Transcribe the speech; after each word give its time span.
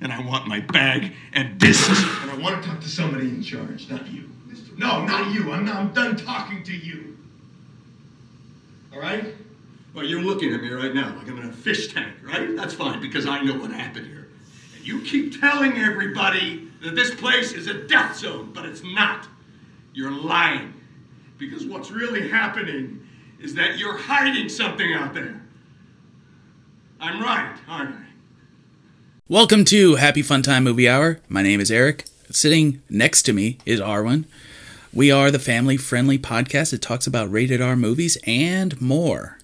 And 0.00 0.12
I 0.12 0.20
want 0.20 0.46
my 0.46 0.60
bag 0.60 1.12
and 1.32 1.58
discs. 1.58 2.02
And 2.22 2.30
I 2.30 2.36
want 2.36 2.62
to 2.62 2.68
talk 2.68 2.80
to 2.80 2.88
somebody 2.88 3.28
in 3.28 3.42
charge, 3.42 3.88
not 3.88 4.06
you. 4.08 4.30
No, 4.76 5.04
not 5.04 5.32
you. 5.32 5.52
I'm, 5.52 5.64
not, 5.64 5.76
I'm 5.76 5.92
done 5.92 6.16
talking 6.16 6.62
to 6.64 6.76
you. 6.76 7.16
All 8.92 9.00
right? 9.00 9.34
Well, 9.94 10.04
you're 10.04 10.22
looking 10.22 10.52
at 10.52 10.60
me 10.60 10.68
right 10.68 10.94
now 10.94 11.14
like 11.16 11.28
I'm 11.28 11.38
in 11.38 11.48
a 11.48 11.52
fish 11.52 11.94
tank, 11.94 12.14
right? 12.22 12.54
That's 12.54 12.74
fine 12.74 13.00
because 13.00 13.26
I 13.26 13.40
know 13.40 13.54
what 13.54 13.70
happened 13.70 14.06
here. 14.06 14.28
And 14.76 14.86
you 14.86 15.00
keep 15.00 15.40
telling 15.40 15.78
everybody 15.78 16.68
that 16.82 16.94
this 16.94 17.14
place 17.14 17.52
is 17.52 17.66
a 17.66 17.86
death 17.86 18.16
zone, 18.16 18.52
but 18.54 18.66
it's 18.66 18.82
not. 18.84 19.26
You're 19.94 20.10
lying. 20.10 20.74
Because 21.38 21.64
what's 21.64 21.90
really 21.90 22.28
happening 22.28 23.06
is 23.40 23.54
that 23.54 23.78
you're 23.78 23.96
hiding 23.96 24.50
something 24.50 24.92
out 24.92 25.14
there. 25.14 25.40
I'm 27.00 27.22
right, 27.22 27.56
aren't 27.68 27.94
I? 27.94 28.05
Welcome 29.28 29.64
to 29.64 29.96
Happy 29.96 30.22
Fun 30.22 30.42
Time 30.42 30.62
Movie 30.62 30.88
Hour. 30.88 31.18
My 31.28 31.42
name 31.42 31.58
is 31.58 31.68
Eric. 31.68 32.04
Sitting 32.30 32.80
next 32.88 33.22
to 33.22 33.32
me 33.32 33.58
is 33.66 33.80
Arwen. 33.80 34.24
We 34.94 35.10
are 35.10 35.32
the 35.32 35.40
family 35.40 35.76
friendly 35.76 36.16
podcast 36.16 36.70
that 36.70 36.80
talks 36.80 37.08
about 37.08 37.32
rated 37.32 37.60
R 37.60 37.74
movies 37.74 38.16
and 38.24 38.80
more. 38.80 39.38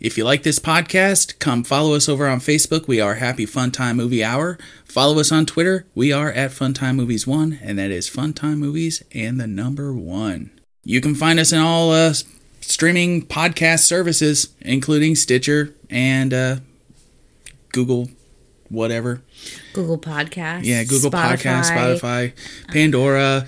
If 0.00 0.16
you 0.16 0.22
like 0.22 0.44
this 0.44 0.60
podcast, 0.60 1.40
come 1.40 1.64
follow 1.64 1.94
us 1.96 2.08
over 2.08 2.28
on 2.28 2.38
Facebook. 2.38 2.86
We 2.86 3.00
are 3.00 3.16
Happy 3.16 3.44
Fun 3.44 3.72
Time 3.72 3.96
Movie 3.96 4.22
Hour. 4.22 4.56
Follow 4.84 5.18
us 5.18 5.32
on 5.32 5.46
Twitter. 5.46 5.84
We 5.96 6.12
are 6.12 6.30
at 6.30 6.52
Funtime 6.52 6.94
Movies 6.94 7.26
One, 7.26 7.58
and 7.60 7.76
that 7.76 7.90
is 7.90 8.08
Funtime 8.08 8.58
Movies 8.58 9.02
and 9.12 9.40
the 9.40 9.48
number 9.48 9.92
one. 9.92 10.52
You 10.84 11.00
can 11.00 11.16
find 11.16 11.40
us 11.40 11.52
in 11.52 11.58
all 11.58 11.90
uh, 11.90 12.14
streaming 12.60 13.26
podcast 13.26 13.80
services, 13.80 14.54
including 14.60 15.16
Stitcher 15.16 15.74
and 15.90 16.32
uh, 16.32 16.56
Google, 17.72 18.10
whatever. 18.68 19.22
Google 19.72 19.98
Podcast. 19.98 20.64
Yeah, 20.64 20.84
Google 20.84 21.10
Podcast, 21.10 21.70
Spotify, 21.70 22.32
Pandora, 22.68 23.46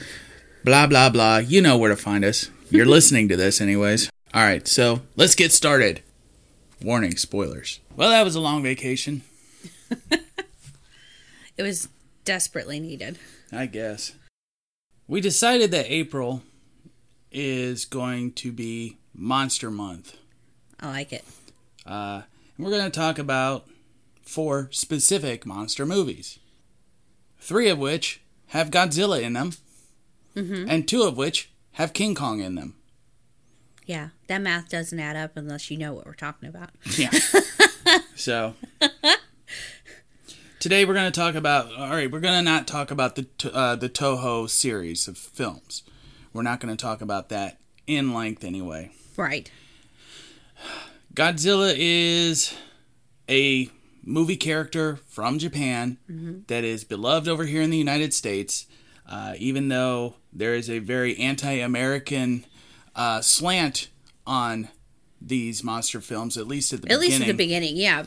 blah, 0.65 0.87
blah, 0.87 1.11
blah. 1.11 1.39
You 1.39 1.61
know 1.61 1.77
where 1.77 1.91
to 1.91 1.97
find 1.97 2.25
us. 2.25 2.51
You're 2.71 2.87
listening 2.97 3.29
to 3.29 3.37
this, 3.37 3.61
anyways. 3.61 4.11
All 4.33 4.43
right, 4.43 4.67
so 4.67 5.03
let's 5.17 5.35
get 5.35 5.53
started. 5.53 6.03
Warning, 6.83 7.17
spoilers. 7.17 7.81
Well, 7.97 8.11
that 8.11 8.25
was 8.25 8.35
a 8.35 8.41
long 8.41 8.63
vacation, 8.63 9.23
It 11.57 11.63
was 11.63 11.89
desperately 12.25 12.81
needed. 12.81 13.19
I 13.53 13.67
guess. 13.67 14.13
We 15.07 15.21
decided 15.21 15.71
that 15.73 15.91
April 15.91 16.43
is 17.31 17.85
going 17.85 18.33
to 18.35 18.51
be 18.51 18.97
Monster 19.13 19.71
Month. 19.71 20.17
I 20.79 20.89
like 20.89 21.13
it. 21.13 21.25
Uh, 21.85 22.23
and 22.57 22.65
we're 22.65 22.73
going 22.73 22.91
to 22.91 22.99
talk 22.99 23.19
about 23.19 23.67
four 24.23 24.69
specific 24.73 25.47
monster 25.47 25.85
movies. 25.87 26.39
Three 27.39 27.69
of 27.69 27.79
which 27.79 28.21
have 28.49 28.71
Godzilla 28.71 29.21
in 29.23 29.33
them, 29.33 29.53
and 30.35 30.87
two 30.87 31.03
of 31.03 31.17
which 31.17 31.51
have 31.73 31.93
King 31.93 32.15
Kong 32.15 32.41
in 32.41 32.55
them. 32.55 32.75
Yeah, 33.87 34.11
that 34.29 34.41
math 34.41 34.69
doesn't 34.69 35.01
add 35.01 35.17
up 35.17 35.37
unless 35.37 35.71
you 35.71 35.77
know 35.77 35.93
what 35.93 36.07
we're 36.07 36.15
talking 36.15 36.49
about. 36.49 36.71
Yeah. 36.97 37.11
so 38.15 38.55
today 40.61 40.85
we're 40.85 40.95
going 40.95 41.11
to 41.11 41.19
talk 41.21 41.35
about. 41.35 41.73
All 41.75 41.91
right, 41.91 42.11
we're 42.11 42.21
going 42.21 42.39
to 42.39 42.43
not 42.43 42.69
talk 42.69 42.91
about 42.91 43.17
the 43.17 43.27
uh, 43.53 43.75
the 43.77 43.89
Toho 43.89 44.49
series 44.49 45.09
of 45.09 45.19
films. 45.19 45.83
We're 46.33 46.43
not 46.43 46.61
going 46.61 46.77
to 46.77 46.81
talk 46.81 47.01
about 47.01 47.31
that 47.31 47.59
in 47.87 48.15
length 48.15 48.45
anyway. 48.45 48.93
Right. 49.17 49.51
Godzilla 51.15 51.75
is 51.77 52.55
a 53.29 53.69
movie 54.05 54.37
character 54.37 54.99
from 55.09 55.39
Japan 55.39 55.99
that 56.49 56.65
is 56.65 56.85
beloved 56.85 57.29
over 57.29 57.45
here 57.45 57.63
in 57.63 57.71
the 57.71 57.77
United 57.79 58.13
States, 58.15 58.67
uh, 59.09 59.35
even 59.39 59.69
though 59.69 60.15
there 60.33 60.55
is 60.55 60.69
a 60.71 60.79
very 60.79 61.17
anti 61.19 61.53
American 61.53 62.45
uh, 62.97 63.21
slant 63.21 63.89
on 64.27 64.69
these 65.21 65.63
monster 65.63 66.01
films, 66.01 66.37
at 66.39 66.47
least 66.47 66.73
at 66.73 66.83
the 66.83 66.87
At 66.93 66.99
beginning, 67.01 67.11
least 67.11 67.21
at 67.23 67.27
the 67.27 67.33
beginning, 67.45 67.77
yeah. 67.77 68.05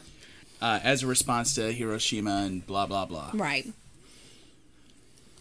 uh, 0.61 0.79
as 0.83 1.03
a 1.03 1.07
response 1.07 1.53
to 1.55 1.71
Hiroshima 1.71 2.43
and 2.45 2.65
blah, 2.65 2.85
blah, 2.87 3.05
blah. 3.05 3.31
Right. 3.33 3.71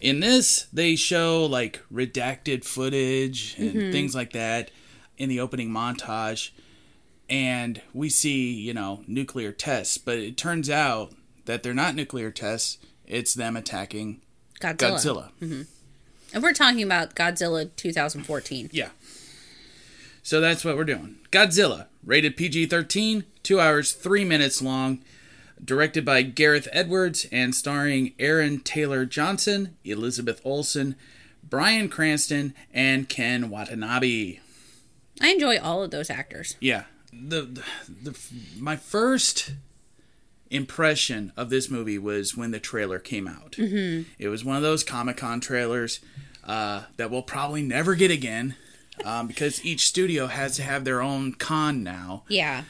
In 0.01 0.19
this, 0.19 0.67
they 0.73 0.95
show 0.95 1.45
like 1.45 1.81
redacted 1.91 2.63
footage 2.65 3.55
and 3.57 3.73
Mm-hmm. 3.73 3.91
things 3.91 4.13
like 4.13 4.33
that 4.33 4.69
in 5.17 5.29
the 5.29 5.39
opening 5.39 5.69
montage. 5.69 6.49
And 7.33 7.81
we 7.95 8.09
see, 8.09 8.53
you 8.53 8.75
know, 8.75 9.03
nuclear 9.07 9.51
tests, 9.51 9.97
but 9.97 10.19
it 10.19 10.37
turns 10.37 10.69
out 10.69 11.13
that 11.45 11.63
they're 11.63 11.73
not 11.73 11.95
nuclear 11.95 12.29
tests. 12.29 12.77
It's 13.07 13.33
them 13.33 13.57
attacking 13.57 14.21
Godzilla. 14.59 14.77
Godzilla. 14.77 15.29
Mm-hmm. 15.41 15.61
And 16.31 16.43
we're 16.43 16.53
talking 16.53 16.83
about 16.83 17.15
Godzilla 17.15 17.75
2014. 17.75 18.69
Yeah. 18.71 18.89
So 20.21 20.39
that's 20.39 20.63
what 20.63 20.77
we're 20.77 20.83
doing. 20.83 21.15
Godzilla, 21.31 21.87
rated 22.05 22.37
PG 22.37 22.67
13, 22.67 23.23
2 23.41 23.59
hours, 23.59 23.93
3 23.93 24.25
minutes 24.25 24.61
long, 24.61 24.99
directed 25.63 26.05
by 26.05 26.21
Gareth 26.21 26.67
Edwards 26.71 27.25
and 27.31 27.55
starring 27.55 28.13
Aaron 28.19 28.59
Taylor 28.59 29.07
Johnson, 29.07 29.75
Elizabeth 29.83 30.39
Olsen, 30.45 30.95
Bryan 31.43 31.89
Cranston, 31.89 32.53
and 32.71 33.09
Ken 33.09 33.49
Watanabe. 33.49 34.37
I 35.19 35.29
enjoy 35.29 35.57
all 35.59 35.81
of 35.81 35.89
those 35.89 36.11
actors. 36.11 36.57
Yeah. 36.59 36.83
The, 37.21 37.63
the, 37.87 38.17
my 38.57 38.75
first 38.75 39.53
impression 40.49 41.31
of 41.35 41.49
this 41.49 41.69
movie 41.69 41.97
was 41.97 42.37
when 42.37 42.51
the 42.51 42.59
trailer 42.59 42.99
came 42.99 43.27
out. 43.27 43.53
Mm-hmm. 43.53 44.09
It 44.19 44.27
was 44.29 44.45
one 44.45 44.55
of 44.55 44.61
those 44.61 44.83
Comic 44.83 45.17
Con 45.17 45.39
trailers 45.39 45.99
uh, 46.43 46.83
that 46.97 47.09
we'll 47.09 47.23
probably 47.23 47.63
never 47.63 47.95
get 47.95 48.11
again 48.11 48.55
um, 49.03 49.27
because 49.27 49.63
each 49.65 49.87
studio 49.87 50.27
has 50.27 50.55
to 50.57 50.63
have 50.63 50.83
their 50.83 51.01
own 51.01 51.33
con 51.33 51.83
now. 51.83 52.23
Yeah. 52.27 52.63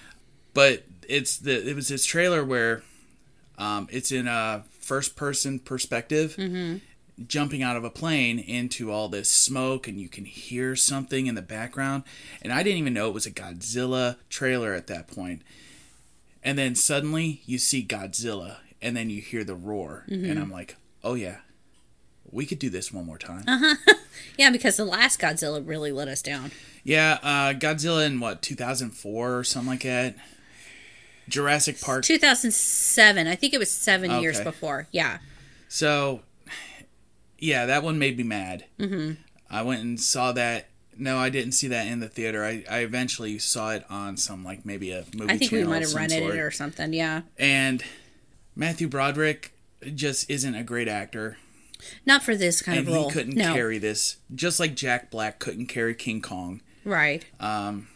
But 0.54 0.84
it's 1.08 1.38
the 1.38 1.68
it 1.68 1.76
was 1.76 1.88
this 1.88 2.06
trailer 2.06 2.44
where 2.44 2.84
um, 3.58 3.88
it's 3.92 4.12
in 4.12 4.28
a 4.28 4.64
first 4.80 5.16
person 5.16 5.60
perspective. 5.60 6.36
Jumping 7.28 7.62
out 7.62 7.76
of 7.76 7.84
a 7.84 7.90
plane 7.90 8.40
into 8.40 8.92
all 8.92 9.08
this 9.08 9.32
smoke, 9.32 9.88
and 9.88 10.00
you 10.00 10.10
can 10.10 10.26
hear 10.26 10.76
something 10.76 11.28
in 11.28 11.36
the 11.36 11.42
background. 11.42 12.04
And 12.42 12.52
I 12.52 12.64
didn't 12.64 12.80
even 12.80 12.94
know 12.94 13.08
it 13.08 13.14
was 13.14 13.26
a 13.26 13.32
Godzilla 13.32 14.18
trailer 14.30 14.74
at 14.74 14.88
that 14.88 15.08
point. 15.08 15.44
And 16.44 16.58
then 16.58 16.76
suddenly 16.76 17.42
you 17.46 17.58
see 17.58 17.86
Godzilla, 17.86 18.58
and 18.82 18.98
then 18.98 19.10
you 19.10 19.22
hear 19.22 19.44
the 19.44 19.56
roar, 19.56 20.06
and 20.10 20.38
I'm 20.40 20.52
like, 20.52 20.76
oh 21.04 21.14
yeah, 21.14 21.38
we 22.32 22.46
could 22.46 22.60
do 22.60 22.70
this 22.70 22.92
one 22.92 23.06
more 23.06 23.18
time. 23.18 23.44
Uh-huh. 23.48 23.76
Yeah, 24.38 24.52
because 24.52 24.78
the 24.78 24.86
last 24.86 25.20
Godzilla 25.20 25.68
really 25.68 25.92
let 25.92 26.08
us 26.08 26.22
down. 26.22 26.52
Yeah, 26.84 27.18
uh, 27.24 27.54
Godzilla 27.54 28.06
in 28.06 28.20
what 28.20 28.42
2004 28.42 29.38
or 29.38 29.44
something 29.44 29.70
like 29.70 29.84
that. 29.84 30.16
Jurassic 31.28 31.80
Park 31.82 32.04
2007. 32.04 33.28
I 33.28 33.36
think 33.36 33.54
it 33.54 33.58
was 33.60 33.72
seven 33.72 34.22
years 34.22 34.42
before. 34.42 34.88
Yeah. 34.92 35.20
So, 35.68 36.22
yeah, 37.44 37.66
that 37.66 37.84
one 37.84 38.00
made 38.00 38.18
me 38.18 38.24
mad. 38.24 38.66
Mm-hmm. 38.80 39.22
I 39.50 39.62
went 39.64 39.82
and 39.84 40.00
saw 40.00 40.32
that. 40.32 40.70
No, 40.98 41.18
I 41.18 41.30
didn't 41.30 41.52
see 41.54 41.68
that 41.68 41.88
in 41.88 42.00
the 42.00 42.08
theater. 42.08 42.46
I, 42.46 42.64
I 42.70 42.80
eventually 42.80 43.38
saw 43.40 43.72
it 43.72 43.84
on 43.90 44.16
some 44.16 44.46
like 44.46 44.66
maybe 44.66 44.92
a 44.92 45.04
movie 45.14 45.32
I 45.34 45.38
think 45.38 45.52
we 45.52 45.58
channel 45.58 45.72
might 45.72 45.82
have 45.82 45.94
rented 45.94 46.20
sort. 46.20 46.36
it 46.36 46.40
or 46.40 46.52
something. 46.52 46.94
Yeah. 46.94 47.24
And 47.38 47.84
Matthew 48.56 48.88
Broderick 48.88 49.54
just 49.94 50.30
isn't 50.30 50.56
a 50.56 50.64
great 50.64 50.88
actor, 50.88 51.38
Not 52.06 52.24
for 52.24 52.36
this 52.36 52.62
kind 52.62 52.80
and 52.80 52.88
of 52.88 52.94
role. 52.94 53.10
he 53.10 53.14
couldn't 53.14 53.36
no. 53.36 53.54
carry 53.54 53.78
this. 53.78 54.18
Just 54.34 54.60
like 54.60 54.76
Jack 54.76 55.12
Black 55.12 55.40
couldn't 55.40 55.66
carry 55.66 55.96
King 55.96 56.22
Kong 56.22 56.62
Right. 56.86 57.26
Um, 57.40 57.88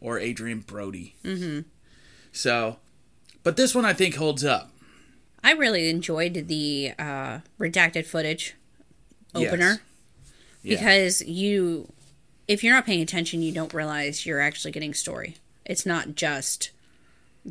or 0.00 0.18
Adrien 0.18 0.60
Brody. 0.60 1.14
Mm-hmm. 1.24 1.60
So, 2.32 2.78
but 3.44 3.56
this 3.56 3.74
one 3.74 3.84
I 3.84 3.92
think 3.92 4.16
holds 4.16 4.44
up. 4.44 4.72
I 5.44 5.52
really 5.52 5.88
enjoyed 5.88 6.48
the 6.48 6.92
uh, 6.98 7.40
redacted 7.60 8.06
footage 8.06 8.54
opener 9.34 9.80
Yeah. 10.62 10.76
because 10.78 11.22
you, 11.22 11.92
if 12.46 12.62
you're 12.64 12.74
not 12.74 12.86
paying 12.86 13.02
attention, 13.02 13.42
you 13.42 13.52
don't 13.52 13.72
realize 13.74 14.24
you're 14.26 14.40
actually 14.40 14.70
getting 14.72 14.94
story. 14.94 15.36
It's 15.64 15.84
not 15.86 16.14
just 16.14 16.70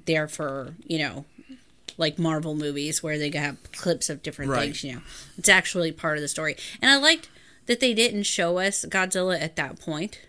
there 0.05 0.27
for 0.27 0.73
you 0.85 0.99
know, 0.99 1.25
like 1.97 2.19
Marvel 2.19 2.55
movies 2.55 3.01
where 3.01 3.17
they 3.17 3.29
have 3.37 3.57
clips 3.71 4.09
of 4.09 4.21
different 4.23 4.51
Right. 4.51 4.61
things. 4.65 4.83
You 4.83 4.95
know, 4.95 5.01
it's 5.37 5.49
actually 5.49 5.91
part 5.91 6.17
of 6.17 6.21
the 6.21 6.27
story, 6.27 6.55
and 6.81 6.89
I 6.91 6.97
liked 6.97 7.29
that 7.67 7.79
they 7.79 7.93
didn't 7.93 8.23
show 8.23 8.57
us 8.59 8.85
Godzilla 8.87 9.39
at 9.41 9.55
that 9.57 9.79
point. 9.79 10.19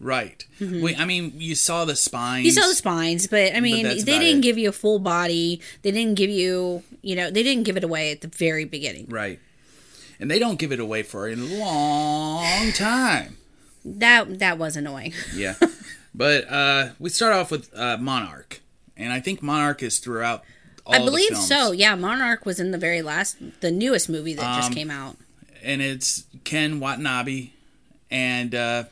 Right. 0.00 0.44
We, 0.60 0.94
I 0.94 1.04
mean, 1.04 1.32
you 1.36 1.54
saw 1.56 1.84
the 1.84 1.96
spines. 1.96 2.38
Mm-hmm. 2.40 2.44
You 2.46 2.52
saw 2.52 2.68
the 2.68 2.74
spines, 2.74 3.26
but 3.26 3.54
I 3.56 3.60
mean, 3.60 3.82
that's 3.84 4.04
they 4.04 4.18
didn't 4.18 4.38
it. 4.40 4.42
give 4.42 4.56
you 4.58 4.68
a 4.68 4.72
full 4.72 5.00
body. 5.00 5.60
They 5.82 5.90
didn't 5.90 6.14
give 6.14 6.30
you, 6.30 6.84
you 7.02 7.16
know, 7.16 7.30
they 7.32 7.42
didn't 7.42 7.64
give 7.64 7.76
it 7.76 7.82
away 7.82 8.12
at 8.12 8.20
the 8.20 8.28
very 8.28 8.64
beginning. 8.64 9.06
Right. 9.08 9.40
And 10.20 10.30
they 10.30 10.38
don't 10.38 10.58
give 10.58 10.72
it 10.72 10.80
away 10.80 11.02
for 11.02 11.28
a 11.28 11.36
long 11.36 12.72
time. 12.72 13.36
That 13.84 14.38
that 14.40 14.58
was 14.58 14.76
annoying. 14.76 15.12
Yeah. 15.34 15.54
but 16.14 16.50
uh, 16.50 16.88
we 16.98 17.10
start 17.10 17.32
off 17.34 17.50
with 17.50 17.70
uh, 17.76 17.96
Monarch. 17.98 18.60
And 18.96 19.12
I 19.12 19.20
think 19.20 19.42
Monarch 19.42 19.82
is 19.82 19.98
throughout 20.00 20.42
all 20.84 20.94
I 20.94 20.98
believe 20.98 21.36
so. 21.36 21.70
Yeah, 21.72 21.94
Monarch 21.94 22.44
was 22.44 22.58
in 22.58 22.72
the 22.72 22.78
very 22.78 23.02
last, 23.02 23.36
the 23.60 23.70
newest 23.70 24.08
movie 24.08 24.34
that 24.34 24.56
just 24.56 24.68
Um, 24.70 24.74
came 24.74 24.90
out. 24.90 25.16
and 25.62 25.80
it's 25.80 26.24
Ken 26.44 26.80
Watanabe 26.80 27.50
and 28.10 28.54
uh, 28.54 28.84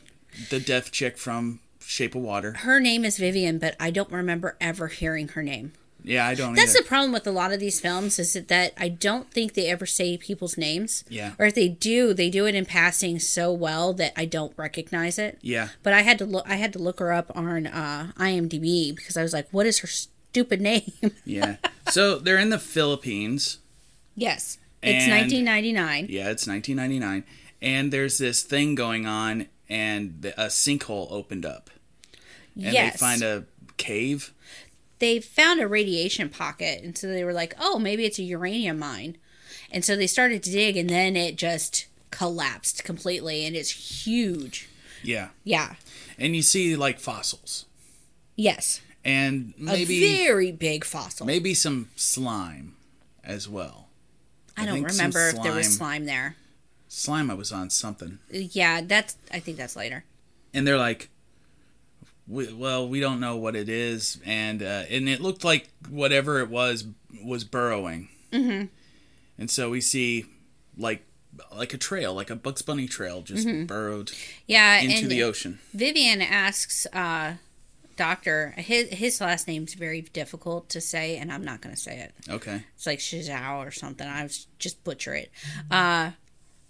the 0.49 0.59
deaf 0.59 0.91
chick 0.91 1.17
from 1.17 1.59
Shape 1.81 2.15
of 2.15 2.21
Water. 2.21 2.53
Her 2.53 2.79
name 2.79 3.03
is 3.03 3.17
Vivian, 3.17 3.57
but 3.59 3.75
I 3.79 3.91
don't 3.91 4.11
remember 4.11 4.55
ever 4.61 4.87
hearing 4.87 5.27
her 5.29 5.43
name. 5.43 5.73
Yeah, 6.07 6.25
I 6.25 6.33
don't. 6.35 6.55
That's 6.55 6.71
either. 6.73 6.83
the 6.83 6.87
problem 6.87 7.11
with 7.11 7.27
a 7.27 7.31
lot 7.31 7.51
of 7.51 7.59
these 7.59 7.79
films 7.79 8.17
is 8.17 8.33
that, 8.33 8.47
that 8.47 8.73
I 8.77 8.87
don't 8.89 9.29
think 9.31 9.53
they 9.53 9.67
ever 9.67 9.85
say 9.85 10.17
people's 10.17 10.57
names. 10.57 11.03
Yeah. 11.09 11.33
Or 11.37 11.45
if 11.47 11.55
they 11.55 11.67
do, 11.67 12.13
they 12.13 12.29
do 12.29 12.45
it 12.45 12.55
in 12.55 12.65
passing 12.65 13.19
so 13.19 13.51
well 13.51 13.93
that 13.93 14.13
I 14.15 14.25
don't 14.25 14.53
recognize 14.57 15.19
it. 15.19 15.37
yeah, 15.41 15.69
But 15.83 15.93
I 15.93 16.01
had 16.01 16.17
to 16.19 16.25
look. 16.25 16.45
I 16.49 16.55
had 16.55 16.73
to 16.73 16.79
look 16.79 16.99
her 16.99 17.11
up 17.11 17.31
on 17.35 17.67
uh, 17.67 18.11
IMDb 18.17 18.95
because 18.95 19.17
I 19.17 19.21
was 19.21 19.33
like, 19.33 19.47
"What 19.51 19.65
is 19.65 19.79
her 19.79 19.87
stupid 19.87 20.61
name?" 20.71 20.91
yeah. 21.25 21.57
so 21.89 22.17
they're 22.19 22.39
in 22.39 22.49
the 22.49 22.59
Philippines. 22.59 23.59
yes, 24.15 24.57
it's 24.81 25.03
And- 25.05 25.11
1999. 25.11 26.07
Yeah, 26.09 26.29
it's 26.29 26.47
1999, 26.47 27.23
and 27.61 27.91
there's 27.91 28.17
this 28.17 28.43
thing 28.43 28.75
going 28.75 29.05
on, 29.05 29.47
and 29.69 30.21
the, 30.21 30.39
a 30.41 30.47
sinkhole 30.47 31.07
opened 31.11 31.45
up, 31.45 31.69
and 32.55 32.73
yes, 32.73 32.93
they 32.93 32.97
find 32.97 33.21
a 33.23 33.45
cave. 33.77 34.33
They 34.99 35.19
found 35.19 35.59
a 35.59 35.67
radiation 35.67 36.29
pocket, 36.29 36.83
and 36.83 36.97
so 36.97 37.07
they 37.07 37.23
were 37.23 37.33
like, 37.33 37.53
"Oh, 37.59 37.77
maybe 37.79 38.05
it's 38.05 38.19
a 38.19 38.23
uranium 38.23 38.79
mine," 38.79 39.17
and 39.71 39.83
so 39.85 39.95
they 39.95 40.07
started 40.07 40.43
to 40.43 40.51
dig, 40.51 40.75
and 40.77 40.89
then 40.89 41.15
it 41.15 41.35
just 41.35 41.85
collapsed 42.11 42.83
completely, 42.83 43.45
and 43.45 43.55
it's 43.55 44.05
huge. 44.05 44.67
Yeah, 45.03 45.29
Yeah. 45.43 45.75
and 46.17 46.35
you 46.35 46.41
see 46.41 46.75
like 46.75 46.99
fossils, 46.99 47.65
Yes. 48.35 48.81
and 49.05 49.53
a 49.59 49.61
maybe 49.61 49.99
very 50.17 50.51
big 50.51 50.83
fossil. 50.83 51.25
maybe 51.25 51.53
some 51.53 51.89
slime 51.95 52.75
as 53.23 53.47
well. 53.47 53.89
I 54.55 54.65
don't 54.65 54.73
think 54.75 54.89
some 54.89 54.97
remember 55.11 55.29
if 55.29 55.43
there 55.43 55.53
was 55.53 55.75
slime 55.77 56.05
there. 56.05 56.35
Slime, 56.89 57.29
I 57.29 57.35
was 57.35 57.51
on 57.51 57.69
something, 57.69 58.17
Yeah, 58.31 58.81
that's. 58.81 59.15
I 59.31 59.39
think 59.39 59.57
that's 59.57 59.75
later. 59.75 60.03
and 60.53 60.65
they're 60.65 60.77
like, 60.79 61.09
we, 62.27 62.51
"Well, 62.53 62.87
we 62.87 62.99
don't 62.99 63.19
know 63.19 63.37
what 63.37 63.55
it 63.55 63.69
is," 63.69 64.19
and 64.25 64.61
uh, 64.61 64.83
and 64.89 65.07
it 65.07 65.21
looked 65.21 65.43
like 65.43 65.69
whatever 65.89 66.39
it 66.39 66.49
was 66.49 66.85
was 67.23 67.43
burrowing, 67.43 68.09
mm-hmm. 68.31 68.65
and 69.37 69.51
so 69.51 69.69
we 69.69 69.81
see 69.81 70.25
like 70.77 71.03
like 71.55 71.73
a 71.73 71.77
trail, 71.77 72.13
like 72.13 72.29
a 72.29 72.35
Bugs 72.35 72.61
Bunny 72.61 72.87
trail, 72.87 73.21
just 73.21 73.47
burrowed 73.67 74.11
Yeah, 74.45 74.79
into 74.79 75.07
the 75.07 75.23
ocean. 75.23 75.59
Vivian 75.73 76.21
asks 76.21 76.85
uh, 76.93 77.35
Doctor. 77.95 78.53
His 78.57 78.89
his 78.89 79.21
last 79.21 79.47
name's 79.47 79.73
very 79.73 80.01
difficult 80.01 80.69
to 80.69 80.81
say, 80.81 81.17
and 81.17 81.31
I'm 81.31 81.43
not 81.43 81.61
going 81.61 81.75
to 81.75 81.81
say 81.81 81.99
it. 81.99 82.13
Okay. 82.29 82.63
It's 82.75 82.85
like 82.85 82.99
Shizao 82.99 83.57
or 83.65 83.71
something. 83.71 84.07
I 84.07 84.23
was 84.23 84.47
just 84.59 84.83
butcher 84.83 85.15
it. 85.15 85.31
Uh, 85.69 86.11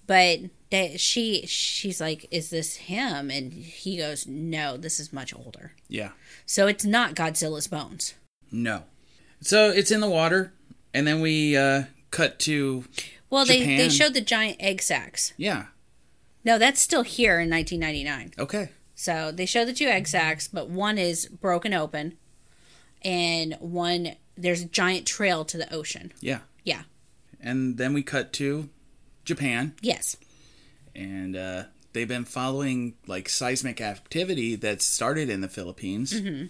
but 0.07 0.39
that 0.71 1.00
she 1.00 1.45
she's 1.45 2.01
like, 2.01 2.25
"Is 2.31 2.50
this 2.50 2.75
him?" 2.75 3.30
And 3.30 3.54
he 3.54 3.98
goes, 3.98 4.25
"No, 4.27 4.75
this 4.77 5.00
is 5.00 5.13
much 5.13 5.33
older." 5.36 5.74
Yeah. 5.88 6.12
So 6.45 6.68
it's 6.68 6.83
not 6.86 7.15
Godzilla's 7.15 7.68
bones. 7.68 8.15
No. 8.51 8.83
So 9.42 9.69
it's 9.69 9.92
in 9.92 10.00
the 10.01 10.09
water, 10.09 10.51
and 10.94 11.06
then 11.06 11.21
we 11.21 11.56
uh, 11.56 11.83
cut 12.12 12.39
to 12.39 12.86
Well, 13.30 13.45
they 13.45 13.77
they 13.77 13.89
showed 13.89 14.13
the 14.13 14.21
giant 14.21 14.57
egg 14.59 14.81
sacs. 14.81 15.33
yeah. 15.38 15.65
No, 16.44 16.57
that's 16.57 16.80
still 16.81 17.04
here 17.04 17.42
in 17.42 17.50
1999. 17.50 18.31
Okay. 18.39 18.69
So 18.95 19.33
they 19.33 19.45
show 19.45 19.65
the 19.65 19.74
two 19.74 19.88
egg 19.88 20.07
sacs, 20.07 20.48
but 20.48 20.69
one 20.69 20.98
is 20.98 21.25
broken 21.27 21.74
open, 21.74 22.18
and 23.04 23.56
one 23.59 24.15
there's 24.38 24.62
a 24.62 24.65
giant 24.65 25.06
trail 25.06 25.44
to 25.45 25.57
the 25.57 25.71
ocean. 25.74 26.13
Yeah. 26.21 26.39
Yeah. 26.63 26.83
And 27.42 27.77
then 27.77 27.94
we 27.94 28.01
cut 28.01 28.31
to 28.33 28.69
Japan, 29.27 29.74
Yes. 29.81 30.15
and 30.95 31.35
uh, 31.35 31.63
they've 31.94 32.07
been 32.07 32.25
following 32.25 32.94
like 33.06 33.27
seismic 33.29 33.81
activity 33.81 34.56
that 34.56 34.81
started 34.81 35.29
in 35.29 35.41
the 35.41 35.50
Philippines. 35.50 36.13
Mm-hmm. 36.13 36.45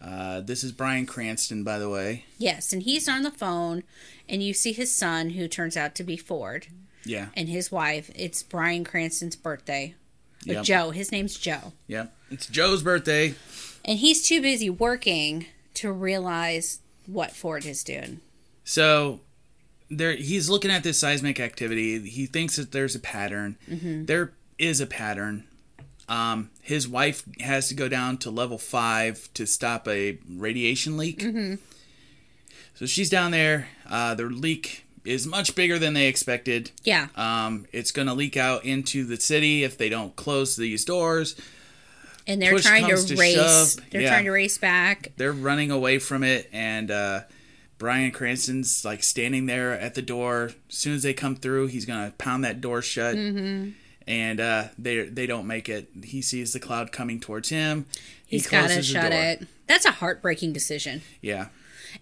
Uh, 0.00 0.40
this 0.40 0.62
is 0.62 0.72
Bryan 0.72 1.06
Cranston, 1.06 1.64
by 1.64 1.78
the 1.78 1.88
way. 1.88 2.24
Yes, 2.36 2.72
and 2.72 2.82
he's 2.82 3.08
on 3.08 3.22
the 3.22 3.30
phone, 3.30 3.82
and 4.28 4.42
you 4.42 4.52
see 4.52 4.72
his 4.72 4.92
son, 4.92 5.30
who 5.30 5.48
turns 5.48 5.76
out 5.76 5.94
to 5.94 6.04
be 6.04 6.16
Ford, 6.16 6.66
Yeah. 7.04 7.28
and 7.36 7.48
his 7.48 7.72
wife. 7.72 8.10
It's 8.14 8.42
Bryan 8.42 8.84
Cranston's 8.84 9.36
birthday. 9.36 9.94
Yep. 10.44 10.64
Joe. 10.64 10.90
His 10.90 11.12
name's 11.12 11.38
Joe. 11.38 11.72
Yeah. 11.86 12.06
It's 12.30 12.46
Joe's 12.48 12.82
birthday. 12.82 13.34
And 13.84 13.98
he's 14.00 14.26
too 14.26 14.42
busy 14.42 14.68
working 14.68 15.46
to 15.74 15.92
realize 15.92 16.80
what 17.06 17.30
Ford 17.30 17.64
is 17.64 17.84
doing. 17.84 18.20
So 18.64 19.20
there 19.96 20.14
he's 20.16 20.48
looking 20.50 20.70
at 20.70 20.82
this 20.82 20.98
seismic 20.98 21.38
activity. 21.40 22.00
He 22.08 22.26
thinks 22.26 22.56
that 22.56 22.72
there's 22.72 22.94
a 22.94 23.00
pattern. 23.00 23.56
There 23.68 24.32
is 24.58 24.80
a 24.80 24.86
pattern. 24.86 25.44
Um, 26.08 26.50
his 26.60 26.86
wife 26.88 27.24
has 27.40 27.68
to 27.68 27.74
go 27.74 27.88
down 27.88 28.18
to 28.18 28.30
level 28.30 28.58
five 28.58 29.28
to 29.34 29.46
stop 29.46 29.86
a 29.88 30.18
radiation 30.28 30.96
leak. 30.96 31.22
So 32.74 32.86
she's 32.86 33.08
down 33.10 33.30
there. 33.30 33.68
Uh, 33.88 34.14
the 34.14 34.24
leak 34.24 34.84
is 35.04 35.26
much 35.26 35.54
bigger 35.54 35.78
than 35.78 35.94
they 35.94 36.06
expected. 36.08 36.70
Yeah. 36.84 37.08
Um, 37.16 37.66
it's 37.72 37.92
going 37.92 38.08
to 38.08 38.14
leak 38.14 38.36
out 38.36 38.64
into 38.64 39.04
the 39.04 39.18
city 39.18 39.64
if 39.64 39.78
they 39.78 39.88
don't 39.88 40.14
close 40.16 40.56
these 40.56 40.84
doors. 40.84 41.36
And 42.26 42.40
they're 42.40 42.52
push 42.52 42.64
trying 42.64 42.86
to 42.88 42.96
to 42.96 43.16
race. 43.16 43.34
shove, 43.34 43.90
They're 43.90 44.02
yeah. 44.02 44.10
trying 44.10 44.24
to 44.26 44.30
race 44.30 44.56
back. 44.58 45.12
they're 45.16 45.32
running 45.32 45.70
away 45.72 45.98
from 45.98 46.22
it 46.22 46.48
and 46.52 46.90
uh 46.90 47.20
Bryan 47.82 48.12
Cranston's 48.12 48.84
like 48.84 49.02
standing 49.02 49.46
there 49.46 49.72
at 49.72 49.94
the 49.94 50.02
door. 50.02 50.52
As 50.70 50.76
soon 50.76 50.94
as 50.94 51.02
they 51.02 51.12
come 51.12 51.34
through, 51.34 51.66
he's 51.66 51.84
gonna 51.84 52.14
pound 52.16 52.44
that 52.44 52.60
door 52.60 52.80
shut. 52.80 53.16
Mm-hmm. 53.16 53.70
And 54.06 54.40
uh, 54.40 54.64
they 54.78 55.02
they 55.02 55.26
don't 55.26 55.46
make 55.48 55.68
it. 55.68 55.88
He 56.04 56.22
sees 56.22 56.52
the 56.52 56.60
cloud 56.60 56.92
coming 56.92 57.18
towards 57.20 57.48
him. 57.48 57.86
He 58.24 58.36
He's 58.36 58.46
got 58.46 58.62
to 58.62 58.66
closes 58.68 58.86
the 58.92 59.00
shut 59.00 59.10
door. 59.10 59.20
it. 59.20 59.46
That's 59.66 59.84
a 59.84 59.90
heartbreaking 59.90 60.52
decision. 60.52 61.02
Yeah, 61.20 61.48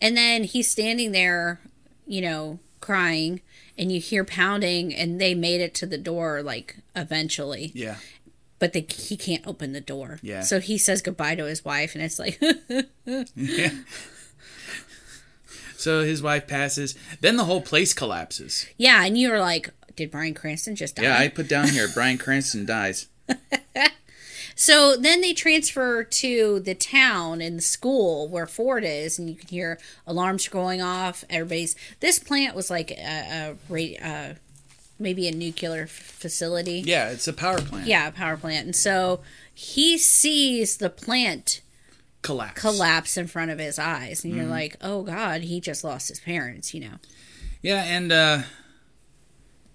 And 0.02 0.16
then 0.16 0.44
he's 0.44 0.70
standing 0.70 1.12
there, 1.12 1.60
you 2.06 2.20
know, 2.20 2.58
crying, 2.80 3.40
and 3.78 3.90
you 3.90 4.00
hear 4.00 4.22
pounding, 4.24 4.94
and 4.94 5.18
they 5.20 5.34
made 5.34 5.60
it 5.62 5.74
to 5.76 5.86
the 5.86 5.98
door, 5.98 6.42
like, 6.42 6.76
eventually. 6.96 7.70
yeah, 7.74 7.96
But 8.58 8.72
they, 8.72 8.86
he 8.88 9.16
can't 9.16 9.46
open 9.46 9.72
the 9.72 9.80
door. 9.80 10.18
Yeah. 10.22 10.40
So 10.42 10.58
he 10.60 10.78
says 10.78 11.00
goodbye 11.02 11.34
to 11.36 11.44
his 11.46 11.64
wife, 11.64 11.94
and 11.94 12.02
it's 12.04 12.18
like, 12.18 12.40
yeah. 13.36 13.70
So 15.80 16.04
his 16.04 16.22
wife 16.22 16.46
passes. 16.46 16.94
Then 17.20 17.36
the 17.36 17.44
whole 17.44 17.62
place 17.62 17.92
collapses. 17.94 18.66
yeah, 18.76 19.04
and 19.04 19.16
you 19.18 19.30
were 19.30 19.40
like, 19.40 19.70
did 19.96 20.10
Bryan 20.10 20.34
Cranston 20.34 20.76
just 20.76 20.96
die? 20.96 21.02
Yeah, 21.02 21.18
I 21.18 21.28
put 21.28 21.48
down 21.48 21.68
here 21.68 21.88
Bryan 21.88 22.18
Cranston 22.18 22.64
dies. 22.66 23.08
So 24.60 24.94
then 24.94 25.22
they 25.22 25.32
transfer 25.32 26.04
to 26.04 26.60
the 26.60 26.74
town 26.74 27.40
and 27.40 27.56
the 27.56 27.62
school 27.62 28.28
where 28.28 28.46
Ford 28.46 28.84
is, 28.84 29.18
and 29.18 29.26
you 29.30 29.34
can 29.34 29.48
hear 29.48 29.78
alarms 30.06 30.46
going 30.48 30.82
off. 30.82 31.24
Everybody's. 31.30 31.74
This 32.00 32.18
plant 32.18 32.54
was 32.54 32.68
like 32.68 32.90
a, 32.90 33.56
a 33.70 33.96
uh, 34.04 34.34
maybe 34.98 35.26
a 35.28 35.32
nuclear 35.32 35.86
facility. 35.86 36.82
Yeah, 36.84 37.08
it's 37.08 37.26
a 37.26 37.32
power 37.32 37.62
plant. 37.62 37.86
Yeah, 37.86 38.08
a 38.08 38.12
power 38.12 38.36
plant. 38.36 38.66
And 38.66 38.76
so 38.76 39.20
he 39.54 39.96
sees 39.96 40.76
the 40.76 40.90
plant 40.90 41.62
collapse. 42.22 42.60
collapse 42.60 43.16
in 43.16 43.26
front 43.26 43.50
of 43.50 43.58
his 43.58 43.78
eyes, 43.78 44.24
and 44.24 44.34
you're 44.34 44.44
like, 44.46 44.76
oh 44.82 45.02
God, 45.02 45.42
he 45.42 45.60
just 45.60 45.84
lost 45.84 46.08
his 46.08 46.20
parents, 46.20 46.74
you 46.74 46.80
know. 46.80 46.94
Yeah, 47.62 47.82
and 47.84 48.10
uh 48.12 48.42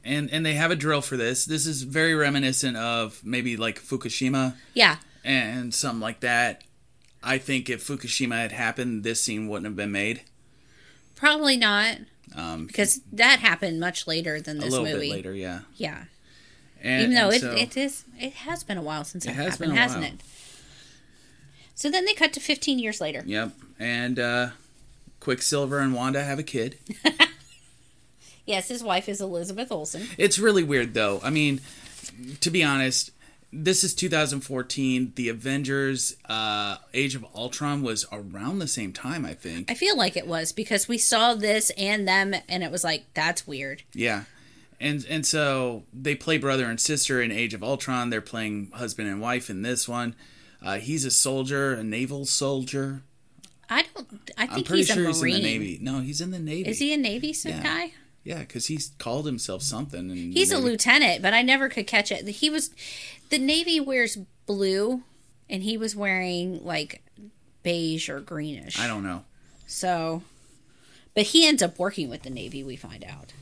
and 0.04 0.30
and 0.32 0.46
they 0.46 0.54
have 0.54 0.72
a 0.72 0.76
drill 0.76 1.02
for 1.02 1.18
this. 1.18 1.46
This 1.46 1.66
is 1.66 1.82
very 1.84 2.14
reminiscent 2.16 2.78
of 2.78 3.22
maybe 3.24 3.58
like 3.58 3.80
Fukushima 3.82 4.56
Yeah. 4.74 4.98
and 5.24 5.74
something 5.74 6.00
like 6.02 6.20
that. 6.22 6.64
I 7.24 7.38
think 7.40 7.70
if 7.70 7.86
Fukushima 7.86 8.36
had 8.36 8.52
happened, 8.52 9.04
this 9.04 9.22
scene 9.22 9.48
wouldn't 9.48 9.66
have 9.66 9.76
been 9.76 9.92
made. 9.92 10.22
Probably 11.16 11.58
not, 11.58 11.98
Um, 12.36 12.68
because 12.68 13.02
that 13.14 13.40
happened 13.40 13.80
much 13.80 14.06
later 14.06 14.40
than 14.42 14.58
a 14.58 14.62
this 14.62 14.72
little 14.72 14.86
movie. 14.86 15.08
bit 15.10 15.16
later, 15.16 15.34
yeah. 15.34 15.62
Yeah. 15.76 16.04
And, 16.82 17.02
Even 17.04 17.16
though 17.16 17.30
it, 17.32 17.42
so- 17.42 17.52
it 17.56 17.76
is 17.78 18.04
it 18.20 18.34
has 18.34 18.64
been 18.64 18.78
a 18.78 18.82
while 18.84 19.04
since 19.06 19.26
it, 19.26 19.30
It 19.30 19.36
happened, 19.36 19.72
a 19.72 19.76
hasn't 19.76 20.04
it? 20.04 20.14
So 21.76 21.92
then 21.92 22.06
they 22.06 22.14
cut 22.14 22.34
to 22.34 22.40
15 22.40 22.80
years 22.80 23.00
later. 23.02 23.24
Yep. 23.26 23.52
And 23.80 24.20
uh 24.20 24.50
Quicksilver 25.20 25.80
and 25.80 25.94
Wanda 25.94 26.24
have 26.24 26.40
a 26.40 26.44
kid. 26.44 26.78
Yes, 28.46 28.68
his 28.68 28.84
wife 28.84 29.10
is 29.10 29.22
Elizabeth 29.22 29.72
Olsen. 29.72 30.08
It's 30.18 30.38
really 30.38 30.64
weird 30.64 30.94
though. 30.94 31.20
I 31.24 31.30
mean, 31.30 31.62
to 32.42 32.52
be 32.52 32.64
honest, 32.64 33.12
this 33.52 33.84
is 33.84 33.96
2014. 33.96 35.14
The 35.16 35.30
Avengers 35.30 36.16
uh 36.30 36.78
Age 36.94 37.16
of 37.16 37.26
Ultron 37.36 37.82
was 37.82 38.06
around 38.12 38.60
the 38.60 38.68
same 38.68 38.94
time, 38.94 39.26
I 39.26 39.34
think. 39.34 39.72
I 39.72 39.74
feel 39.74 39.98
like 39.98 40.16
it 40.16 40.28
was 40.28 40.52
because 40.52 40.88
we 40.88 40.98
saw 40.98 41.34
this 41.34 41.72
and 41.72 42.08
them, 42.08 42.36
and 42.48 42.64
it 42.64 42.72
was 42.72 42.84
like 42.84 43.06
that's 43.14 43.48
weird. 43.48 43.82
Yeah. 43.94 44.26
And 44.80 45.06
and 45.10 45.26
so 45.26 45.84
they 45.94 46.14
play 46.16 46.38
brother 46.38 46.66
and 46.66 46.80
sister 46.80 47.22
in 47.22 47.32
Age 47.32 47.54
of 47.56 47.64
Ultron. 47.64 48.10
They're 48.12 48.22
playing 48.22 48.72
husband 48.76 49.10
and 49.10 49.20
wife 49.20 49.50
in 49.50 49.64
this 49.64 49.88
one. 49.88 50.16
Uh, 50.66 50.80
he's 50.80 51.06
a 51.06 51.12
soldier, 51.12 51.74
a 51.74 51.84
naval 51.84 52.26
soldier. 52.26 53.02
I 53.70 53.84
don't. 53.94 54.32
I 54.38 54.48
think 54.48 54.68
he's 54.68 54.90
a 54.90 54.96
marine. 54.96 55.06
he's 55.14 55.22
in 55.24 55.32
the 55.32 55.42
Navy. 55.42 55.80
No, 55.82 56.00
he's 56.00 56.22
in 56.22 56.32
the 56.32 56.40
Navy. 56.40 56.70
Is 56.70 56.80
he 56.80 56.94
a 56.94 56.98
Navy 56.98 57.36
Yeah. 57.46 57.64
guy? 57.64 57.92
Yeah, 58.24 58.40
because 58.40 58.66
he's 58.68 58.92
called 58.98 59.26
himself 59.28 59.62
something. 59.62 60.10
And 60.12 60.34
He's 60.34 60.52
a 60.52 60.58
lieutenant, 60.58 61.22
but 61.22 61.34
I 61.36 61.44
never 61.44 61.70
could 61.70 61.86
catch 61.86 62.12
it. 62.12 62.28
He 62.28 62.50
was 62.50 62.72
the 63.30 63.38
Navy 63.38 63.80
wears 63.80 64.18
blue, 64.48 65.04
and 65.50 65.62
he 65.64 65.78
was 65.78 65.96
wearing 65.96 66.64
like 66.66 67.04
beige 67.64 68.10
or 68.10 68.20
greenish. 68.20 68.80
I 68.80 68.88
don't 68.88 69.04
know. 69.04 69.24
So, 69.68 70.24
but 71.14 71.24
he 71.28 71.46
ends 71.48 71.62
up 71.64 71.78
working 71.80 72.10
with 72.10 72.24
the 72.24 72.30
Navy. 72.32 72.64
We 72.64 72.76
find 72.76 73.04
out. 73.04 73.34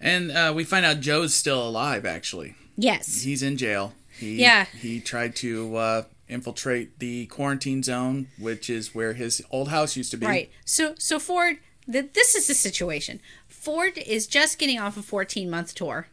And 0.00 0.30
uh, 0.30 0.52
we 0.56 0.64
find 0.64 0.86
out 0.86 1.00
Joe's 1.00 1.34
still 1.34 1.66
alive. 1.66 2.06
Actually, 2.06 2.54
Yes. 2.76 3.22
he's 3.22 3.42
in 3.42 3.56
jail. 3.58 3.92
He, 4.18 4.36
Yeah. 4.40 4.64
He 4.78 5.00
tried 5.00 5.36
to 5.36 5.76
uh, 5.76 6.02
infiltrate 6.30 6.98
the 6.98 7.26
quarantine 7.26 7.82
zone, 7.82 8.28
which 8.38 8.70
is 8.70 8.94
where 8.94 9.12
his 9.14 9.42
old 9.50 9.68
house 9.68 9.96
used 9.96 10.10
to 10.12 10.16
be. 10.16 10.26
Right. 10.26 10.50
So 10.64 10.94
so 10.98 11.18
Ford, 11.18 11.58
th- 11.90 12.12
this 12.14 12.34
is 12.34 12.46
the 12.46 12.54
situation. 12.54 13.20
Ford 13.48 13.98
is 13.98 14.26
just 14.26 14.58
getting 14.58 14.78
off 14.78 14.96
a 14.96 15.02
14 15.02 15.50
month 15.50 15.74
tour. 15.74 16.06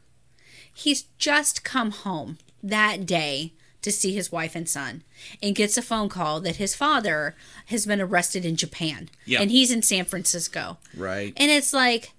He's 0.74 1.04
just 1.18 1.64
come 1.64 1.92
home 1.92 2.38
that 2.62 3.06
day 3.06 3.54
to 3.84 3.92
see 3.92 4.14
his 4.14 4.32
wife 4.32 4.56
and 4.56 4.68
son 4.68 5.04
and 5.42 5.56
gets 5.56 5.78
a 5.78 5.82
phone 5.82 6.10
call 6.10 6.42
that 6.42 6.58
his 6.58 6.76
father 6.76 7.36
has 7.68 7.86
been 7.86 8.02
arrested 8.02 8.44
in 8.46 8.56
Japan 8.58 9.10
Yeah. 9.26 9.42
and 9.42 9.50
he's 9.52 9.72
in 9.72 9.82
San 9.82 10.04
Francisco. 10.06 10.78
Right. 10.96 11.32
And 11.38 11.50
it's 11.52 11.72
like 11.74 12.12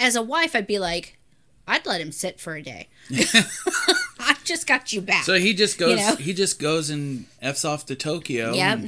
as 0.00 0.16
a 0.16 0.22
wife 0.22 0.56
I'd 0.56 0.66
be 0.66 0.78
like 0.78 1.18
I'd 1.66 1.84
let 1.84 2.00
him 2.00 2.12
sit 2.12 2.40
for 2.40 2.56
a 2.56 2.62
day. 2.62 2.88
I 3.10 4.36
just 4.48 4.66
got 4.66 4.92
you 4.92 5.00
back. 5.00 5.24
So 5.24 5.34
he 5.34 5.54
just 5.54 5.78
goes. 5.78 5.96
know? 5.98 6.16
He 6.16 6.32
just 6.34 6.58
goes 6.58 6.90
and 6.90 7.26
f's 7.40 7.64
off 7.64 7.86
to 7.86 7.94
Tokyo. 7.94 8.52
yep. 8.54 8.80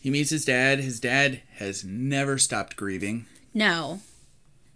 He 0.00 0.10
meets 0.10 0.30
his 0.30 0.44
dad. 0.44 0.80
His 0.80 0.98
dad 1.00 1.42
has 1.56 1.84
never 1.84 2.38
stopped 2.38 2.76
grieving. 2.76 3.26
No. 3.52 4.00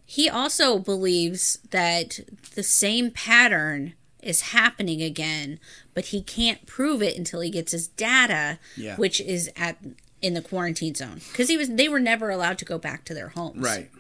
He 0.05 0.29
also 0.29 0.79
believes 0.79 1.59
that 1.71 2.21
the 2.55 2.63
same 2.63 3.11
pattern 3.11 3.95
is 4.23 4.41
happening 4.53 5.03
again, 5.03 5.59
but 5.95 6.07
he 6.07 6.21
can't 6.23 6.67
prove 6.67 7.03
it 7.03 7.17
until 7.17 7.41
he 7.41 7.49
gets 7.51 7.73
his 7.73 7.89
data, 7.89 8.59
Yeah. 8.77 8.97
which 8.97 9.21
is 9.21 9.51
at 9.57 9.79
in 10.21 10.33
the 10.35 10.41
quarantine 10.43 10.95
zone 10.95 11.21
because 11.33 11.49
he 11.51 11.57
was 11.59 11.69
they 11.71 11.87
were 11.89 12.01
never 12.01 12.31
allowed 12.31 12.57
to 12.59 12.65
go 12.65 12.79
back 12.79 13.05
to 13.05 13.13
their 13.15 13.29
homes. 13.29 13.63
Right. 13.63 13.91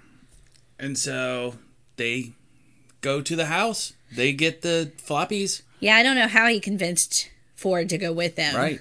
And 0.79 0.99
so 0.99 1.55
they 1.97 2.33
go 3.01 3.21
to 3.23 3.37
the 3.37 3.47
house. 3.47 3.93
They 4.15 4.33
get 4.33 4.63
the 4.63 4.93
floppies. 4.97 5.63
Yeah, 5.85 5.97
I 5.97 6.03
don't 6.03 6.17
know 6.17 6.29
how 6.29 6.49
he 6.49 6.61
convinced 6.61 7.29
Ford 7.55 7.89
to 7.91 7.99
go 7.99 8.11
with 8.13 8.37
them. 8.37 8.57
Right. 8.57 8.81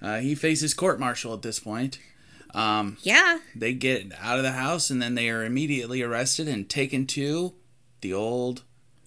Uh, 0.00 0.18
he 0.18 0.34
faces 0.34 0.72
court 0.74 0.98
martial 0.98 1.34
at 1.34 1.42
this 1.42 1.60
point. 1.60 1.98
Um, 2.54 2.96
Yeah. 3.02 3.38
they 3.54 3.72
get 3.74 4.06
out 4.18 4.38
of 4.38 4.42
the 4.42 4.52
house 4.52 4.88
and 4.90 5.00
then 5.00 5.14
they 5.14 5.28
are 5.30 5.44
immediately 5.44 6.02
arrested 6.02 6.48
and 6.48 6.68
taken 6.68 7.06
to 7.08 7.54
the 8.00 8.12
old. 8.14 8.62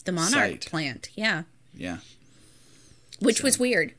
The 0.06 0.12
monarch 0.12 0.32
Site. 0.32 0.66
plant. 0.68 1.10
Yeah. 1.16 1.44
Yeah. 1.74 1.98
Which 3.20 3.42
was 3.42 3.58
weird. 3.58 3.94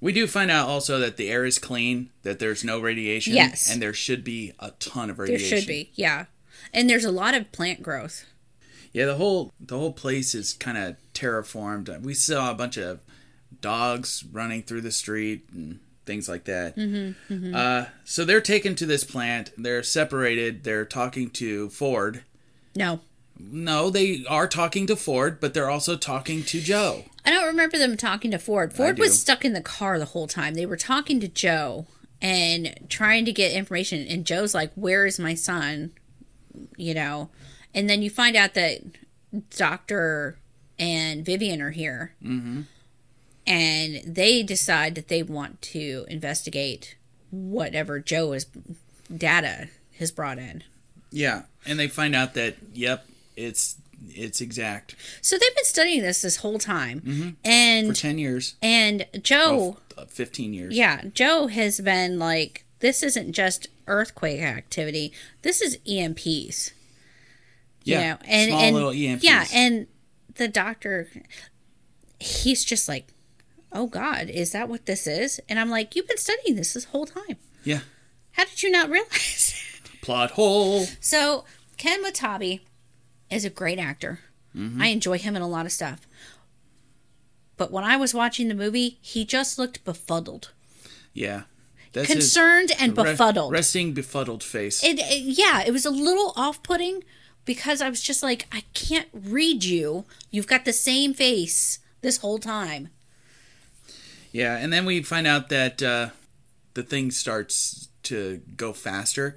We 0.00 0.12
do 0.12 0.26
find 0.26 0.50
out 0.50 0.68
also 0.68 0.98
that 0.98 1.16
the 1.16 1.28
air 1.28 1.44
is 1.44 1.58
clean, 1.58 2.10
that 2.22 2.38
there's 2.38 2.64
no 2.64 2.78
radiation. 2.80 3.34
Yes. 3.34 3.70
And 3.70 3.80
there 3.82 3.94
should 3.94 4.24
be 4.24 4.52
a 4.58 4.70
ton 4.72 5.10
of 5.10 5.18
radiation. 5.18 5.48
There 5.50 5.58
should 5.60 5.68
be. 5.68 5.90
Yeah. 5.94 6.26
And 6.72 6.88
there's 6.88 7.04
a 7.04 7.10
lot 7.10 7.34
of 7.34 7.52
plant 7.52 7.82
growth. 7.82 8.24
Yeah, 8.92 9.04
the 9.06 9.16
whole 9.16 9.52
the 9.60 9.76
whole 9.78 9.92
place 9.92 10.34
is 10.34 10.54
kind 10.54 10.78
of 10.78 10.96
terraformed. 11.16 12.02
We 12.02 12.14
saw 12.14 12.50
a 12.50 12.54
bunch 12.54 12.76
of 12.76 13.00
dogs 13.60 14.24
running 14.30 14.62
through 14.62 14.82
the 14.82 14.92
street 14.92 15.46
and 15.52 15.80
things 16.04 16.28
like 16.28 16.44
that. 16.44 16.76
Mm-hmm, 16.76 17.54
Uh, 17.54 17.86
so 18.04 18.24
they're 18.24 18.40
taken 18.40 18.74
to 18.76 18.86
this 18.86 19.02
plant. 19.04 19.50
They're 19.58 19.82
separated. 19.82 20.62
They're 20.64 20.84
talking 20.84 21.30
to 21.30 21.68
Ford. 21.70 22.22
No. 22.76 23.00
No, 23.38 23.90
they 23.90 24.24
are 24.28 24.46
talking 24.46 24.86
to 24.86 24.96
Ford, 24.96 25.40
but 25.40 25.52
they're 25.52 25.68
also 25.70 25.96
talking 25.96 26.42
to 26.44 26.60
Joe. 26.60 27.04
I 27.24 27.30
don't 27.30 27.46
remember 27.46 27.76
them 27.76 27.96
talking 27.96 28.30
to 28.30 28.38
Ford. 28.38 28.72
Ford 28.72 28.98
was 28.98 29.18
stuck 29.18 29.44
in 29.44 29.52
the 29.52 29.60
car 29.60 29.98
the 29.98 30.04
whole 30.06 30.26
time. 30.26 30.54
They 30.54 30.64
were 30.64 30.76
talking 30.76 31.20
to 31.20 31.28
Joe 31.28 31.86
and 32.22 32.86
trying 32.88 33.24
to 33.26 33.32
get 33.32 33.52
information. 33.52 34.06
And 34.06 34.24
Joe's 34.24 34.54
like, 34.54 34.72
Where 34.74 35.04
is 35.04 35.18
my 35.18 35.34
son? 35.34 35.92
You 36.78 36.94
know, 36.94 37.28
and 37.74 37.90
then 37.90 38.00
you 38.00 38.08
find 38.08 38.36
out 38.36 38.54
that 38.54 38.80
Doctor 39.50 40.38
and 40.78 41.24
Vivian 41.24 41.60
are 41.60 41.70
here. 41.70 42.14
Mm-hmm. 42.22 42.62
And 43.46 44.02
they 44.04 44.42
decide 44.42 44.96
that 44.96 45.08
they 45.08 45.22
want 45.22 45.62
to 45.62 46.04
investigate 46.08 46.96
whatever 47.30 48.00
Joe 48.00 48.32
is 48.32 48.46
data 49.14 49.68
has 49.98 50.10
brought 50.10 50.38
in. 50.38 50.64
Yeah, 51.10 51.42
and 51.64 51.78
they 51.78 51.88
find 51.88 52.14
out 52.14 52.34
that 52.34 52.56
yep, 52.74 53.06
it's 53.36 53.76
it's 54.08 54.40
exact 54.40 54.94
So 55.22 55.36
they've 55.36 55.54
been 55.54 55.64
studying 55.64 56.02
this 56.02 56.22
this 56.22 56.36
whole 56.36 56.58
time, 56.58 57.00
for 57.00 57.48
and 57.48 57.94
ten 57.94 58.18
years, 58.18 58.56
and 58.60 59.06
Joe. 59.22 59.78
oh, 59.96 60.02
uh, 60.02 60.04
fifteen 60.06 60.52
years. 60.52 60.76
Yeah, 60.76 61.02
Joe 61.14 61.46
has 61.46 61.80
been 61.80 62.18
like, 62.18 62.64
this 62.80 63.02
isn't 63.02 63.32
just 63.32 63.68
earthquake 63.86 64.40
activity. 64.40 65.12
This 65.42 65.60
is 65.60 65.78
EMPs. 65.86 66.72
You 67.84 67.94
yeah, 67.94 68.12
know, 68.14 68.18
and, 68.26 68.48
small 68.50 68.60
and 68.60 68.74
little 68.74 68.90
EMPs. 68.90 69.22
yeah, 69.22 69.44
and 69.54 69.86
the 70.36 70.48
doctor, 70.48 71.08
he's 72.20 72.64
just 72.64 72.88
like, 72.88 73.08
oh 73.72 73.86
God, 73.86 74.28
is 74.30 74.52
that 74.52 74.68
what 74.68 74.86
this 74.86 75.06
is? 75.06 75.40
And 75.48 75.58
I'm 75.58 75.70
like, 75.70 75.94
you've 75.96 76.08
been 76.08 76.18
studying 76.18 76.56
this 76.56 76.72
this 76.74 76.84
whole 76.86 77.06
time. 77.06 77.36
yeah. 77.64 77.80
How 78.32 78.44
did 78.44 78.62
you 78.62 78.70
not 78.70 78.90
realize? 78.90 79.54
Plot 80.02 80.32
hole. 80.32 80.86
so 81.00 81.44
Ken 81.78 82.04
Watabe 82.04 82.60
is 83.30 83.44
a 83.44 83.50
great 83.50 83.78
actor. 83.78 84.20
Mm-hmm. 84.54 84.80
I 84.82 84.86
enjoy 84.88 85.18
him 85.18 85.34
in 85.36 85.42
a 85.42 85.48
lot 85.48 85.66
of 85.66 85.72
stuff. 85.72 86.06
But 87.56 87.72
when 87.72 87.84
I 87.84 87.96
was 87.96 88.12
watching 88.14 88.48
the 88.48 88.54
movie, 88.54 88.98
he 89.00 89.24
just 89.24 89.58
looked 89.58 89.84
befuddled, 89.84 90.52
Yeah, 91.14 91.44
that's 91.94 92.06
concerned, 92.12 92.70
and 92.78 92.96
re- 92.96 93.04
befuddled. 93.04 93.52
resting 93.52 93.94
befuddled 93.94 94.42
face. 94.44 94.84
it, 94.84 94.98
it- 94.98 95.22
yeah 95.38 95.62
it 95.66 95.70
was 95.72 95.86
a 95.86 95.90
little 95.90 96.32
off-putting 96.36 97.02
because 97.46 97.80
i 97.80 97.88
was 97.88 98.02
just 98.02 98.22
like 98.22 98.46
i 98.52 98.62
can't 98.74 99.08
read 99.14 99.64
you 99.64 100.04
you've 100.30 100.46
got 100.46 100.64
the 100.66 100.72
same 100.72 101.14
face 101.14 101.78
this 102.02 102.18
whole 102.18 102.38
time 102.38 102.88
Yeah, 104.32 104.56
and 104.58 104.70
then 104.72 104.84
we 104.84 105.02
find 105.02 105.26
out 105.26 105.48
that 105.48 105.82
uh, 105.82 106.10
the 106.74 106.82
thing 106.82 107.10
starts 107.10 107.88
to 108.04 108.40
go 108.56 108.72
faster. 108.74 109.36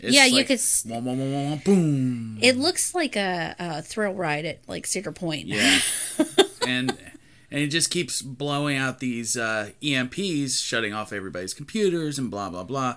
It's 0.00 0.14
Yeah, 0.16 0.24
you 0.24 0.36
like, 0.36 0.46
could 0.48 0.60
wah, 0.86 0.98
wah, 1.00 1.12
wah, 1.12 1.24
wah, 1.24 1.50
wah, 1.50 1.56
boom. 1.64 2.38
it 2.40 2.56
looks 2.56 2.94
like 2.94 3.14
a, 3.14 3.54
a 3.58 3.82
thrill 3.82 4.14
ride 4.14 4.44
at 4.46 4.60
like 4.66 4.86
cedar 4.86 5.12
point 5.12 5.46
Yeah, 5.46 5.78
and 6.66 6.90
and 7.50 7.60
it 7.60 7.68
just 7.68 7.90
keeps 7.90 8.22
blowing 8.22 8.76
out 8.78 9.00
these 9.00 9.36
uh, 9.36 9.70
EMPs, 9.82 10.62
shutting 10.64 10.92
off 10.94 11.12
everybody's 11.12 11.52
computers 11.54 12.18
and 12.18 12.30
blah 12.30 12.48
blah 12.50 12.64
blah. 12.64 12.96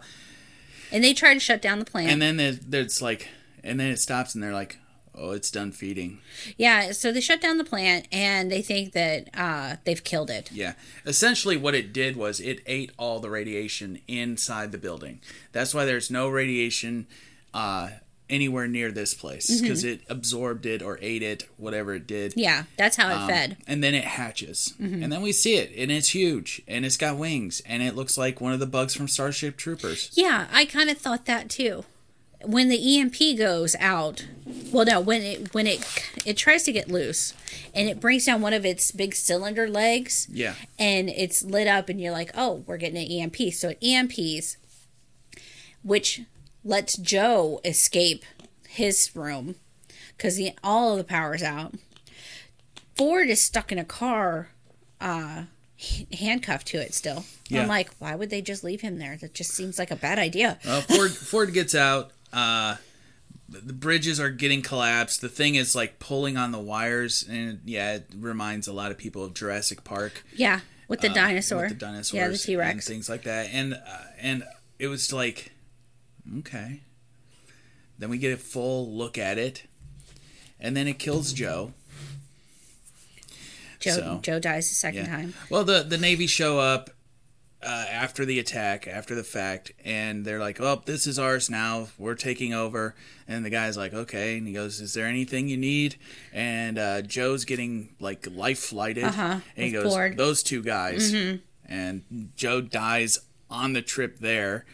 and 0.91 1.03
they 1.03 1.13
try 1.13 1.33
to 1.33 1.39
shut 1.39 1.61
down 1.61 1.79
the 1.79 1.85
plant 1.85 2.09
And 2.09 2.21
then 2.21 2.37
there's, 2.37 2.59
there's 2.59 3.01
like, 3.01 3.27
and 3.63 3.79
then 3.79 3.89
it 3.91 3.99
stops, 3.99 4.33
and 4.35 4.43
they're 4.43 4.53
like, 4.53 4.77
"Oh, 5.15 5.31
it's 5.31 5.51
done 5.51 5.71
feeding." 5.71 6.19
yeah 6.57 6.91
so 6.91 7.11
they 7.11 7.21
shut 7.21 7.41
down 7.41 7.57
the 7.57 7.63
plant 7.63 8.07
and 8.11 8.51
they 8.51 8.61
think 8.61 8.93
that 8.93 9.29
uh, 9.33 9.75
they've 9.85 10.03
killed 10.03 10.29
it 10.29 10.51
Yeah. 10.51 10.73
Essentially, 11.05 11.57
what 11.57 11.75
it 11.75 11.93
did 11.93 12.15
was 12.15 12.39
it 12.39 12.59
ate 12.65 12.91
all 12.97 13.19
the 13.19 13.29
radiation 13.29 13.99
inside 14.07 14.71
the 14.71 14.77
building. 14.77 15.19
That's 15.51 15.73
why 15.73 15.85
there's 15.85 16.09
no 16.11 16.27
radiation 16.29 17.07
uh, 17.53 17.89
anywhere 18.29 18.65
near 18.67 18.91
this 18.93 19.13
place 19.13 19.59
because 19.59 19.83
it 19.83 19.99
absorbed 20.07 20.65
it 20.65 20.81
or 20.81 20.97
ate 21.01 21.21
it, 21.21 21.43
whatever 21.57 21.93
it 21.95 22.07
did. 22.07 22.33
yeah 22.37 22.63
that's 22.77 22.95
how 22.95 23.09
it 23.09 23.13
Um, 23.23 23.27
fed 23.29 23.57
And 23.67 23.83
then 23.83 23.93
it 23.93 24.05
hatches. 24.05 24.73
And 24.79 25.11
then 25.11 25.21
we 25.21 25.33
see 25.33 25.55
it, 25.55 25.73
and 25.77 25.91
it's 25.91 26.15
huge, 26.15 26.61
and 26.65 26.85
it's 26.85 26.95
got 26.95 27.17
wings, 27.17 27.61
and 27.65 27.83
it 27.83 27.93
looks 27.93 28.17
like 28.17 28.39
one 28.39 28.53
of 28.53 28.59
the 28.61 28.65
bugs 28.65 28.93
from 28.95 29.09
Starship 29.09 29.57
Troopers. 29.57 30.11
yeah 30.13 30.47
i 30.53 30.63
kind 30.65 30.89
of 30.89 30.97
thought 30.97 31.25
that 31.25 31.49
too 31.49 31.83
when 32.45 32.69
the 32.69 32.99
emp 32.99 33.15
goes 33.37 33.75
out 33.79 34.25
well 34.71 34.85
no 34.85 34.99
when 34.99 35.21
it 35.21 35.53
when 35.53 35.67
it 35.67 35.85
it 36.25 36.35
tries 36.37 36.63
to 36.63 36.71
get 36.71 36.87
loose 36.89 37.33
and 37.73 37.87
it 37.89 37.99
brings 37.99 38.25
down 38.25 38.41
one 38.41 38.53
of 38.53 38.65
its 38.65 38.91
big 38.91 39.13
cylinder 39.15 39.69
legs 39.69 40.27
Yeah. 40.31 40.55
and 40.79 41.09
it's 41.09 41.43
lit 41.43 41.67
up 41.67 41.89
and 41.89 41.99
you're 42.01 42.11
like 42.11 42.31
oh 42.35 42.63
we're 42.65 42.77
getting 42.77 42.97
an 42.97 43.11
emp 43.11 43.53
so 43.53 43.69
it 43.69 43.79
emps 43.81 44.57
which 45.83 46.21
lets 46.63 46.97
joe 46.97 47.59
escape 47.65 48.23
his 48.69 49.11
room 49.15 49.55
because 50.17 50.39
all 50.63 50.91
of 50.93 50.97
the 50.97 51.03
power's 51.03 51.43
out 51.43 51.73
ford 52.95 53.29
is 53.29 53.41
stuck 53.41 53.71
in 53.71 53.79
a 53.79 53.85
car 53.85 54.49
uh 54.99 55.43
handcuffed 56.13 56.67
to 56.67 56.77
it 56.77 56.93
still 56.93 57.25
Yeah. 57.49 57.63
i'm 57.63 57.67
like 57.67 57.89
why 57.99 58.15
would 58.15 58.29
they 58.29 58.41
just 58.41 58.63
leave 58.63 58.81
him 58.81 58.99
there 58.99 59.17
that 59.17 59.33
just 59.33 59.51
seems 59.51 59.79
like 59.79 59.89
a 59.91 59.95
bad 59.95 60.19
idea 60.19 60.59
Uh, 60.65 60.81
Ford 60.81 61.11
Ford 61.11 61.53
gets 61.53 61.73
out. 61.73 62.11
Uh, 62.33 62.75
the 63.49 63.73
bridges 63.73 64.19
are 64.19 64.29
getting 64.29 64.61
collapsed. 64.61 65.19
The 65.21 65.27
thing 65.29 65.55
is 65.55 65.75
like 65.75 65.99
pulling 65.99 66.37
on 66.37 66.51
the 66.51 66.59
wires, 66.59 67.25
and 67.29 67.59
yeah, 67.65 67.95
it 67.95 68.07
reminds 68.17 68.67
a 68.67 68.73
lot 68.73 68.91
of 68.91 68.97
people 68.97 69.23
of 69.25 69.33
Jurassic 69.33 69.83
Park. 69.83 70.23
yeah 70.33 70.61
with 70.87 70.99
the 71.01 71.09
uh, 71.09 71.13
dinosaur. 71.13 71.61
with 71.61 71.69
the 71.69 71.75
dinosaurs, 71.75 72.13
Yeah, 72.13 72.27
the 72.27 72.37
T 72.37 72.55
Rex. 72.57 72.87
things 72.87 73.09
like 73.09 73.23
that, 73.23 73.49
and 73.51 73.73
uh, 73.73 73.77
and 74.19 74.43
it 74.79 74.87
was 74.87 75.11
like, 75.13 75.51
okay. 76.39 76.81
Then 77.97 78.09
we 78.09 78.17
get 78.17 78.33
a 78.33 78.37
full 78.37 78.91
look 78.95 79.17
at 79.17 79.37
it, 79.37 79.63
and 80.59 80.75
then 80.75 80.87
it 80.87 80.97
kills 80.99 81.33
Joe. 81.33 81.73
Joe 83.79 83.91
so, 83.95 84.19
Joe 84.21 84.39
dies 84.39 84.69
the 84.69 84.75
second 84.75 85.05
Yeah. 85.05 85.15
time. 85.17 85.33
Well, 85.49 85.63
the 85.63 85.83
the 85.83 85.97
Navy 85.97 86.27
show 86.27 86.59
up 86.59 86.89
uh, 87.63 87.85
after 87.89 88.25
the 88.25 88.39
attack, 88.39 88.87
after 88.87 89.13
the 89.15 89.23
fact, 89.23 89.71
and 89.85 90.25
they're 90.25 90.39
like, 90.39 90.59
"Oh, 90.61 90.81
this 90.85 91.05
is 91.07 91.17
ours 91.19 91.49
now. 91.49 91.87
We're 91.97 92.15
taking 92.15 92.53
over." 92.53 92.95
And 93.27 93.45
the 93.45 93.49
guy's 93.49 93.77
like, 93.77 93.93
"Okay," 93.93 94.37
and 94.37 94.47
he 94.47 94.53
goes, 94.53 94.79
"Is 94.81 94.93
there 94.93 95.05
anything 95.05 95.47
you 95.47 95.57
need?" 95.57 95.95
And 96.33 96.77
uh, 96.79 97.01
Joe's 97.03 97.45
getting 97.45 97.89
like 97.99 98.27
life 98.33 98.59
flighted, 98.59 99.03
Uh-huh, 99.05 99.39
and 99.55 99.65
he 99.65 99.71
goes. 99.71 99.93
"Those 100.17 100.43
two 100.43 100.61
guys," 100.63 101.13
and 101.65 102.31
Joe 102.35 102.61
dies 102.61 103.19
on 103.49 103.73
the 103.73 103.81
trip 103.81 104.19
there. 104.19 104.65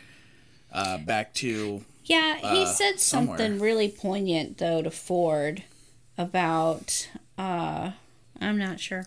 Uh, 0.72 0.98
back 0.98 1.34
to 1.36 1.84
Yeah, 2.04 2.36
he 2.38 2.64
uh, 2.64 2.66
said 2.66 3.00
something 3.00 3.38
somewhere. 3.38 3.60
really 3.60 3.90
poignant 3.90 4.58
though 4.60 4.82
to 4.82 4.92
Ford 4.92 5.64
about 6.18 7.08
uh 7.38 7.92
I'm 8.40 8.58
not 8.58 8.80
sure. 8.80 9.06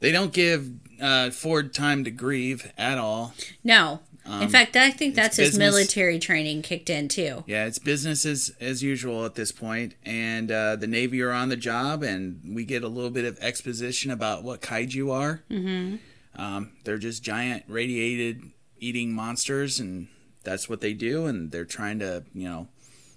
they 0.00 0.10
don't 0.10 0.32
give 0.32 0.83
uh, 1.04 1.30
Ford 1.30 1.74
time 1.74 2.02
to 2.04 2.10
grieve 2.10 2.72
at 2.78 2.98
all. 2.98 3.34
No. 3.62 4.00
in 4.40 4.48
fact, 4.48 4.74
I 4.74 4.90
think 4.90 5.14
that's 5.14 5.36
his 5.36 5.54
Um, 5.54 5.58
military 5.58 6.18
training 6.18 6.62
kicked 6.62 6.88
in 6.88 7.08
too. 7.08 7.44
Yeah, 7.46 7.66
it's 7.66 7.78
business 7.78 8.24
as, 8.24 8.52
as 8.58 8.82
usual 8.82 9.26
at 9.26 9.34
this 9.34 9.52
point, 9.52 9.96
and 10.02 10.50
uh, 10.50 10.76
the 10.76 10.86
Navy 10.86 11.20
are 11.20 11.30
on 11.30 11.50
the 11.50 11.56
job, 11.58 12.02
and 12.02 12.40
we 12.54 12.64
get 12.64 12.82
a 12.82 12.88
little 12.88 13.10
bit 13.10 13.26
of 13.26 13.38
exposition 13.40 14.10
about 14.10 14.42
what 14.42 14.62
kaiju 14.62 15.12
are. 15.12 15.42
Mm-hmm. 15.50 15.96
Um, 16.40 16.72
they're 16.84 16.98
just 16.98 17.22
giant 17.22 17.64
radiated 17.68 18.50
eating 18.80 19.12
monsters, 19.12 19.78
and 19.78 20.08
that's 20.42 20.68
what 20.70 20.80
they 20.80 20.94
do, 20.94 21.26
and 21.26 21.52
they're 21.52 21.66
trying 21.66 21.98
to, 21.98 22.24
you 22.32 22.48
know, 22.48 22.68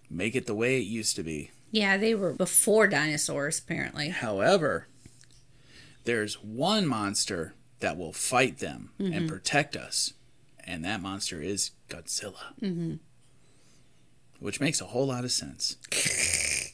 make 0.09 0.35
it 0.35 0.45
the 0.45 0.55
way 0.55 0.77
it 0.77 0.85
used 0.85 1.15
to 1.15 1.23
be. 1.23 1.51
Yeah, 1.71 1.95
they 1.97 2.15
were 2.15 2.33
before 2.33 2.87
dinosaurs 2.87 3.59
apparently. 3.59 4.09
However, 4.09 4.87
there's 6.03 6.35
one 6.43 6.85
monster 6.85 7.53
that 7.79 7.97
will 7.97 8.13
fight 8.13 8.59
them 8.59 8.91
and 8.99 9.29
protect 9.29 9.75
us, 9.75 10.13
and 10.63 10.83
that 10.85 11.01
monster 11.01 11.41
is 11.41 11.71
Godzilla. 11.89 12.53
Mm-hmm. 12.61 12.95
Which 14.39 14.59
makes 14.59 14.81
a 14.81 14.85
whole 14.85 15.07
lot 15.07 15.23
of 15.23 15.31
sense. 15.31 15.77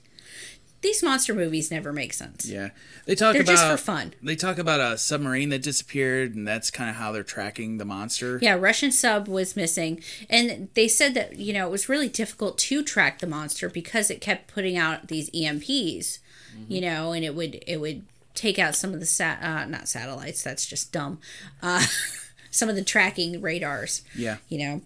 These 0.83 1.01
monster 1.01 1.33
movies 1.33 1.72
never 1.72 1.93
make 1.93 2.13
sense. 2.13 2.45
Yeah, 2.45 2.72
they 3.05 3.15
talk 3.15 3.33
They're 3.33 3.43
about 3.43 3.51
just 3.53 3.65
for 3.65 3.77
fun. 3.77 4.15
They 4.22 4.36
talk 4.36 4.57
about 4.57 4.81
a 4.81 4.98
submarine 4.98 5.48
that 5.50 5.63
disappeared, 5.63 6.36
and 6.36 6.45
that's 6.45 6.69
kind 6.69 6.89
of 6.89 6.98
how 6.98 7.13
they're 7.13 7.24
tracking 7.24 7.77
the 7.77 7.86
monster. 7.86 8.38
Yeah, 8.41 8.55
Russian 8.55 8.91
sub 8.91 9.29
was 9.29 9.55
missing. 9.55 10.03
And 10.29 10.67
they 10.74 10.89
said 10.89 11.13
that, 11.13 11.38
you 11.38 11.53
know, 11.53 11.65
it 11.67 11.72
was 11.72 11.88
really 11.88 12.10
difficult 12.10 12.57
to 12.57 12.83
track 12.83 13.19
the 13.19 13.27
monster 13.27 13.69
because 13.69 14.12
it 14.12 14.19
kept 14.19 14.53
putting 14.53 14.75
out 14.75 15.07
these 15.07 15.29
EMPs, 15.29 16.19
you 16.67 16.81
know, 16.81 17.13
and 17.13 17.24
it 17.24 17.33
would 17.33 17.63
it 17.65 17.77
would 17.77 18.03
take 18.34 18.58
out 18.60 18.75
some 18.75 18.94
of 18.94 19.00
the 19.00 19.06
sat 19.06 19.42
uh, 19.44 19.66
not 19.66 19.88
satellites, 19.88 20.44
that's 20.44 20.66
just 20.66 20.92
dumb. 20.92 21.20
Uh 21.62 21.86
some 22.52 22.70
of 22.70 22.75
the 22.75 22.84
tracking 22.84 23.42
radars, 23.42 24.04
yeah, 24.16 24.38
you 24.50 24.60
know. 24.60 24.82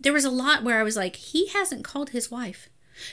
There 0.00 0.12
was 0.12 0.24
a 0.24 0.30
lot 0.30 0.64
where 0.64 0.80
I 0.80 0.82
was 0.82 0.96
like, 0.96 1.14
he 1.16 1.46
hasn't 1.48 1.84
called 1.84 2.10
his 2.10 2.30
wife. 2.30 2.68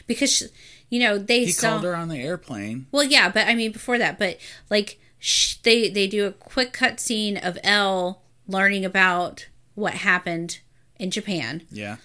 Because 0.08 0.32
she- 0.32 0.48
you 0.90 1.00
know, 1.00 1.18
they 1.20 1.46
he 1.46 1.52
saw 1.52 1.70
called 1.72 1.84
her 1.84 1.96
on 1.96 2.10
the 2.10 2.18
airplane. 2.18 2.88
well, 2.92 3.04
yeah, 3.04 3.30
but 3.30 3.48
I 3.48 3.54
mean 3.56 3.72
before 3.72 3.98
that, 4.00 4.18
but 4.20 4.38
like 4.70 5.00
sh- 5.20 5.56
they 5.64 5.88
they 5.90 6.08
do 6.08 6.26
a 6.26 6.32
quick 6.32 6.74
cut 6.74 7.00
scene 7.00 7.38
of 7.38 7.58
Elle 7.64 8.22
learning 8.48 8.84
about 8.86 9.48
what 9.76 9.94
happened 9.96 10.60
in 10.98 11.12
Japan, 11.12 11.62
Yeah, 11.72 11.98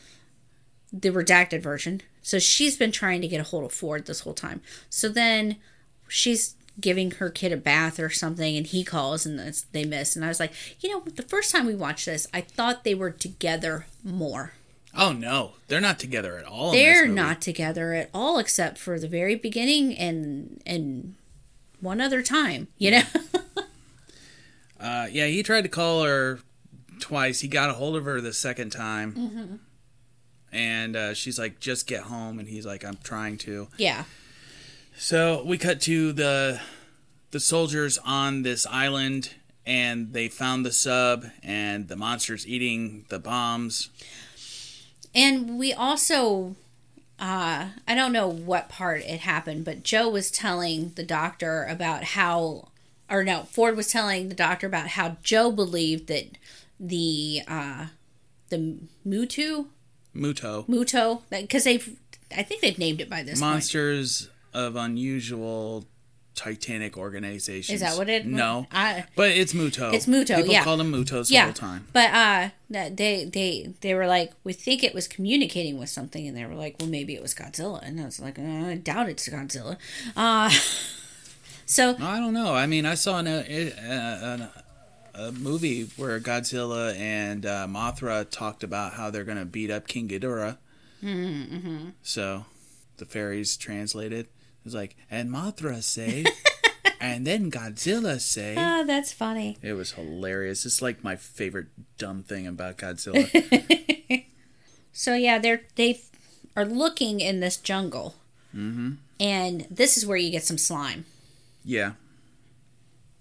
the 0.93 1.11
redacted 1.11 1.63
version. 1.63 2.03
So 2.23 2.39
she's 2.39 2.77
been 2.77 2.93
trying 2.93 3.21
to 3.23 3.29
get 3.29 3.41
a 3.41 3.45
hold 3.45 3.65
of 3.65 3.73
Ford 3.73 4.07
this 4.07 4.21
whole 4.21 4.35
time. 4.35 4.61
So 4.89 5.09
then 5.09 5.57
she's 6.09 6.55
giving 6.81 7.13
her 7.13 7.31
kid 7.31 7.53
a 7.53 7.57
bath 7.57 8.01
or 8.01 8.11
something, 8.11 8.57
and 8.57 8.67
he 8.67 8.83
calls 8.85 9.25
and 9.27 9.39
they 9.73 9.85
miss. 9.85 10.17
And 10.17 10.25
I 10.25 10.29
was 10.29 10.41
like, 10.41 10.53
you 10.81 10.91
know, 10.91 11.01
the 11.01 11.23
first 11.23 11.51
time 11.51 11.67
we 11.67 11.75
watched 11.75 12.07
this, 12.07 12.27
I 12.35 12.41
thought 12.41 12.85
they 12.85 12.95
were 12.95 13.11
together 13.11 13.87
more. 14.03 14.53
Oh 14.97 15.13
no, 15.13 15.55
they're 15.69 15.81
not 15.81 15.99
together 15.99 16.39
at 16.39 16.45
all. 16.45 16.71
They're 16.73 17.09
not 17.09 17.41
together 17.41 17.95
at 17.95 18.11
all, 18.15 18.39
except 18.39 18.79
for 18.79 18.99
the 18.99 19.09
very 19.09 19.35
beginning 19.35 19.97
and 19.97 20.63
and 20.65 21.15
one 21.81 22.01
other 22.01 22.23
time. 22.23 22.69
You 22.79 22.91
know. 22.93 23.03
Uh, 24.81 25.07
yeah, 25.11 25.27
he 25.27 25.43
tried 25.43 25.63
to 25.63 25.69
call 25.69 26.03
her 26.05 26.41
twice. 27.01 27.41
He 27.41 27.49
got 27.49 27.71
a 27.71 27.73
hold 27.75 27.97
of 27.97 28.05
her 28.05 28.21
the 28.21 28.35
second 28.35 28.71
time, 28.71 29.13
Mm-hmm. 29.15 29.55
and 30.53 30.97
uh, 30.97 31.15
she's 31.15 31.39
like, 31.39 31.59
"Just 31.59 31.87
get 31.87 32.03
home," 32.03 32.39
and 32.39 32.49
he's 32.49 32.67
like, 32.67 32.85
"I'm 32.85 32.99
trying 33.03 33.39
to." 33.39 33.69
yeah. 33.79 34.05
So 34.97 35.43
we 35.45 35.59
cut 35.59 35.81
to 35.83 36.13
the 36.13 36.61
the 37.31 37.41
soldiers 37.41 37.99
on 38.05 38.45
this 38.45 38.65
island, 38.67 39.35
and 39.67 40.13
they 40.13 40.29
found 40.29 40.65
the 40.65 40.73
sub, 40.73 41.27
and 41.43 41.89
the 41.89 41.97
monsters 41.97 42.47
eating 42.47 43.07
the 43.09 43.19
bombs. 43.19 43.91
And 45.15 45.59
we 45.59 45.73
also, 45.73 46.55
uh, 47.19 47.71
I 47.89 47.95
don't 47.95 48.13
know 48.13 48.29
what 48.29 48.69
part 48.69 49.03
it 49.03 49.21
happened, 49.21 49.65
but 49.65 49.83
Joe 49.83 50.09
was 50.09 50.31
telling 50.31 50.93
the 50.95 51.03
doctor 51.03 51.65
about 51.65 52.05
how, 52.05 52.69
or 53.11 53.25
no, 53.25 53.43
Ford 53.45 53.77
was 53.77 53.89
telling 53.89 54.29
the 54.29 54.35
doctor 54.35 54.67
about 54.67 54.89
how 54.89 55.17
Joe 55.23 55.51
believed 55.51 56.07
that 56.09 56.39
the, 56.79 57.43
uh, 57.47 57.87
the 58.49 58.79
Mutu, 59.07 59.67
Muto 60.15 60.67
Muto, 60.69 61.23
because 61.31 61.65
they've, 61.65 61.97
I 62.37 62.43
think 62.45 62.61
they've 62.61 62.79
named 62.79 63.01
it 63.01 63.11
by 63.11 63.23
this 63.23 63.41
point. 63.41 63.55
Of 64.55 64.77
unusual 64.77 65.85
Titanic 66.35 66.99
organizations. 66.99 67.77
Is 67.77 67.81
that 67.81 67.97
what 67.97 68.09
it? 68.09 68.27
No, 68.27 68.67
I, 68.73 69.05
but 69.15 69.31
it's 69.31 69.53
Muto. 69.53 69.93
It's 69.93 70.07
Muto, 70.07 70.37
People 70.37 70.53
yeah. 70.53 70.65
call 70.65 70.77
them 70.77 70.93
Mutos 70.93 71.31
all 71.31 71.39
the 71.39 71.41
whole 71.41 71.53
time. 71.53 71.87
but 71.93 72.11
uh, 72.11 72.49
that 72.71 72.97
they 72.97 73.25
they 73.25 73.73
they 73.83 73.95
were 73.95 74.07
like, 74.07 74.33
we 74.43 74.53
think 74.53 74.83
it 74.83 74.95
was 74.95 75.07
communicating 75.07 75.79
with 75.79 75.91
something, 75.91 76.27
and 76.27 76.37
they 76.37 76.45
were 76.45 76.55
like, 76.55 76.77
well, 76.81 76.89
maybe 76.89 77.15
it 77.15 77.23
was 77.23 77.35
Godzilla, 77.35 77.81
and 77.83 78.01
I 78.01 78.05
was 78.05 78.19
like, 78.19 78.39
uh, 78.39 78.43
I 78.43 78.75
doubt 78.83 79.09
it's 79.09 79.29
Godzilla. 79.29 79.77
Uh, 80.17 80.51
so 81.67 81.97
I 82.01 82.19
don't 82.19 82.35
know. 82.35 82.53
I 82.53 82.67
mean, 82.67 82.85
I 82.85 82.95
saw 82.95 83.19
an, 83.21 83.29
a, 83.29 83.41
a, 83.45 84.51
a 85.15 85.33
movie 85.33 85.85
where 85.97 86.19
Godzilla 86.19 86.99
and 86.99 87.47
uh, 87.47 87.69
Mothra 87.69 88.29
talked 88.29 88.65
about 88.65 88.95
how 88.95 89.11
they're 89.11 89.25
going 89.25 89.39
to 89.39 89.45
beat 89.45 89.71
up 89.71 89.87
King 89.87 90.09
Ghidorah. 90.09 90.59
Mm-hmm. 91.01 91.91
So 92.03 92.47
the 92.97 93.05
fairies 93.05 93.57
translated. 93.57 94.27
It 94.65 94.67
was 94.67 94.75
like, 94.75 94.97
and 95.11 95.31
Mothra 95.31 95.83
say, 95.83 96.25
and 97.01 97.27
then 97.27 97.51
Godzilla 97.51 98.19
say. 98.21 98.55
Ah, 98.57 98.83
that's 98.87 99.13
funny. 99.13 99.59
It 99.61 99.75
was 99.75 99.93
hilarious. 99.93 100.65
It's 100.65 100.81
like 100.81 101.05
my 101.05 101.17
favorite 101.17 101.67
dumb 101.99 102.23
thing 102.23 102.47
about 102.47 102.79
Godzilla. 102.79 103.29
So 104.95 105.15
yeah, 105.17 105.39
they're 105.39 105.63
they 105.75 106.01
are 106.57 106.65
looking 106.65 107.21
in 107.21 107.41
this 107.41 107.57
jungle, 107.57 108.15
mm-hmm. 108.57 108.93
and 109.19 109.67
this 109.69 109.99
is 109.99 110.07
where 110.07 110.17
you 110.17 110.31
get 110.31 110.45
some 110.45 110.57
slime 110.57 111.05
yeah. 111.65 111.95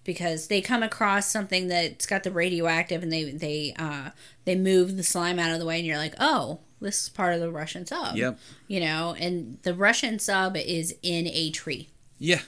because 0.04 0.48
they 0.48 0.62
come 0.62 0.84
across 0.84 1.32
something 1.32 1.68
that's 1.68 2.06
got 2.06 2.22
the 2.24 2.32
radioactive, 2.32 3.02
and 3.02 3.12
they 3.12 3.32
they 3.32 3.74
uh 3.78 4.12
they 4.46 4.56
move 4.56 4.96
the 4.96 5.04
slime 5.04 5.40
out 5.40 5.52
of 5.52 5.60
the 5.60 5.66
way, 5.66 5.80
and 5.80 5.88
you're 5.88 5.98
like, 5.98 6.14
oh, 6.20 6.60
this 6.84 7.04
is 7.04 7.10
part 7.10 7.34
of 7.34 7.40
the 7.40 7.50
Russian 7.52 7.86
sub. 7.86 8.16
Yep. 8.16 8.38
You 8.68 8.80
know, 8.80 9.16
and 9.20 9.58
the 9.64 9.74
Russian 9.74 10.20
sub 10.20 10.56
is 10.56 10.96
in 11.02 11.28
a 11.28 11.50
tree, 11.52 11.90
Yeah. 12.20 12.42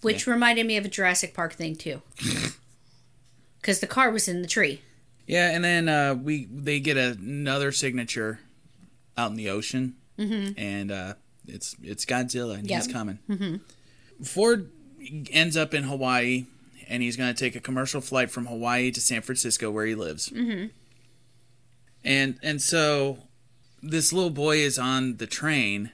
which 0.00 0.26
reminded 0.26 0.66
me 0.66 0.76
of 0.76 0.84
a 0.84 0.88
Jurassic 0.88 1.34
Park 1.34 1.52
thing 1.54 1.76
too, 1.76 2.02
because 3.60 3.80
the 3.80 3.86
car 3.86 4.10
was 4.10 4.28
in 4.28 4.42
the 4.42 4.48
tree. 4.48 4.80
Yeah, 5.26 5.50
and 5.50 5.64
then 5.64 5.88
uh, 5.88 6.14
we 6.14 6.46
they 6.46 6.80
get 6.80 6.96
another 6.96 7.70
signature 7.72 8.40
out 9.16 9.30
in 9.30 9.36
the 9.36 9.50
ocean, 9.50 9.94
mm-hmm. 10.18 10.58
and 10.58 10.90
uh, 10.90 11.14
it's 11.46 11.76
it's 11.82 12.04
Godzilla, 12.04 12.58
and 12.58 12.68
he's 12.68 12.88
coming. 12.88 13.18
Mm-hmm. 13.30 14.24
Ford 14.24 14.70
ends 15.30 15.56
up 15.56 15.74
in 15.74 15.84
Hawaii, 15.84 16.46
and 16.88 17.02
he's 17.02 17.16
going 17.16 17.32
to 17.32 17.38
take 17.38 17.54
a 17.54 17.60
commercial 17.60 18.00
flight 18.00 18.30
from 18.30 18.46
Hawaii 18.46 18.90
to 18.90 19.00
San 19.00 19.22
Francisco, 19.22 19.70
where 19.70 19.86
he 19.86 19.94
lives. 19.94 20.30
Mm-hmm. 20.30 20.66
And 22.04 22.38
and 22.42 22.60
so 22.60 23.18
this 23.82 24.12
little 24.12 24.30
boy 24.30 24.58
is 24.58 24.78
on 24.78 25.16
the 25.16 25.26
train. 25.26 25.90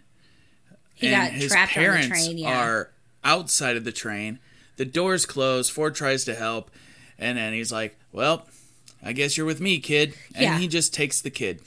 He 0.94 1.08
and 1.08 1.16
got 1.16 1.32
his 1.32 1.50
trapped 1.52 1.76
on 1.76 1.82
the 1.82 1.88
parents 1.88 2.08
train, 2.08 2.38
yeah. 2.38 2.60
are 2.60 2.90
outside 3.24 3.76
of 3.76 3.84
the 3.84 3.92
train. 3.92 4.38
The 4.76 4.84
doors 4.84 5.26
closed. 5.26 5.70
Ford 5.72 5.94
tries 5.94 6.24
to 6.24 6.34
help, 6.34 6.70
and 7.18 7.36
then 7.38 7.52
he's 7.52 7.70
like, 7.72 7.96
"Well, 8.12 8.46
I 9.02 9.12
guess 9.12 9.36
you're 9.36 9.46
with 9.46 9.60
me, 9.60 9.80
kid." 9.80 10.14
And 10.34 10.42
Yeah. 10.44 10.58
he 10.58 10.68
just 10.68 10.92
takes 10.94 11.20
the 11.20 11.30
kid. 11.30 11.60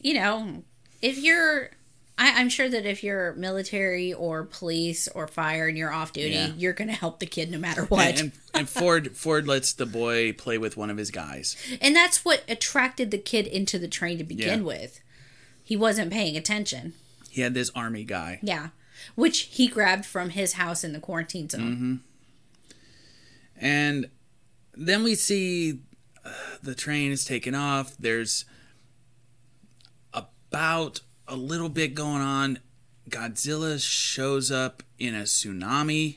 you 0.00 0.14
know, 0.14 0.62
if 1.02 1.18
you're 1.18 1.70
I, 2.18 2.40
I'm 2.40 2.48
sure 2.48 2.68
that 2.68 2.86
if 2.86 3.04
you're 3.04 3.34
military 3.34 4.12
or 4.14 4.44
police 4.44 5.06
or 5.08 5.28
fire 5.28 5.68
and 5.68 5.76
you're 5.76 5.92
off 5.92 6.12
duty, 6.14 6.30
Yeah. 6.34 6.52
you're 6.56 6.72
going 6.72 6.88
to 6.88 6.94
help 6.94 7.20
the 7.20 7.26
kid 7.26 7.50
no 7.50 7.58
matter 7.58 7.84
what. 7.84 8.06
And, 8.08 8.18
and, 8.20 8.32
and 8.54 8.68
Ford 8.68 9.14
Ford 9.16 9.46
lets 9.46 9.72
the 9.74 9.84
boy 9.86 10.32
play 10.32 10.56
with 10.56 10.76
one 10.78 10.88
of 10.88 10.96
his 10.96 11.10
guys. 11.10 11.56
And 11.80 11.94
that's 11.94 12.24
what 12.24 12.42
attracted 12.48 13.10
the 13.10 13.18
kid 13.18 13.46
into 13.46 13.78
the 13.78 13.88
train 13.88 14.16
to 14.18 14.24
begin 14.24 14.60
Yeah. 14.60 14.64
with. 14.66 15.00
He 15.62 15.76
wasn't 15.76 16.10
paying 16.12 16.36
attention. 16.36 16.94
He 17.28 17.42
had 17.42 17.52
this 17.52 17.70
army 17.74 18.04
guy. 18.04 18.38
Yeah. 18.42 18.68
Which 19.14 19.40
he 19.52 19.68
grabbed 19.68 20.06
from 20.06 20.30
his 20.30 20.54
house 20.54 20.82
in 20.84 20.94
the 20.94 21.00
quarantine 21.00 21.50
zone. 21.50 21.60
Mm-hmm. 21.60 21.94
And 23.60 24.08
then 24.74 25.02
we 25.02 25.14
see 25.14 25.80
uh, 26.24 26.30
the 26.62 26.74
train 26.74 27.12
is 27.12 27.24
taking 27.26 27.54
off. 27.54 27.94
There's 27.98 28.46
about 30.14 31.00
a 31.28 31.36
little 31.36 31.68
bit 31.68 31.94
going 31.94 32.22
on. 32.22 32.58
Godzilla 33.08 33.80
shows 33.80 34.50
up 34.50 34.82
in 34.98 35.14
a 35.14 35.22
tsunami. 35.22 36.16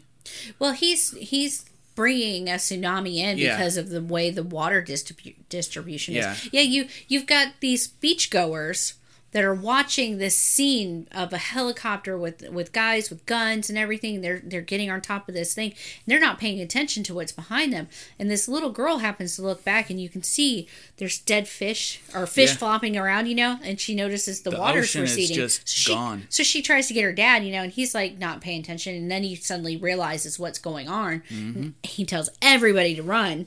Well, 0.58 0.74
he's 0.74 1.12
he's 1.18 1.66
bringing 1.96 2.48
a 2.50 2.54
tsunami 2.54 3.18
in 3.18 3.38
Yeah. 3.38 3.56
because 3.58 3.78
of 3.78 3.90
the 3.90 4.02
way 4.02 4.32
the 4.32 4.44
water 4.44 4.82
distribu- 4.82 5.36
distribution 5.50 6.14
Yeah. 6.16 6.34
is. 6.34 6.50
Yeah, 6.52 6.62
you 6.62 6.88
you've 7.08 7.26
got 7.28 7.54
these 7.60 7.88
beachgoers 7.88 8.94
that 9.32 9.44
are 9.44 9.54
watching 9.54 10.18
this 10.18 10.36
scene 10.36 11.08
of 11.12 11.32
a 11.34 11.38
helicopter 11.38 12.18
with 12.18 12.50
with 12.50 12.72
guys 12.72 13.10
with 13.12 13.26
guns 13.28 13.70
and 13.70 13.78
everything. 13.78 14.22
They're 14.22 14.42
they're 14.44 14.62
getting 14.62 14.90
on 14.90 15.02
top 15.02 15.30
of 15.30 15.36
this 15.36 15.54
thing. 15.54 15.72
And 15.72 15.78
they're 16.08 16.20
not 16.20 16.40
paying 16.40 16.60
attention 16.60 17.04
to 17.04 17.14
what's 17.14 17.32
behind 17.32 17.72
them. 17.72 17.88
And 18.18 18.30
this 18.32 18.48
little 18.48 18.72
girl 18.72 18.98
happens 19.00 19.36
to 19.36 19.42
look 19.44 19.64
back, 19.64 19.90
and 19.92 20.02
you 20.02 20.10
can 20.10 20.24
see 20.24 20.68
there's 20.98 21.20
dead 21.20 21.48
fish 21.48 22.02
or 22.16 22.26
fish 22.26 22.50
Yeah. 22.52 22.56
flopping 22.58 22.98
around. 22.98 23.28
You 23.28 23.36
know, 23.36 23.60
and 23.64 23.80
she 23.80 23.94
notices 23.94 24.42
the, 24.42 24.50
The 24.50 24.58
water's 24.58 24.86
ocean 24.90 25.04
is 25.04 25.16
receding. 25.16 25.36
just 25.38 25.70
so 25.70 25.74
she, 25.74 25.94
gone. 25.94 26.24
So 26.30 26.42
she 26.44 26.62
tries 26.62 26.88
to 26.88 26.94
get 26.94 27.04
her 27.04 27.14
dad, 27.14 27.44
you 27.46 27.52
know, 27.52 27.64
and 27.64 27.72
he's 27.72 27.94
like 27.94 28.18
not 28.18 28.42
paying 28.42 28.62
attention. 28.62 28.96
And 28.96 29.12
then 29.12 29.24
he 29.24 29.36
suddenly 29.36 29.78
realizes 29.78 30.40
what's 30.40 30.58
going 30.60 30.88
on. 30.88 31.22
Mm-hmm. 31.30 31.70
He 31.84 32.04
tells 32.06 32.30
everybody 32.42 32.96
to 32.96 33.04
run. 33.04 33.46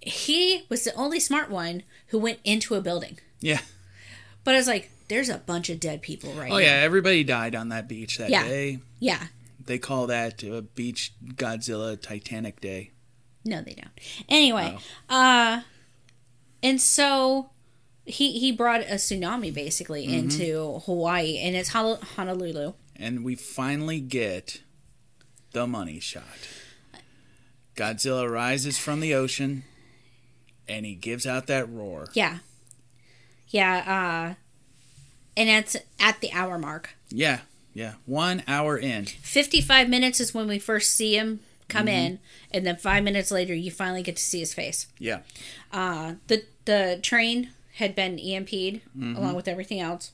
He 0.00 0.64
was 0.68 0.84
the 0.84 0.94
only 0.94 1.20
smart 1.20 1.50
one 1.50 1.82
who 2.08 2.18
went 2.18 2.38
into 2.44 2.74
a 2.74 2.80
building. 2.80 3.18
Yeah. 3.40 3.60
But 4.50 4.56
I 4.56 4.58
was 4.58 4.66
like, 4.66 4.90
there's 5.06 5.28
a 5.28 5.38
bunch 5.38 5.70
of 5.70 5.78
dead 5.78 6.02
people 6.02 6.32
right 6.32 6.50
Oh 6.50 6.54
now. 6.54 6.58
yeah, 6.58 6.80
everybody 6.82 7.22
died 7.22 7.54
on 7.54 7.68
that 7.68 7.86
beach 7.88 8.18
that 8.18 8.30
Yeah. 8.30 8.42
day. 8.48 8.80
Yeah. 8.98 9.28
They 9.64 9.78
call 9.78 10.08
that 10.08 10.42
uh, 10.42 10.62
beach 10.74 11.12
Godzilla 11.24 12.00
Titanic 12.00 12.60
Day. 12.60 12.90
No, 13.44 13.62
they 13.62 13.74
don't. 13.74 13.92
Anyway, 14.28 14.76
Oh. 15.08 15.14
uh, 15.16 15.62
and 16.64 16.80
so 16.80 17.50
he 18.04 18.40
he 18.40 18.50
brought 18.50 18.80
a 18.80 18.94
tsunami 18.94 19.54
basically 19.54 20.04
Mm-hmm. 20.08 20.14
into 20.30 20.80
Hawaii, 20.84 21.38
and 21.38 21.54
it's 21.54 21.68
Honolulu. 21.68 22.72
And 22.96 23.22
we 23.24 23.36
finally 23.36 24.00
get 24.00 24.62
the 25.52 25.68
money 25.68 26.00
shot. 26.00 26.24
Godzilla 27.76 28.28
rises 28.28 28.78
from 28.78 28.98
the 28.98 29.14
ocean 29.14 29.62
and 30.68 30.84
he 30.84 30.94
gives 30.96 31.24
out 31.24 31.46
that 31.46 31.70
roar. 31.70 32.08
Yeah, 32.14 32.38
yeah, 33.50 34.32
uh, 34.32 34.34
and 35.36 35.48
it's 35.48 35.76
at 35.98 36.20
the 36.20 36.32
hour 36.32 36.58
mark. 36.58 36.94
Yeah, 37.10 37.40
yeah. 37.74 37.94
One 38.06 38.42
hour 38.48 38.76
in. 38.78 39.06
55 39.06 39.88
minutes 39.88 40.20
is 40.20 40.34
when 40.34 40.48
we 40.48 40.58
first 40.58 40.92
see 40.94 41.16
him 41.16 41.40
come 41.68 41.86
Mm-hmm. 41.86 41.88
in 41.96 42.18
and 42.50 42.66
then 42.66 42.74
five 42.76 43.04
minutes 43.04 43.30
later 43.30 43.54
you 43.54 43.70
finally 43.70 44.02
get 44.02 44.16
to 44.16 44.22
see 44.22 44.40
his 44.40 44.52
face 44.52 44.88
Yeah. 44.98 45.20
uh, 45.72 46.14
the 46.26 46.42
the 46.64 46.98
train 47.00 47.50
had 47.74 47.94
been 47.94 48.18
emp'd 48.18 48.80
Mm-hmm. 48.98 49.14
along 49.16 49.36
with 49.36 49.46
everything 49.46 49.78
else 49.78 50.10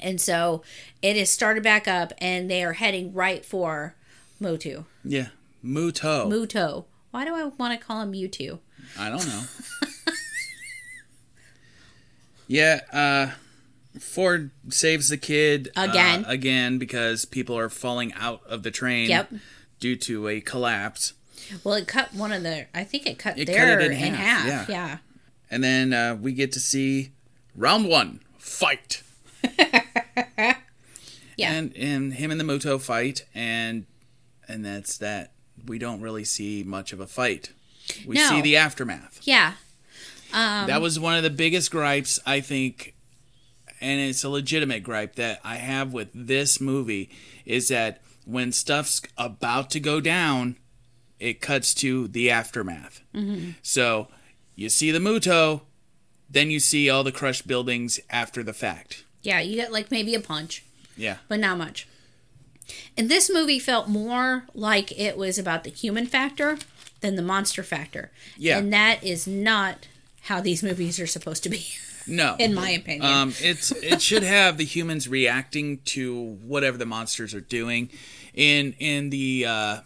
and 0.00 0.20
so 0.20 0.62
it 1.02 1.16
is 1.16 1.28
started 1.28 1.64
back 1.64 1.88
up 1.88 2.12
and 2.18 2.48
they 2.48 2.62
are 2.62 2.74
heading 2.74 3.12
right 3.12 3.44
for 3.44 3.96
motu 4.38 4.84
Yeah. 5.04 5.30
Muto. 5.64 6.28
muto 6.30 6.84
why 7.10 7.24
do 7.24 7.34
i 7.34 7.42
want 7.58 7.76
to 7.80 7.84
call 7.84 8.00
him 8.02 8.12
mewtwo 8.12 8.60
I 8.96 9.08
don't 9.08 9.26
know. 9.26 9.42
yeah, 12.46 12.80
uh 12.92 13.30
Ford 14.00 14.50
saves 14.68 15.08
the 15.08 15.16
kid 15.16 15.70
uh, 15.76 15.86
Again. 15.90 16.24
again 16.26 16.78
because 16.78 17.24
people 17.24 17.56
are 17.56 17.70
falling 17.70 18.12
out 18.14 18.42
of 18.46 18.62
the 18.62 18.70
train 18.70 19.08
Yep. 19.08 19.32
due 19.80 19.96
to 19.96 20.28
a 20.28 20.40
collapse. 20.42 21.14
well 21.64 21.74
it 21.74 21.86
cut 21.88 22.12
one 22.12 22.30
of 22.32 22.42
the 22.42 22.66
i 22.74 22.84
think 22.84 23.06
it 23.06 23.18
cut 23.18 23.38
It 23.38 23.46
cut 23.46 23.54
their 23.54 23.80
in 23.80 23.92
in, 23.92 24.14
half, 24.14 24.44
half, 24.46 24.68
yeah. 24.68 24.88
yeah 24.88 24.98
And 25.50 25.64
then 25.64 25.92
uh, 25.94 26.16
we 26.20 26.32
get 26.32 26.52
to 26.52 26.60
see 26.60 27.12
round 27.54 27.88
one 27.88 28.20
fight. 28.38 29.02
Yeah. 31.38 31.52
And 31.52 31.76
and 31.76 32.14
him 32.14 32.30
and 32.30 32.40
the 32.40 32.44
Muto 32.44 32.80
fight 32.80 33.26
and 33.34 33.84
and 34.48 34.64
that's 34.64 34.96
that. 34.98 35.32
We 35.66 35.78
don't 35.78 36.00
really 36.00 36.24
see 36.24 36.62
much 36.62 36.92
of 36.94 37.00
a 37.00 37.06
fight. 37.06 37.50
We 38.06 38.14
No. 38.16 38.28
see 38.28 38.40
the 38.40 38.56
aftermath. 38.56 39.20
yeah 39.24 39.54
Um, 40.32 40.66
that 40.66 40.80
was 40.80 40.98
one 40.98 41.16
of 41.16 41.22
the 41.22 41.30
biggest 41.30 41.70
gripes 41.70 42.18
I 42.26 42.40
think 42.40 42.94
and 43.80 44.00
it's 44.00 44.24
a 44.24 44.28
legitimate 44.28 44.82
gripe 44.82 45.16
that 45.16 45.40
I 45.44 45.56
have 45.56 45.92
with 45.92 46.08
this 46.14 46.60
movie 46.60 47.10
is 47.44 47.68
that 47.68 48.00
when 48.24 48.50
stuff's 48.50 49.02
about 49.18 49.70
to 49.72 49.80
go 49.80 50.00
down, 50.00 50.56
it 51.20 51.40
cuts 51.42 51.74
to 51.74 52.08
the 52.08 52.30
aftermath. 52.30 53.02
Mm-hmm. 53.14 53.50
So 53.62 54.08
you 54.54 54.68
see 54.70 54.90
the 54.90 54.98
Muto, 54.98 55.60
then 56.30 56.50
you 56.50 56.58
see 56.58 56.88
all 56.90 57.04
the 57.04 57.12
crushed 57.12 57.46
buildings 57.46 58.00
after 58.10 58.42
the 58.42 58.54
fact. 58.54 59.04
yeah 59.22 59.40
you 59.40 59.56
get 59.56 59.72
like 59.72 59.90
maybe 59.90 60.14
a 60.14 60.20
punch 60.20 60.64
Yeah. 60.96 61.18
but 61.28 61.38
not 61.40 61.58
much. 61.58 61.86
And 62.96 63.08
this 63.10 63.30
movie 63.32 63.58
felt 63.60 63.88
more 63.88 64.46
like 64.54 64.90
it 64.98 65.16
was 65.16 65.38
about 65.38 65.62
the 65.64 65.70
human 65.70 66.06
factor 66.06 66.58
than 67.00 67.14
the 67.14 67.22
monster 67.22 67.62
factor. 67.62 68.10
Yeah. 68.38 68.58
And 68.58 68.72
that 68.72 69.04
is 69.04 69.26
not 69.26 69.86
how 70.26 70.40
these 70.40 70.62
movies 70.62 70.98
are 71.00 71.06
supposed 71.06 71.42
to 71.44 71.48
be, 71.48 71.64
No. 72.06 72.36
in 72.40 72.52
my 72.54 72.70
opinion. 72.70 73.04
Um, 73.12 73.32
it's 73.40 73.70
it 73.72 74.00
should 74.02 74.22
have 74.22 74.56
the 74.58 74.64
humans 74.64 75.08
reacting 75.08 75.78
to 75.96 76.36
whatever 76.42 76.76
the 76.78 76.86
monsters 76.86 77.34
are 77.34 77.40
doing. 77.40 77.90
In 78.34 78.74
in 78.78 79.10
the 79.10 79.46
uh, 79.48 79.76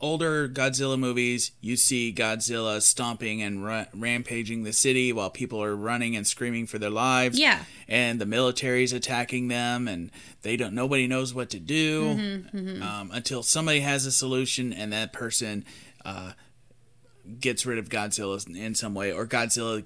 older 0.00 0.48
Godzilla 0.48 0.98
movies, 0.98 1.52
you 1.60 1.76
see 1.76 2.12
Godzilla 2.12 2.80
stomping 2.82 3.42
and 3.42 3.64
ra- 3.64 3.86
rampaging 3.94 4.64
the 4.64 4.72
city 4.72 5.12
while 5.12 5.30
people 5.30 5.62
are 5.62 5.76
running 5.76 6.16
and 6.16 6.26
screaming 6.26 6.66
for 6.66 6.78
their 6.78 6.90
lives. 6.90 7.38
Yeah. 7.38 7.64
and 7.88 8.20
the 8.20 8.26
military's 8.26 8.92
attacking 8.92 9.48
them, 9.48 9.86
and 9.88 10.10
they 10.42 10.56
don't. 10.56 10.74
Nobody 10.74 11.06
knows 11.06 11.34
what 11.34 11.50
to 11.50 11.58
do 11.60 12.04
Mm-hmm, 12.14 12.82
Um, 12.82 13.10
until 13.12 13.42
somebody 13.42 13.80
has 13.80 14.06
a 14.06 14.12
solution, 14.12 14.72
and 14.72 14.92
that 14.92 15.12
person. 15.12 15.64
Uh, 16.04 16.32
gets 17.40 17.64
rid 17.66 17.78
of 17.78 17.88
Godzilla 17.88 18.44
in 18.56 18.74
some 18.74 18.94
way, 18.94 19.12
or 19.12 19.26
Godzilla. 19.26 19.84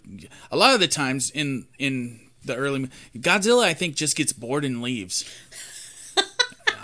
A 0.50 0.56
lot 0.56 0.74
of 0.74 0.80
the 0.80 0.88
times 0.88 1.30
in 1.30 1.66
in 1.78 2.20
the 2.44 2.56
early 2.56 2.88
Godzilla, 3.16 3.64
I 3.64 3.74
think 3.74 3.96
just 3.96 4.16
gets 4.16 4.32
bored 4.32 4.64
and 4.64 4.82
leaves. 4.82 5.24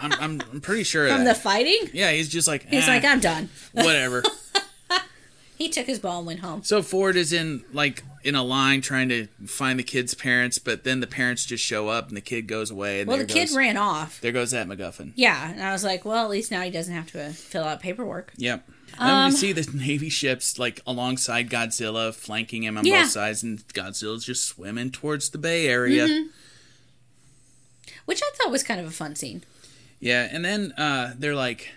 I'm, 0.01 0.12
I'm 0.15 0.43
I'm 0.53 0.61
pretty 0.61 0.83
sure 0.83 1.07
of 1.07 1.15
From 1.15 1.25
the 1.25 1.35
fighting, 1.35 1.91
yeah, 1.93 2.11
he's 2.11 2.29
just 2.29 2.49
like 2.49 2.67
he's 2.69 2.85
"Ah, 2.88 2.93
like, 2.93 3.05
I'm 3.05 3.21
done. 3.21 3.49
whatever. 3.73 4.23
He 5.59 5.69
took 5.69 5.87
his 5.87 6.01
ball 6.01 6.19
and 6.19 6.27
went 6.27 6.41
home. 6.41 6.65
so 6.65 6.83
Ford 6.83 7.15
is 7.15 7.33
in 7.33 7.62
like 7.73 8.03
in 8.25 8.35
a 8.35 8.43
line 8.43 8.81
trying 8.81 9.09
to 9.11 9.29
find 9.47 9.79
the 9.79 9.85
kid's 9.85 10.12
parents, 10.12 10.59
but 10.59 10.83
then 10.83 10.99
the 10.99 11.07
parents 11.07 11.45
just 11.47 11.62
show 11.62 11.87
up 11.88 12.09
and 12.09 12.17
the 12.17 12.21
kid 12.21 12.49
goes 12.49 12.69
away. 12.73 13.01
And 13.01 13.07
Well, 13.09 13.19
the 13.19 13.25
there 13.27 13.47
kid 13.47 13.55
ran 13.55 13.77
off. 13.77 14.21
There 14.23 14.33
goes 14.33 14.51
that 14.51 14.67
MacGuffin. 14.67 15.12
Yeah. 15.15 15.53
And 15.53 15.62
I 15.62 15.71
was 15.71 15.85
like, 15.85 16.05
well, 16.05 16.25
at 16.25 16.31
least 16.31 16.51
now 16.51 16.62
he 16.62 16.71
doesn't 16.71 16.93
have 16.93 17.12
to 17.12 17.27
uh, 17.27 17.31
fill 17.31 17.62
out 17.62 17.79
paperwork. 17.79 18.33
Yep. 18.38 18.69
Then 18.98 19.09
Um, 19.09 19.31
we 19.31 19.37
see 19.37 19.52
the 19.52 19.68
Navy 19.72 20.09
ships 20.09 20.59
like 20.59 20.81
alongside 20.87 21.48
Godzilla, 21.50 22.14
flanking 22.14 22.62
him 22.64 22.76
on 22.78 22.85
Yeah. 22.87 23.02
both 23.02 23.12
sides, 23.12 23.42
and 23.42 23.66
Godzilla's 23.68 24.24
just 24.24 24.44
swimming 24.44 24.90
towards 24.90 25.31
the 25.31 25.38
Bay 25.38 25.66
Area. 25.66 26.07
Mm-hmm. 26.09 26.28
Which 28.05 28.20
I 28.22 28.31
thought 28.37 28.50
was 28.50 28.62
kind 28.62 28.81
of 28.81 28.87
a 28.87 28.90
fun 28.90 29.14
scene. 29.16 29.44
Yeah, 30.00 30.28
and 30.31 30.44
then 30.44 30.72
uh, 30.72 31.14
they're 31.16 31.35
like, 31.37 31.70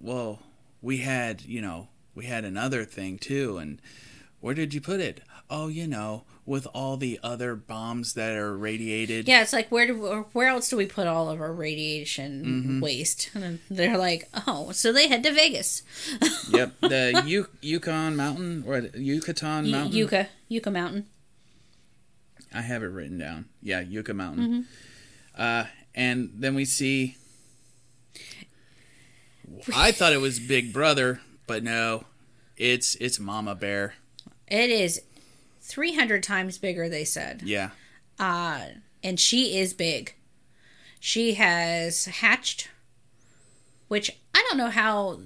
"Whoa, 0.00 0.38
we 0.80 0.98
had, 0.98 1.42
you 1.42 1.60
know, 1.60 1.88
we 2.14 2.26
had 2.26 2.44
another 2.44 2.84
thing 2.84 3.18
too, 3.18 3.58
and 3.58 3.80
where 4.40 4.54
did 4.54 4.72
you 4.74 4.80
put 4.80 5.00
it? 5.00 5.22
Oh, 5.50 5.66
you 5.68 5.86
know, 5.86 6.24
with 6.44 6.66
all 6.74 6.96
the 6.96 7.20
other 7.22 7.54
bombs 7.54 8.14
that 8.14 8.32
are 8.36 8.56
radiated. 8.56 9.28
Yeah, 9.28 9.42
it's 9.42 9.52
like 9.52 9.70
where 9.70 9.86
do 9.86 10.26
where 10.32 10.48
else 10.48 10.68
do 10.68 10.76
we 10.76 10.86
put 10.86 11.06
all 11.06 11.28
of 11.30 11.40
our 11.40 11.52
radiation 11.52 12.44
Mm-hmm. 12.44 12.80
waste? 12.80 13.30
And 13.34 13.60
they're 13.70 13.96
like, 13.98 14.28
oh, 14.46 14.72
so 14.72 14.92
they 14.92 15.06
head 15.08 15.22
to 15.22 15.32
Vegas, 15.32 15.82
Yep, 16.50 16.80
the 16.80 17.22
U- 17.26 17.48
Yukon 17.60 18.16
Mountain 18.16 18.64
or 18.66 18.78
Yucatan 18.94 19.66
Y- 19.66 19.70
Mountain. 19.70 19.92
Yuka 19.98 20.26
Yucca 20.48 20.70
Mountain. 20.70 21.06
I 22.54 22.60
have 22.62 22.82
it 22.82 22.86
written 22.86 23.18
down. 23.18 23.46
Yeah, 23.62 23.80
Yucca 23.80 24.12
Mountain. 24.12 24.46
Mm-hmm. 24.48 25.40
Uh, 25.42 25.64
and 25.94 26.30
then 26.34 26.54
we 26.54 26.64
see. 26.64 27.16
I 29.74 29.92
thought 29.92 30.12
it 30.12 30.20
was 30.20 30.38
Big 30.40 30.72
Brother, 30.72 31.20
but 31.46 31.62
no, 31.62 32.04
it's 32.56 32.94
it's 32.96 33.18
Mama 33.20 33.54
Bear. 33.54 33.94
It 34.48 34.70
is 34.70 35.00
three 35.62 35.94
hundred 35.94 36.22
times 36.22 36.58
bigger. 36.58 36.88
They 36.88 37.04
said, 37.04 37.40
Yeah, 37.42 37.70
uh, 38.18 38.66
and 39.02 39.18
she 39.18 39.56
is 39.58 39.72
big. 39.72 40.14
she 41.00 41.34
has 41.34 42.04
hatched, 42.06 42.68
which 43.88 44.10
I 44.34 44.44
don't 44.48 44.58
know 44.58 44.70
how 44.70 45.20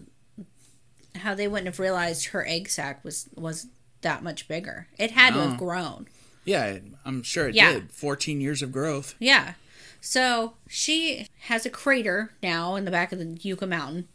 how 1.16 1.34
they 1.34 1.48
wouldn't 1.48 1.66
have 1.66 1.78
realized 1.80 2.26
her 2.26 2.46
egg 2.46 2.68
sac 2.68 3.02
was 3.04 3.28
was 3.34 3.66
that 4.02 4.22
much 4.22 4.46
bigger. 4.48 4.88
It 4.98 5.10
had 5.12 5.34
to 5.34 5.40
have 5.40 5.58
grown. 5.58 6.06
Yeah, 6.44 6.78
I'm 7.04 7.22
sure 7.22 7.48
it 7.48 7.54
Yeah. 7.56 7.72
did. 7.72 7.90
14 7.92 8.40
years 8.40 8.62
of 8.62 8.70
growth. 8.70 9.14
Yeah. 9.18 9.54
So 10.00 10.54
she 10.68 11.26
has 11.40 11.66
a 11.66 11.70
crater 11.70 12.32
now 12.42 12.76
in 12.76 12.84
the 12.84 12.90
back 12.92 13.10
of 13.10 13.18
the 13.18 13.36
Yucca 13.40 13.66
Mountain, 13.66 14.06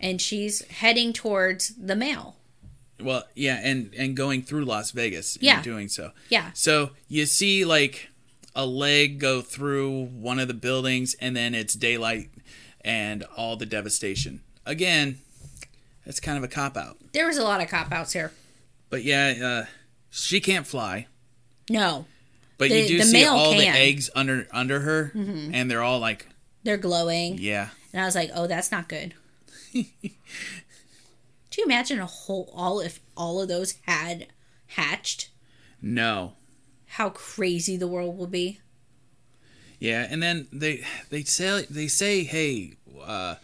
and 0.00 0.22
she's 0.22 0.62
heading 0.68 1.12
towards 1.12 1.74
the 1.76 1.96
mail. 1.96 2.36
Well, 3.00 3.24
yeah, 3.34 3.60
and 3.62 3.92
and 3.96 4.16
going 4.16 4.42
through 4.42 4.64
Las 4.64 4.90
Vegas 4.92 5.36
Yeah. 5.40 5.60
doing 5.62 5.88
so. 5.88 6.12
Yeah. 6.30 6.50
So 6.54 6.90
you 7.08 7.26
see 7.26 7.64
like 7.64 8.08
a 8.54 8.64
leg 8.64 9.18
go 9.18 9.42
through 9.42 10.06
one 10.06 10.38
of 10.38 10.48
the 10.48 10.54
buildings 10.54 11.14
and 11.20 11.36
then 11.36 11.54
it's 11.54 11.74
daylight 11.74 12.30
and 12.82 13.22
all 13.36 13.56
the 13.56 13.66
devastation. 13.66 14.40
Again, 14.64 15.18
that's 16.06 16.20
kind 16.20 16.38
of 16.38 16.44
a 16.44 16.48
cop 16.48 16.76
out. 16.76 16.96
There 17.12 17.26
was 17.26 17.36
a 17.36 17.42
lot 17.44 17.60
of 17.60 17.68
cop 17.68 17.92
outs 17.92 18.12
here. 18.14 18.32
But 18.88 19.04
yeah, 19.04 19.64
uh, 19.66 19.70
she 20.10 20.40
can't 20.40 20.66
fly. 20.66 21.06
No, 21.68 22.06
But 22.58 22.70
The- 22.70 22.80
you 22.80 22.88
do 22.88 22.98
the 22.98 23.04
see 23.04 23.24
all 23.26 23.50
the 23.50 23.56
can. 23.64 23.74
Mm-hmm. 23.74 23.76
eggs 23.82 24.10
under 24.14 24.46
under 24.52 24.80
her 24.80 25.10
and 25.14 25.70
they're 25.70 25.82
all 25.82 25.98
like, 25.98 26.26
they're 26.64 26.76
glowing. 26.78 27.36
yeah. 27.38 27.68
And 27.92 28.00
I 28.02 28.06
was 28.06 28.14
like, 28.14 28.30
oh, 28.34 28.46
that's 28.46 28.70
not 28.72 28.88
good. 28.88 29.14
You 31.56 31.64
imagine 31.64 31.98
a 31.98 32.06
whole 32.06 32.52
all 32.54 32.80
if 32.80 33.00
all 33.16 33.40
of 33.40 33.48
those 33.48 33.74
had 33.82 34.26
hatched? 34.68 35.30
No. 35.80 36.34
How 36.86 37.10
crazy 37.10 37.76
the 37.76 37.88
world 37.88 38.16
will 38.16 38.26
be. 38.26 38.60
Yeah, 39.78 40.06
and 40.08 40.22
then 40.22 40.48
they 40.52 40.84
they 41.10 41.22
say 41.22 41.66
they 41.68 41.88
say, 41.88 42.24
"Hey, 42.24 42.74
uh, 43.04 43.34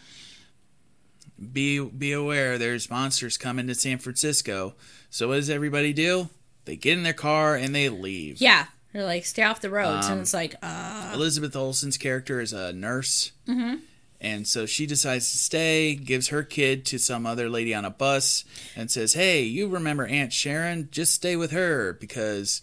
be 1.52 1.78
be 1.78 2.12
aware. 2.12 2.56
There's 2.56 2.88
monsters 2.88 3.36
coming 3.36 3.66
to 3.66 3.74
San 3.74 3.98
Francisco." 3.98 4.74
So 5.10 5.28
what 5.28 5.34
does 5.34 5.50
everybody 5.50 5.92
do? 5.92 6.30
They 6.64 6.76
get 6.76 6.96
in 6.96 7.04
their 7.04 7.12
car 7.12 7.54
and 7.54 7.74
they 7.74 7.88
leave. 7.90 8.40
Yeah, 8.40 8.66
they're 8.92 9.04
like, 9.04 9.24
stay 9.24 9.42
off 9.42 9.60
the 9.60 9.68
roads, 9.70 10.06
Um, 10.06 10.12
and 10.12 10.20
it's 10.22 10.32
like, 10.32 10.54
uh, 10.62 11.10
Elizabeth 11.14 11.56
Olsen's 11.56 11.98
character 11.98 12.40
is 12.40 12.52
a 12.52 12.72
nurse, 12.72 13.32
mm-hmm. 13.46 13.76
And 14.22 14.48
so 14.48 14.64
she 14.64 14.86
decides 14.86 15.30
to 15.32 15.36
stay. 15.38 15.94
Gives 15.94 16.28
her 16.28 16.42
kid 16.42 16.86
to 16.86 16.98
some 16.98 17.26
other 17.26 17.50
lady 17.50 17.74
on 17.74 17.84
a 17.84 17.90
bus 17.90 18.44
and 18.74 18.90
says, 18.90 19.12
"Hey, 19.12 19.42
you 19.42 19.68
remember 19.68 20.06
Aunt 20.06 20.32
Sharon? 20.32 20.88
Just 20.90 21.12
stay 21.12 21.36
with 21.36 21.50
her 21.50 21.92
because." 21.92 22.62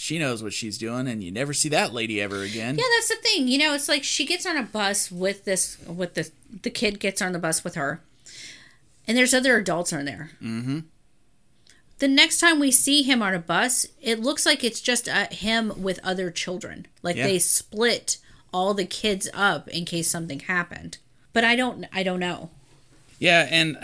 She 0.00 0.20
knows 0.20 0.44
what 0.44 0.52
she's 0.52 0.78
doing, 0.78 1.08
and 1.08 1.24
you 1.24 1.32
never 1.32 1.52
see 1.52 1.70
that 1.70 1.92
lady 1.92 2.20
ever 2.22 2.42
again. 2.42 2.76
yeah, 2.78 2.84
that's 2.96 3.08
the 3.08 3.16
thing. 3.16 3.48
You 3.48 3.58
know, 3.58 3.74
it's 3.74 3.88
like 3.88 4.04
she 4.04 4.24
gets 4.24 4.46
on 4.46 4.56
a 4.56 4.62
bus 4.62 5.10
with 5.10 5.44
this, 5.44 5.76
with 5.88 6.14
the 6.14 6.30
the 6.62 6.70
kid 6.70 7.00
gets 7.00 7.20
on 7.20 7.32
the 7.32 7.38
bus 7.40 7.64
with 7.64 7.74
her, 7.74 8.00
and 9.08 9.18
there's 9.18 9.34
other 9.34 9.56
adults 9.56 9.92
on 9.92 10.04
there. 10.04 10.30
Mm-hmm. 10.40 10.78
The 11.98 12.06
next 12.06 12.38
time 12.38 12.60
we 12.60 12.70
see 12.70 13.02
him 13.02 13.22
on 13.22 13.34
a 13.34 13.40
bus, 13.40 13.86
it 14.00 14.20
looks 14.20 14.46
like 14.46 14.62
it's 14.62 14.80
just 14.80 15.08
uh, 15.08 15.26
him 15.32 15.72
with 15.82 15.98
other 16.04 16.30
children. 16.30 16.86
Like 17.02 17.16
Yeah. 17.16 17.26
they 17.26 17.40
split 17.40 18.18
all 18.52 18.74
the 18.74 18.84
kids 18.86 19.28
up 19.34 19.68
in 19.68 19.84
case 19.84 20.08
something 20.10 20.40
happened. 20.40 20.98
But 21.32 21.44
I 21.44 21.56
don't, 21.56 21.86
I 21.92 22.02
don't 22.02 22.20
know. 22.20 22.50
Yeah, 23.18 23.46
and 23.50 23.76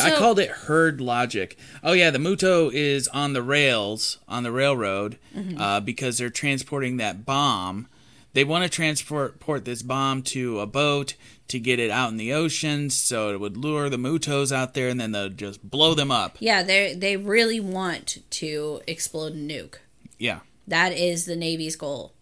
I 0.00 0.14
called 0.16 0.38
it 0.38 0.50
herd 0.50 1.00
logic. 1.00 1.56
Oh 1.82 1.92
yeah, 1.92 2.10
the 2.10 2.18
Muto 2.18 2.70
is 2.72 3.08
on 3.08 3.32
the 3.32 3.42
rails 3.42 4.18
on 4.28 4.42
the 4.42 4.52
railroad 4.52 5.18
Mm-hmm. 5.36 5.60
uh, 5.60 5.80
because 5.80 6.16
they're 6.18 6.30
transporting 6.30 6.96
that 6.96 7.26
bomb. 7.26 7.88
They 8.32 8.44
want 8.44 8.64
to 8.64 8.70
transport 8.70 9.38
port 9.40 9.64
this 9.64 9.82
bomb 9.82 10.22
to 10.24 10.60
a 10.60 10.66
boat 10.66 11.14
to 11.48 11.58
get 11.60 11.78
it 11.78 11.90
out 11.90 12.10
in 12.10 12.16
the 12.16 12.32
ocean, 12.32 12.90
so 12.90 13.30
it 13.32 13.38
would 13.40 13.56
lure 13.56 13.88
the 13.88 13.96
Mutos 13.98 14.50
out 14.52 14.74
there, 14.74 14.88
and 14.88 14.98
then 15.00 15.12
they'll 15.12 15.28
just 15.28 15.62
blow 15.68 15.94
them 15.94 16.10
up. 16.10 16.36
Yeah, 16.40 16.62
they 16.62 16.94
they 16.94 17.16
really 17.16 17.60
want 17.60 18.18
to 18.30 18.80
explode 18.86 19.32
a 19.34 19.36
nuke. 19.36 19.76
Yeah, 20.18 20.40
That 20.66 20.92
is 20.92 21.26
the 21.26 21.36
Navy's 21.36 21.76
goal. 21.76 22.12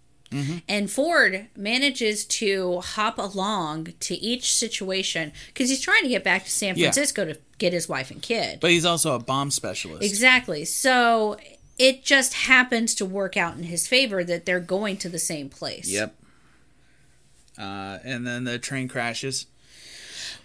And 0.68 0.90
Ford 0.90 1.46
manages 1.56 2.24
to 2.26 2.80
hop 2.80 3.18
along 3.18 3.94
to 4.00 4.14
each 4.16 4.52
situation 4.54 5.32
because 5.48 5.68
he's 5.70 5.80
trying 5.80 6.02
to 6.02 6.08
get 6.08 6.24
back 6.24 6.44
to 6.44 6.50
San 6.50 6.76
Yeah. 6.76 6.86
Francisco 6.86 7.24
to 7.24 7.38
get 7.58 7.72
his 7.72 7.88
wife 7.88 8.10
and 8.10 8.20
kid. 8.22 8.58
but 8.60 8.70
he's 8.70 8.84
also 8.84 9.14
a 9.14 9.18
bomb 9.18 9.50
specialist. 9.50 10.02
exactly. 10.02 10.64
So 10.64 11.36
it 11.78 12.04
just 12.04 12.34
happens 12.34 12.94
to 12.96 13.04
work 13.04 13.36
out 13.36 13.56
in 13.56 13.64
his 13.64 13.86
favor 13.86 14.22
that 14.24 14.44
they're 14.46 14.60
going 14.60 14.96
to 14.98 15.08
the 15.08 15.18
same 15.18 15.48
place. 15.48 15.88
Yep. 15.88 16.14
Uh, 17.58 17.98
and 18.04 18.26
then 18.26 18.44
the 18.44 18.58
train 18.58 18.88
crashes. 18.88 19.46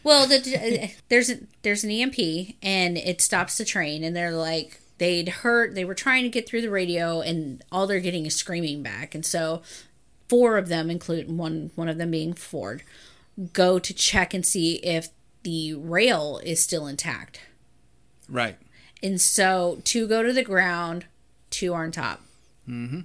Well, 0.03 0.27
the, 0.27 0.91
there's 1.09 1.29
a, 1.29 1.39
there's 1.63 1.83
an 1.83 1.91
EMP 1.91 2.55
and 2.61 2.97
it 2.97 3.21
stops 3.21 3.57
the 3.57 3.65
train, 3.65 4.03
and 4.03 4.15
they're 4.15 4.31
like 4.35 4.79
they'd 4.99 5.29
heard 5.29 5.73
they 5.75 5.83
were 5.85 5.95
trying 5.95 6.23
to 6.23 6.29
get 6.29 6.47
through 6.47 6.61
the 6.61 6.69
radio, 6.69 7.21
and 7.21 7.63
all 7.71 7.87
they're 7.87 7.99
getting 7.99 8.25
is 8.27 8.35
screaming 8.35 8.83
back, 8.83 9.15
and 9.15 9.25
so 9.25 9.61
four 10.27 10.57
of 10.57 10.67
them, 10.67 10.89
including 10.91 11.37
one 11.37 11.71
one 11.75 11.89
of 11.89 11.97
them 11.97 12.11
being 12.11 12.33
Ford, 12.33 12.83
go 13.53 13.79
to 13.79 13.93
check 13.93 14.33
and 14.33 14.45
see 14.45 14.75
if 14.77 15.09
the 15.43 15.73
rail 15.73 16.39
is 16.43 16.61
still 16.61 16.85
intact, 16.85 17.39
Right. 18.29 18.57
and 19.01 19.19
so 19.19 19.81
two 19.83 20.07
go 20.07 20.21
to 20.21 20.31
the 20.33 20.43
ground, 20.43 21.05
two 21.49 21.73
are 21.73 21.83
on 21.85 21.91
top. 21.91 22.21
Mm-hmm. 22.67 22.99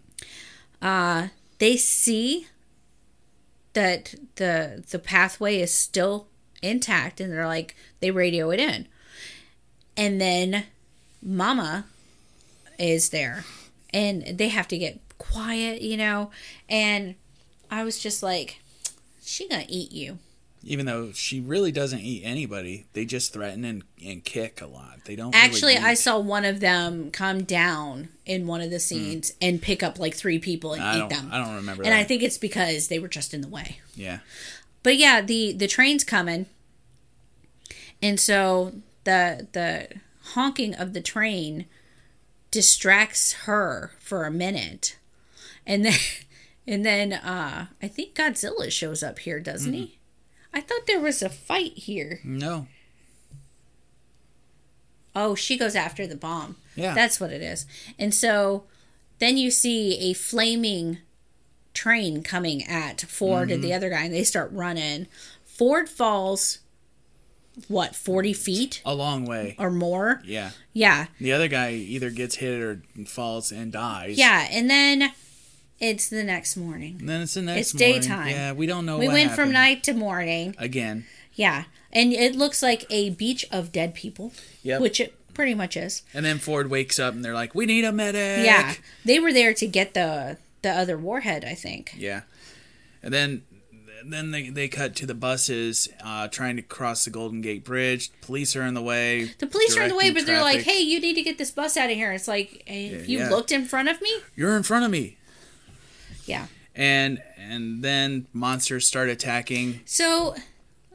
Uh, 0.83 1.29
they 1.59 1.77
see 1.77 2.49
that 3.73 4.15
the 4.37 4.85
the 4.91 4.99
pathway 4.99 5.61
is 5.61 5.73
still 5.73 6.27
intact 6.63 7.21
and 7.21 7.33
they're 7.33 7.47
like 7.47 7.75
they 8.01 8.11
radio 8.11 8.51
it 8.51 8.59
in 8.61 8.87
and 9.97 10.21
then 10.21 10.65
mama 11.25 11.87
is 12.79 13.11
there 13.11 13.45
and 13.93 14.39
they 14.39 14.49
have 14.49 14.69
to 14.69 14.77
get 14.77 15.01
quiet 15.19 15.81
you 15.81 15.97
know 15.97 16.31
and 16.69 17.15
i 17.71 17.83
was 17.83 17.99
just 17.99 18.23
like 18.23 18.61
she 19.23 19.49
gonna 19.49 19.65
eat 19.69 19.93
you 19.93 20.19
Even 20.63 20.87
though 20.87 21.13
she 21.13 21.41
really 21.41 21.73
doesn't 21.73 22.01
eat 22.01 22.23
anybody, 22.25 22.87
they 22.95 23.05
just 23.05 23.35
threaten 23.35 23.65
and, 23.65 23.83
and 24.03 24.25
kick 24.25 24.63
a 24.63 24.67
lot. 24.67 25.05
They 25.05 25.15
don't 25.17 25.35
really 25.35 25.47
actually 25.47 25.77
i 25.77 25.95
saw 25.95 26.19
one 26.19 26.45
of 26.45 26.61
them 26.61 27.11
come 27.11 27.45
down 27.45 28.09
in 28.27 28.47
one 28.47 28.61
of 28.61 28.71
the 28.71 28.81
scenes 28.81 29.31
hmm. 29.31 29.37
and 29.43 29.63
pick 29.63 29.83
up 29.83 29.99
like 29.99 30.15
three 30.15 30.39
people 30.39 30.73
and. 30.73 30.83
I 30.83 31.05
eat 31.05 31.09
them 31.11 31.29
I 31.33 31.39
don't 31.43 31.57
remember 31.57 31.83
and 31.83 31.93
that. 31.93 31.99
i 31.99 32.05
think 32.05 32.23
it's 32.23 32.39
because 32.39 32.89
they 32.89 32.99
were 32.99 33.09
just 33.09 33.35
in 33.35 33.41
the 33.41 33.49
way 33.49 33.79
yeah. 33.95 34.21
but 34.83 34.97
yeah 34.97 35.21
the 35.21 35.53
the 35.53 35.67
train's 35.67 36.05
coming 36.05 36.47
and 38.03 38.19
so 38.19 38.73
the 39.05 39.47
the 39.53 39.89
honking 40.33 40.75
of 40.75 40.93
the 40.93 41.01
train 41.01 41.67
distracts 42.51 43.33
her 43.45 43.93
for 43.99 44.25
a 44.25 44.31
minute 44.31 44.97
and 45.67 45.85
then 45.85 45.99
and 46.67 46.85
then 46.85 47.13
uh 47.13 47.67
i 47.83 47.89
think 47.89 48.15
godzilla 48.15 48.71
shows 48.71 49.03
up 49.03 49.19
here 49.21 49.39
doesn't 49.41 49.73
he 49.73 49.99
i 50.53 50.61
thought 50.61 50.87
there 50.87 51.01
was 51.01 51.21
a 51.23 51.29
fight 51.29 51.73
here 51.73 52.21
No. 52.25 52.67
oh 55.15 55.35
she 55.35 55.57
goes 55.57 55.75
after 55.77 56.07
the 56.07 56.17
bomb 56.17 56.57
Yeah. 56.77 56.95
that's 56.95 57.21
what 57.21 57.33
it 57.33 57.43
is 57.43 57.67
and 57.99 58.15
so 58.15 58.65
then 59.19 59.37
you 59.37 59.51
see 59.51 60.11
a 60.11 60.15
flaming 60.15 60.99
train 61.73 62.23
coming 62.23 62.65
at 62.67 63.01
Ford 63.03 63.51
and 63.51 63.63
the 63.63 63.69
Mm-hmm. 63.69 63.77
other 63.77 63.91
guy, 63.91 64.05
and 64.05 64.15
they 64.15 64.23
start 64.25 64.51
running. 64.53 65.07
Ford 65.45 65.89
falls, 65.89 66.59
what, 67.69 67.95
40 67.95 68.33
feet 68.33 68.83
a 68.85 68.95
long 68.95 69.25
way. 69.27 69.55
or 69.59 69.71
more? 69.71 70.21
Yeah. 70.25 70.51
Yeah. 70.73 71.07
The 71.21 71.33
other 71.33 71.49
guy 71.49 71.73
either 71.73 72.11
gets 72.11 72.37
hit 72.37 72.61
or 72.61 72.83
falls 73.07 73.53
and 73.53 73.71
dies. 73.73 74.19
Yeah. 74.19 74.47
And 74.51 74.69
then 74.69 75.13
it's 75.81 76.09
the 76.09 76.25
next 76.25 76.57
morning. 76.57 76.97
And 77.01 77.09
then 77.09 77.21
it's 77.23 77.35
the 77.35 77.43
next 77.43 77.73
It's 77.73 77.75
morning. 77.81 78.01
daytime. 78.01 78.29
Yeah, 78.29 78.53
we 78.53 78.67
don't 78.67 78.87
know 78.87 78.99
We 78.99 79.09
went 79.09 79.33
from 79.33 79.53
night 79.53 79.83
to 79.85 79.93
morning. 79.95 80.55
again. 80.59 81.07
Yeah. 81.35 81.65
And 81.93 82.13
it 82.13 82.35
looks 82.35 82.63
like 82.63 82.87
a 82.91 83.11
beach 83.11 83.45
of 83.53 83.71
dead 83.73 83.95
people, 83.95 84.33
yeah 84.63 84.79
which 84.79 85.01
it 85.01 85.15
pretty 85.35 85.55
much 85.55 85.77
is. 85.77 86.03
and 86.13 86.25
then 86.25 86.39
Ford 86.39 86.71
wakes 86.71 86.99
up 86.99 87.15
and 87.15 87.25
they're 87.25 87.35
like, 87.35 87.55
"We 87.55 87.67
need 87.67 87.85
a 87.85 87.93
medic." 87.93 88.45
Yeah. 88.45 88.75
They 89.05 89.19
were 89.21 89.33
there 89.33 89.53
to 89.55 89.67
get 89.67 89.95
the 89.95 90.39
the 90.63 90.71
other 90.71 90.97
warhead, 90.97 91.45
I 91.45 91.55
think. 91.55 91.95
Yeah. 91.97 92.23
And 93.03 93.13
then 93.15 93.43
then 94.07 94.31
they, 94.31 94.49
they 94.51 94.69
cut 94.69 94.95
to 94.97 95.07
the 95.07 95.15
buses 95.15 95.89
uh, 96.05 96.29
trying 96.29 96.57
to 96.57 96.63
cross 96.63 97.05
the 97.05 97.11
Golden 97.11 97.41
Gate 97.41 97.65
Bridge. 97.65 98.11
Police 98.21 98.55
are 98.57 98.63
in 98.63 98.75
the 98.75 98.83
way. 98.83 99.31
The 99.39 99.47
police 99.47 99.77
are 99.77 99.83
in 99.83 99.89
the 99.89 99.97
way, 99.97 100.11
but 100.11 100.27
they're 100.27 100.41
like, 100.43 100.63
"Hey, 100.63 100.81
you 100.81 101.01
need 101.01 101.15
to 101.15 101.23
get 101.23 101.39
this 101.39 101.51
bus 101.51 101.77
out 101.77 101.91
of 101.91 101.97
here." 101.97 102.13
It's 102.13 102.29
like, 102.29 102.63
hey, 102.67 103.05
you 103.07 103.19
yeah. 103.19 103.31
looked 103.31 103.53
in 103.53 103.65
front 103.65 103.89
of 103.89 104.01
me. 104.01 104.11
You're 104.37 104.57
in 104.57 104.63
front 104.63 104.85
of 104.85 104.91
me. 104.91 105.17
Yeah. 106.25 106.47
And 106.75 107.23
and 107.37 107.83
then 107.83 108.27
monsters 108.33 108.87
start 108.87 109.09
attacking. 109.09 109.81
So 109.85 110.35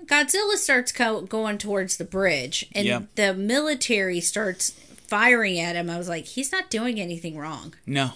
Godzilla 0.05 0.55
starts 0.55 0.91
co- 0.91 1.21
going 1.21 1.57
towards 1.57 1.97
the 1.97 2.05
bridge, 2.05 2.67
and 2.73 2.85
Yep. 2.87 3.03
the 3.15 3.33
military 3.33 4.19
starts 4.19 4.71
firing 5.07 5.59
at 5.59 5.75
him. 5.75 5.89
I 5.89 5.97
was 5.97 6.09
like, 6.09 6.25
he's 6.25 6.51
not 6.51 6.69
doing 6.69 6.99
anything 6.99 7.37
wrong. 7.37 7.73
No. 7.85 8.11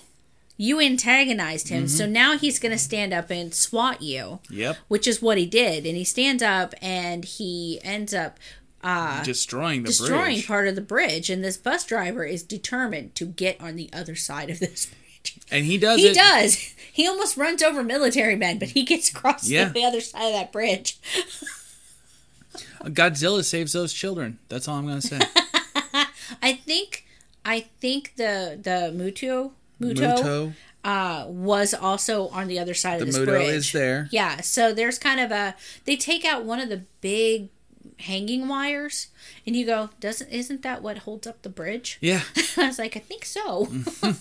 You 0.63 0.79
antagonized 0.79 1.67
him, 1.67 1.89
so 1.89 2.05
mm-hmm. 2.05 2.13
now 2.13 2.37
he's 2.37 2.57
going 2.57 2.71
to 2.71 2.77
stand 2.77 3.13
up 3.13 3.29
and 3.29 3.53
swat 3.53 4.01
you. 4.01 4.39
Yep. 4.49 4.77
Which 4.87 5.07
is 5.07 5.21
what 5.21 5.37
he 5.37 5.45
did, 5.45 5.85
and 5.85 5.97
he 5.97 6.05
stands 6.05 6.41
up 6.41 6.73
and 6.81 7.25
he 7.25 7.81
ends 7.83 8.13
up 8.13 8.39
uh, 8.81 9.21
Destroying 9.23 9.83
the 9.83 9.87
destroying 9.89 10.35
bridge. 10.35 10.47
part 10.47 10.69
of 10.69 10.75
the 10.75 10.81
bridge, 10.81 11.29
and 11.29 11.43
this 11.43 11.57
bus 11.57 11.85
driver 11.85 12.23
is 12.23 12.43
determined 12.43 13.13
to 13.15 13.25
get 13.25 13.59
on 13.59 13.75
the 13.75 13.89
other 13.91 14.15
side 14.15 14.49
of 14.49 14.59
this 14.59 14.85
bridge. 14.85 15.39
and 15.51 15.65
he 15.65 15.77
does 15.77 15.99
He 15.99 16.07
it. 16.07 16.15
does. 16.15 16.73
He 16.93 17.07
almost 17.07 17.35
runs 17.35 17.61
over 17.61 17.83
military 17.83 18.35
men, 18.37 18.57
but 18.57 18.69
he 18.69 18.83
gets 18.83 19.09
across 19.09 19.49
Yeah. 19.49 19.67
to 19.67 19.73
the 19.73 19.83
other 19.83 19.99
side 19.99 20.27
of 20.27 20.33
that 20.33 20.51
bridge. 20.53 20.97
Godzilla 22.83 23.43
saves 23.43 23.73
those 23.73 23.91
children. 23.93 24.39
That's 24.47 24.67
all 24.67 24.77
I'm 24.77 24.85
going 24.87 25.01
to 25.01 25.07
say. 25.07 25.19
I 26.41 26.53
think, 26.53 27.05
I 27.43 27.61
think 27.81 28.13
the 28.15 28.59
the 28.61 28.93
Muto 28.95 29.51
Muto, 29.83 30.17
Muto. 30.17 30.53
uh, 30.83 31.25
was 31.27 31.73
also 31.73 32.27
on 32.29 32.47
the 32.47 32.59
other 32.59 32.73
side 32.73 32.93
of 32.93 32.99
The 33.01 33.05
of 33.05 33.07
this 33.13 33.17
Muto 33.21 33.25
bridge. 33.25 33.49
is 33.55 33.71
there. 33.71 34.07
Yeah, 34.11 34.41
so 34.41 34.73
there's 34.73 34.97
kind 34.99 35.19
of 35.19 35.31
a 35.31 35.55
they 35.85 35.95
take 35.95 36.25
out 36.25 36.43
one 36.45 36.59
of 36.59 36.69
the 36.69 36.83
big 37.01 37.49
hanging 37.99 38.47
wires, 38.47 39.07
and 39.45 39.55
you 39.55 39.65
go, 39.65 39.89
doesn't 39.99 40.29
isn't 40.29 40.61
that 40.63 40.81
what 40.81 40.99
holds 40.99 41.27
up 41.27 41.41
the 41.41 41.49
bridge? 41.49 41.97
Yeah. 42.01 42.21
I 42.57 42.67
was 42.67 42.79
like, 42.79 42.95
I 42.97 42.99
think 42.99 43.25
so. 43.25 43.67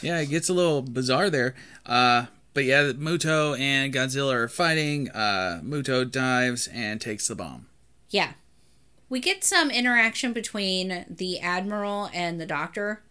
Yeah, 0.00 0.20
it 0.20 0.26
gets 0.26 0.48
a 0.48 0.52
little 0.52 0.80
bizarre 0.82 1.28
there. 1.28 1.56
Uh, 1.84 2.26
but 2.54 2.64
yeah, 2.64 2.92
Muto 2.92 3.58
and 3.58 3.92
Godzilla 3.92 4.32
are 4.32 4.48
fighting. 4.48 5.10
Uh, 5.10 5.60
Muto 5.64 6.08
dives 6.08 6.68
and 6.68 7.00
takes 7.00 7.26
the 7.26 7.34
bomb. 7.34 7.66
Yeah. 8.08 8.34
We 9.08 9.18
get 9.18 9.42
some 9.42 9.70
interaction 9.72 10.32
between 10.32 11.04
the 11.10 11.40
Admiral 11.40 12.10
and 12.14 12.40
the 12.40 12.46
Doctor, 12.46 13.02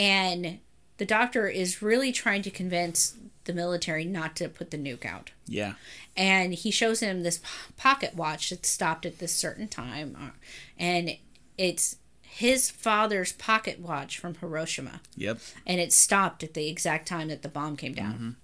and 0.00 0.58
the 0.96 1.04
Doctor 1.04 1.46
is 1.48 1.82
really 1.82 2.10
trying 2.12 2.42
to 2.42 2.50
convince 2.50 3.14
the 3.44 3.52
military 3.52 4.04
not 4.04 4.36
to 4.36 4.48
put 4.48 4.70
the 4.70 4.76
nuke 4.78 5.04
out. 5.06 5.30
Yeah. 5.46 5.74
And 6.16 6.52
he 6.54 6.70
shows 6.70 7.00
him 7.00 7.22
this 7.22 7.40
pocket 7.76 8.14
watch 8.14 8.50
that 8.50 8.66
stopped 8.66 9.06
at 9.06 9.18
this 9.18 9.32
certain 9.32 9.68
time, 9.68 10.16
uh, 10.20 10.30
and 10.78 11.16
it's 11.56 11.96
his 12.22 12.70
father's 12.70 13.32
pocket 13.32 13.80
watch 13.80 14.18
from 14.18 14.34
Hiroshima, 14.36 15.00
Yep. 15.16 15.38
and 15.66 15.80
it 15.80 15.92
stopped 15.92 16.42
at 16.42 16.54
the 16.54 16.68
exact 16.68 17.06
time 17.08 17.28
that 17.28 17.42
the 17.42 17.48
bomb 17.48 17.76
came 17.76 17.92
down. 17.94 18.36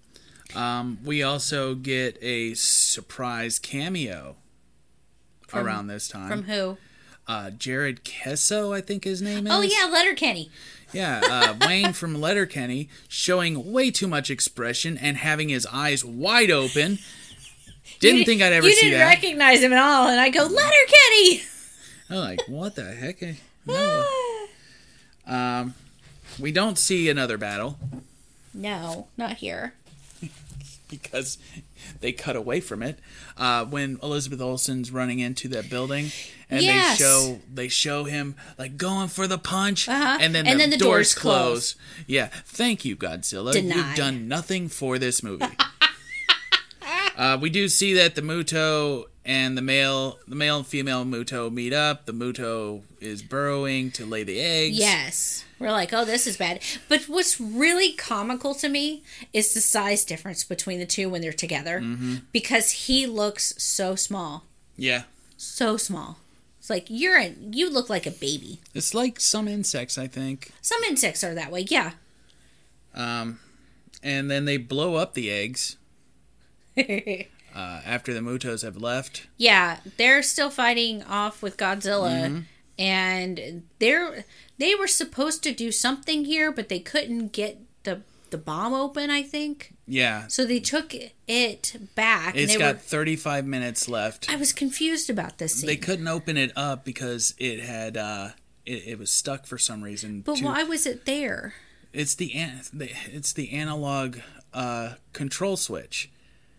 Um, 0.55 0.99
we 1.05 1.23
also 1.23 1.75
get 1.75 2.19
a 2.23 2.55
surprise 2.55 3.59
cameo 3.59 4.37
around 5.55 5.87
this 5.87 6.09
time. 6.09 6.29
From 6.29 6.43
who? 6.45 6.77
Uh, 7.29 7.51
Jared 7.51 8.05
Keeso, 8.05 8.75
I 8.75 8.81
think 8.81 9.05
his 9.05 9.21
name 9.21 9.47
is. 9.47 9.53
Oh 9.53 9.61
yeah, 9.61 9.91
Letterkenny. 9.91 10.51
Yeah, 10.93 11.21
uh, 11.29 11.55
Wayne 11.67 11.93
from 11.93 12.21
Letterkenny 12.21 12.89
showing 13.09 13.73
way 13.73 13.91
too 13.91 14.07
much 14.07 14.31
expression 14.31 14.97
and 14.97 15.17
having 15.17 15.49
his 15.49 15.67
eyes 15.67 16.05
wide 16.05 16.51
open. 16.51 16.99
Didn't 18.01 18.21
You 18.21 18.25
think 18.25 18.43
I'd 18.43 18.53
ever 18.53 18.67
you 18.67 18.75
see 18.75 18.91
didn't 18.91 19.07
recognize 19.07 19.63
him 19.63 19.73
at 19.73 19.79
all, 19.79 20.09
and 20.09 20.21
I 20.21 20.29
go 20.31 20.45
Letterkenny. 20.45 21.43
I'm 22.11 22.17
like, 22.17 22.41
what 22.49 22.75
the 22.77 22.85
heck? 22.93 23.23
No. 23.67 24.07
Um, 25.27 25.75
we 26.39 26.53
don't 26.53 26.79
see 26.79 27.09
another 27.11 27.37
battle 27.37 27.81
no, 28.55 29.09
not 29.17 29.33
here. 29.39 29.75
because 30.89 31.37
they 32.01 32.13
cut 32.13 32.37
away 32.37 32.61
from 32.61 32.83
it. 32.83 32.99
Uh, 33.37 33.65
when 33.65 33.99
Elizabeth 34.03 34.41
Olsen's 34.41 34.91
running 34.91 35.19
into 35.19 35.49
that 35.49 35.69
building, 35.69 36.11
and 36.51 36.63
Yes. 36.63 36.99
they 36.99 37.05
show 37.05 37.41
they 37.53 37.69
show 37.69 38.05
him 38.05 38.37
like 38.59 38.77
going 38.77 39.09
for 39.09 39.27
the 39.27 39.39
punch, 39.39 39.89
Uh-huh. 39.89 40.19
and 40.21 40.35
then 40.35 40.47
And 40.47 40.59
the, 40.61 40.65
then 40.65 40.71
the 40.71 40.77
doors, 40.77 41.13
doors 41.13 41.15
close. 41.15 41.73
close. 41.75 41.77
Yeah, 42.07 42.29
thank 42.45 42.85
you, 42.85 42.97
Godzilla. 42.97 43.55
You've 43.55 43.97
done 43.97 44.29
nothing 44.29 44.69
for 44.69 44.99
this 44.99 45.23
movie. 45.23 45.45
uh, 47.17 47.39
we 47.41 47.51
do 47.51 47.69
see 47.69 47.95
that 47.95 48.15
the 48.15 48.23
Muto 48.23 49.05
and 49.25 49.57
the 49.59 49.63
male, 49.63 50.19
the 50.29 50.37
male 50.37 50.59
and 50.59 50.67
female 50.67 51.05
Muto 51.05 51.53
meet 51.53 51.73
up. 51.73 52.07
The 52.07 52.13
Muto 52.13 52.83
is 53.01 53.23
burrowing 53.23 53.91
to 53.93 54.07
lay 54.07 54.23
the 54.23 54.39
eggs. 54.41 54.79
Yes. 54.79 55.45
We're 55.59 55.73
like, 55.73 55.93
oh, 55.93 56.05
this 56.05 56.27
is 56.27 56.37
bad. 56.37 56.61
But 56.89 57.05
what's 57.09 57.41
really 57.41 57.93
comical 57.95 58.55
to 58.57 58.69
me 58.69 59.03
is 59.33 59.55
the 59.55 59.61
size 59.61 60.05
difference 60.05 60.45
between 60.45 60.79
the 60.79 60.87
two 60.87 61.09
when 61.09 61.23
they're 61.23 61.33
together. 61.33 61.81
Mm-hmm. 61.81 62.15
Because 62.31 62.71
he 62.73 63.07
looks 63.07 63.55
so 63.57 63.95
small. 63.97 64.45
yeah. 64.77 65.05
So 65.39 65.77
small. 65.77 66.19
It's 66.67 66.71
like 66.71 66.87
you're 66.89 67.17
a, 67.17 67.33
you 67.53 67.71
look 67.71 67.89
like 67.89 68.07
a 68.07 68.11
baby. 68.11 68.59
It's 68.75 68.93
like 68.93 69.21
some 69.21 69.47
insects, 69.47 69.97
I 69.97 70.09
think. 70.09 70.51
Some 70.61 70.83
insects 70.83 71.23
are 71.23 71.33
that 71.33 71.53
way, 71.53 71.61
yeah. 71.69 71.93
Um, 72.93 73.39
and 74.03 74.29
then 74.29 74.47
they 74.47 74.57
blow 74.57 74.97
up 74.97 75.15
the 75.15 75.31
eggs 75.31 75.77
uh, 76.77 76.83
after 77.55 78.13
the 78.13 78.19
Mutos 78.19 78.63
have 78.63 78.77
left. 78.77 79.29
yeah, 79.37 79.79
they're 79.97 80.25
still 80.25 80.51
fighting 80.51 81.05
off 81.05 81.41
with 81.41 81.57
Godzilla 81.57 82.11
Mm-hmm. 82.27 82.41
and 82.81 83.63
they're 83.79 84.25
they 84.59 84.75
were 84.75 84.89
supposed 84.89 85.45
to 85.45 85.53
do 85.53 85.71
something 85.71 86.25
here, 86.25 86.51
but 86.51 86.69
they 86.69 86.81
couldn't 86.81 87.29
get 87.33 87.61
the 87.85 88.01
the 88.31 88.39
bomb 88.39 88.75
open, 88.75 89.09
I 89.09 89.23
think. 89.23 89.73
Yeah. 89.89 90.27
So 90.27 90.45
they 90.45 90.59
took 90.61 90.95
it 91.29 91.77
back 91.95 92.35
and 92.35 92.41
It's 92.41 92.57
got 92.57 92.75
were 92.77 92.81
35 92.81 93.47
minutes 93.47 93.89
left. 93.89 94.29
I 94.31 94.37
was 94.37 94.53
confused 94.53 95.09
about 95.09 95.39
this 95.39 95.55
scene. 95.61 95.67
They 95.69 95.77
couldn't 95.77 96.09
open 96.09 96.37
it 96.37 96.53
up 96.57 96.85
because 96.85 97.35
it 97.39 97.61
had 97.61 97.97
uh 97.97 98.31
it, 98.65 98.83
it 98.89 98.99
was 98.99 99.11
stuck 99.13 99.47
for 99.47 99.59
some 99.59 99.83
reason. 99.83 100.23
But 100.23 100.39
to- 100.39 100.45
why 100.45 100.65
was 100.65 100.87
it 100.87 101.05
there? 101.07 101.55
It's 101.93 102.15
the 102.17 102.35
an- 102.35 102.63
it's 103.13 103.33
the 103.33 103.53
analog 103.53 104.19
uh 104.53 104.95
control 105.13 105.57
switch. 105.57 106.11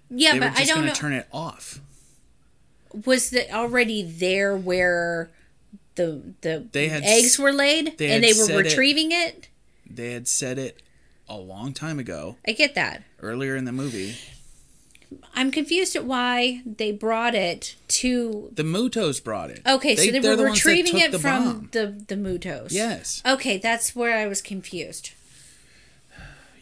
Yeah, 0.09 0.33
They 0.33 0.39
but 0.39 0.57
I 0.57 0.63
don't 0.63 0.85
know. 0.85 0.93
to 0.93 0.99
turn 0.99 1.11
it 1.13 1.27
off. 1.33 1.81
was 3.05 3.33
it 3.33 3.49
already 3.51 4.03
there 4.03 4.55
where 4.55 5.29
the 5.95 6.21
the 6.41 6.65
They 6.71 6.87
had 6.87 7.03
eggs 7.03 7.37
were 7.37 7.51
laid 7.51 7.97
they 7.97 8.11
and 8.11 8.23
they 8.23 8.29
were 8.29 8.45
said 8.45 8.55
it- 8.55 8.63
retrieving 8.63 9.11
it? 9.11 9.49
They 9.89 10.13
had 10.13 10.27
said 10.29 10.57
it 10.59 10.81
a 11.29 11.35
long 11.37 11.73
time 11.73 11.99
ago, 11.99 12.37
I 12.47 12.51
get 12.53 12.75
that. 12.75 13.03
earlier 13.21 13.55
in 13.55 13.65
the 13.65 13.71
movie. 13.71 14.15
I'm 15.33 15.51
confused 15.51 15.95
at 15.95 16.03
why 16.03 16.61
they 16.65 16.91
brought 16.91 17.33
it 17.33 17.75
to. 17.89 18.49
The 18.53 18.63
Mutos 18.63 19.23
brought 19.23 19.49
it. 19.51 19.61
Okay, 19.65 19.95
so 19.95 20.11
they 20.11 20.19
were 20.19 20.35
the 20.35 20.43
retrieving 20.45 20.97
it 20.99 21.11
the 21.11 21.19
from 21.19 21.43
bomb. 21.43 21.69
the 21.71 22.03
the 22.07 22.15
Mutos. 22.15 22.71
Yes. 22.71 23.21
Okay, 23.25 23.57
that's 23.57 23.95
where 23.95 24.17
I 24.17 24.27
was 24.27 24.41
confused. 24.41 25.11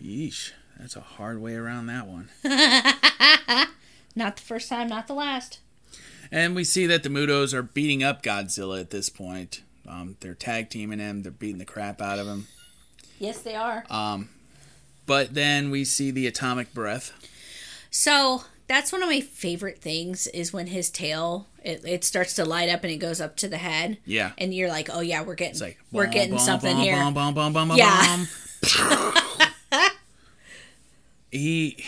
Yeesh. 0.02 0.52
That's 0.80 0.96
a 0.96 1.02
hard 1.02 1.42
way 1.42 1.56
around 1.56 1.88
that 1.88 2.06
one. 2.06 2.30
Not 4.16 4.36
the 4.38 4.42
first 4.44 4.70
time, 4.70 4.88
not 4.88 5.08
the 5.08 5.14
last. 5.14 5.60
And 6.32 6.56
we 6.56 6.64
see 6.64 6.86
that 6.86 7.04
the 7.04 7.10
Mutos 7.10 7.54
are 7.54 7.62
beating 7.64 8.04
up 8.04 8.22
Godzilla 8.24 8.80
at 8.80 8.90
this 8.90 9.10
point. 9.10 9.62
Um, 9.88 10.16
they're 10.20 10.34
tag 10.34 10.70
teaming 10.70 11.00
him. 11.00 11.24
They're 11.24 11.32
beating 11.32 11.58
the 11.58 11.66
crap 11.66 12.02
out 12.02 12.20
of 12.20 12.28
him. 12.28 12.48
Yes, 13.20 13.40
they 13.42 13.56
are. 13.56 13.84
But 15.06 15.34
then 15.34 15.70
we 15.72 15.86
see 15.86 16.12
the 16.12 16.28
atomic 16.28 16.74
breath. 16.74 17.12
So 17.92 18.44
that's 18.68 18.92
one 18.92 19.04
of 19.04 19.10
my 19.10 19.22
favorite 19.22 19.80
things 19.80 20.28
is 20.28 20.52
when 20.52 20.68
his 20.68 20.90
tail 20.90 21.48
it, 21.64 21.84
it 21.86 22.04
starts 22.04 22.34
to 22.36 22.46
light 22.46 22.70
up 22.70 22.84
and 22.84 22.92
it 22.92 22.98
goes 22.98 23.20
up 23.20 23.36
to 23.38 23.48
the 23.48 23.58
head. 23.58 23.98
Yeah. 24.06 24.32
And 24.38 24.54
you're 24.54 24.70
like, 24.70 24.90
oh 24.92 25.02
yeah, 25.02 25.24
we're 25.24 25.36
getting 25.36 25.60
like 25.60 25.80
we're 25.92 26.08
getting 26.08 26.32
bom, 26.36 26.40
something 26.40 26.76
bom, 26.76 26.84
here. 26.84 26.96
Bom, 26.96 27.14
bom, 27.14 27.34
bom, 27.34 27.54
bom, 27.54 27.72
Yeah. 27.78 28.26
bom. 28.62 29.12
he 31.32 31.84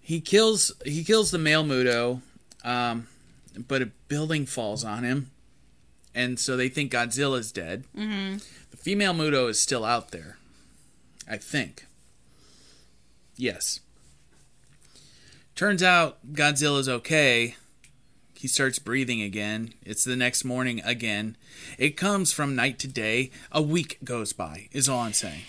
he 0.00 0.20
kills 0.20 0.72
he 0.84 1.04
kills 1.04 1.30
the 1.30 1.38
male 1.38 1.64
Muto, 1.64 2.20
um, 2.64 3.06
but 3.56 3.82
a 3.82 3.86
building 4.08 4.46
falls 4.46 4.84
on 4.84 5.04
him, 5.04 5.30
and 6.14 6.38
so 6.38 6.56
they 6.56 6.68
think 6.68 6.92
Godzilla's 6.92 7.52
dead. 7.52 7.84
Mm-hmm. 7.96 8.38
The 8.70 8.76
female 8.76 9.14
Muto 9.14 9.48
is 9.48 9.60
still 9.60 9.84
out 9.84 10.10
there, 10.10 10.36
I 11.28 11.36
think. 11.36 11.86
Yes. 13.36 13.80
Turns 15.54 15.82
out 15.82 16.32
Godzilla's 16.32 16.88
okay. 16.88 17.56
He 18.34 18.48
starts 18.48 18.78
breathing 18.78 19.22
again. 19.22 19.74
It's 19.84 20.02
the 20.02 20.16
next 20.16 20.44
morning 20.44 20.80
again. 20.84 21.36
It 21.78 21.96
comes 21.96 22.32
from 22.32 22.56
night 22.56 22.78
to 22.80 22.88
day. 22.88 23.30
A 23.52 23.62
week 23.62 23.98
goes 24.02 24.32
by, 24.32 24.68
is 24.72 24.88
all 24.88 25.00
I'm 25.00 25.12
saying. 25.12 25.42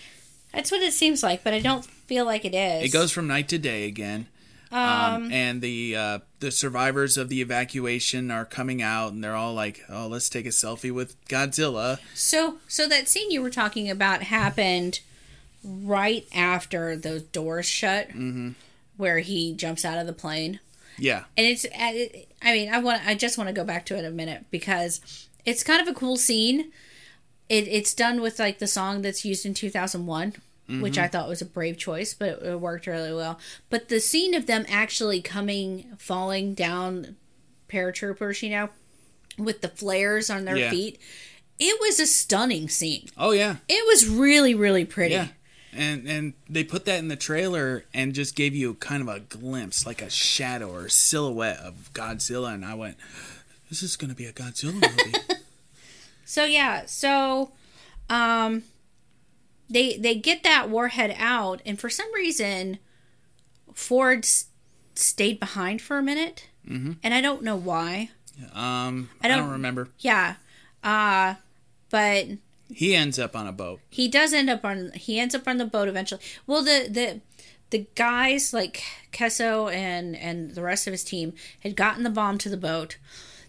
That's 0.52 0.70
what 0.70 0.82
it 0.82 0.92
seems 0.92 1.22
like, 1.22 1.42
but 1.42 1.52
I 1.52 1.58
don't 1.58 1.84
feel 1.84 2.24
like 2.24 2.44
it 2.44 2.54
is. 2.54 2.84
It 2.84 2.92
goes 2.92 3.10
from 3.10 3.26
night 3.26 3.48
to 3.48 3.58
day 3.58 3.86
again. 3.86 4.28
Um, 4.70 5.30
and 5.32 5.60
the 5.60 5.94
uh, 5.94 6.18
the 6.40 6.50
survivors 6.50 7.16
of 7.16 7.28
the 7.28 7.40
evacuation 7.40 8.32
are 8.32 8.44
coming 8.44 8.82
out, 8.82 9.12
and 9.12 9.22
they're 9.22 9.36
all 9.36 9.54
like, 9.54 9.84
"Oh, 9.88 10.08
let's 10.08 10.28
take 10.28 10.46
a 10.46 10.50
selfie 10.50 10.92
with 10.92 11.22
Godzilla." 11.26 11.98
So, 12.12 12.58
so 12.66 12.88
that 12.88 13.08
scene 13.08 13.30
you 13.30 13.40
were 13.40 13.50
talking 13.50 13.88
about 13.88 14.24
happened 14.24 15.00
right 15.64 16.26
after 16.34 16.96
those 16.96 17.22
doors 17.22 17.66
shut, 17.66 18.08
mm-hmm. 18.10 18.50
where 18.96 19.18
he 19.20 19.52
jumps 19.54 19.84
out 19.84 19.98
of 19.98 20.06
the 20.06 20.12
plane, 20.12 20.60
Yeah, 20.98 21.24
and 21.36 21.46
it's. 21.46 21.66
I 21.74 22.20
mean, 22.52 22.72
I 22.72 22.78
want. 22.78 23.06
I 23.06 23.14
just 23.14 23.38
want 23.38 23.48
to 23.48 23.54
go 23.54 23.64
back 23.64 23.86
to 23.86 23.96
it 23.98 24.04
a 24.04 24.10
minute 24.10 24.44
because 24.50 25.00
it's 25.44 25.62
kind 25.64 25.80
of 25.80 25.88
a 25.88 25.98
cool 25.98 26.16
scene. 26.16 26.70
it, 27.48 27.68
it's 27.68 27.92
done 27.94 28.20
with 28.22 28.38
like 28.38 28.58
the 28.58 28.66
song 28.66 29.02
that's 29.02 29.24
used 29.24 29.44
in 29.46 29.52
2001 29.54 30.34
which 30.80 30.96
i 30.96 31.06
thought 31.06 31.28
was 31.28 31.42
a 31.42 31.44
brave 31.44 31.76
choice 31.76 32.14
but 32.14 32.28
it, 32.30 32.42
it 32.42 32.58
worked 32.58 32.86
really 32.86 33.12
well 33.12 33.38
but 33.68 33.90
the 33.90 34.00
scene 34.00 34.32
of 34.32 34.46
them 34.46 34.64
actually 34.66 35.20
coming 35.20 35.84
falling 35.98 36.54
down 36.54 37.16
paratroopers 37.68 38.40
you 38.42 38.48
know 38.48 38.70
with 39.36 39.60
the 39.60 39.68
flares 39.68 40.30
on 40.30 40.46
their 40.46 40.56
Yeah. 40.56 40.70
feet 40.70 40.98
it 41.58 41.78
was 41.82 42.00
a 42.00 42.06
stunning 42.06 42.70
scene 42.70 43.08
Oh 43.18 43.32
yeah, 43.32 43.56
it 43.68 43.86
was 43.86 44.08
really 44.08 44.54
really 44.54 44.86
pretty 44.86 45.14
yeah. 45.14 45.28
And 45.76 46.06
and 46.08 46.32
they 46.48 46.62
put 46.64 46.84
that 46.84 46.98
in 47.00 47.08
the 47.08 47.16
trailer 47.16 47.84
and 47.92 48.14
just 48.14 48.36
gave 48.36 48.54
you 48.54 48.74
kind 48.74 49.02
of 49.02 49.08
a 49.08 49.20
glimpse, 49.20 49.84
like 49.86 50.00
a 50.02 50.08
shadow 50.10 50.70
or 50.70 50.88
silhouette 50.88 51.58
of 51.58 51.90
Godzilla, 51.92 52.54
and 52.54 52.64
I 52.64 52.74
went, 52.74 52.96
"This 53.68 53.82
is 53.82 53.96
going 53.96 54.10
to 54.10 54.16
be 54.16 54.26
a 54.26 54.32
Godzilla 54.32 54.74
movie." 54.74 55.18
So 56.26 56.44
yeah, 56.46 56.86
so 56.86 57.50
um 58.08 58.62
they 59.68 59.96
they 59.98 60.14
get 60.14 60.42
that 60.42 60.70
warhead 60.70 61.14
out 61.18 61.60
and 61.66 61.78
for 61.78 61.90
some 61.90 62.12
reason 62.14 62.78
Ford 63.74 64.20
s- 64.24 64.46
stayed 64.94 65.38
behind 65.38 65.82
for 65.82 65.98
a 65.98 66.02
minute. 66.02 66.48
Mm-hmm. 66.68 66.92
And 67.02 67.12
I 67.14 67.20
don't 67.20 67.42
know 67.42 67.56
why. 67.56 68.08
um, 68.54 69.10
I 69.22 69.26
I 69.26 69.28
don't, 69.28 69.38
don't- 69.44 69.50
remember. 69.50 69.88
Yeah. 69.98 70.36
Uh 70.82 71.34
but 71.90 72.26
He 72.74 72.94
ends 72.94 73.18
up 73.18 73.34
on 73.36 73.46
a 73.46 73.52
boat. 73.52 73.80
he 73.90 74.08
does 74.08 74.32
end 74.32 74.50
up 74.50 74.64
on 74.64 74.92
he 74.94 75.18
ends 75.20 75.34
up 75.34 75.46
on 75.48 75.58
the 75.58 75.64
boat 75.66 75.88
eventually. 75.88 76.20
Well 76.46 76.62
the 76.62 76.86
the 76.90 77.20
the 77.70 77.86
guys 77.94 78.52
like 78.52 78.82
Keeso 79.12 79.72
and 79.72 80.14
and 80.16 80.50
the 80.54 80.62
rest 80.62 80.86
of 80.86 80.92
his 80.92 81.02
team 81.04 81.32
had 81.60 81.74
gotten 81.76 82.02
the 82.04 82.10
bomb 82.10 82.38
to 82.38 82.48
the 82.48 82.56
boat. 82.56 82.98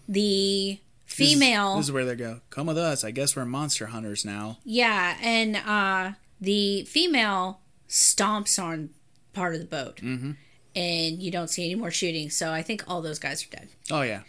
The 0.08 0.78
This 1.06 1.20
is- 1.20 1.32
female 1.34 1.76
This 1.76 1.86
is 1.86 1.92
where 1.92 2.04
they 2.04 2.14
go. 2.16 2.40
Come 2.50 2.66
with 2.66 2.78
us. 2.78 3.04
I 3.04 3.10
guess 3.10 3.36
we're 3.36 3.44
monster 3.44 3.86
hunters 3.86 4.24
now. 4.24 4.58
Yeah, 4.64 5.16
and 5.22 5.56
uh, 5.56 6.12
the 6.40 6.84
female 6.84 7.60
stomps 7.88 8.60
on 8.62 8.90
part 9.32 9.54
of 9.54 9.60
the 9.60 9.66
boat, 9.66 9.96
mm-hmm. 9.98 10.32
and 10.74 11.22
you 11.22 11.30
don't 11.30 11.48
see 11.48 11.64
any 11.64 11.74
more 11.74 11.90
shooting. 11.90 12.30
So 12.30 12.52
I 12.52 12.62
think 12.62 12.82
all 12.88 13.02
those 13.02 13.18
guys 13.18 13.44
are 13.44 13.50
dead. 13.50 13.68
Oh 13.90 14.02
yeah, 14.02 14.22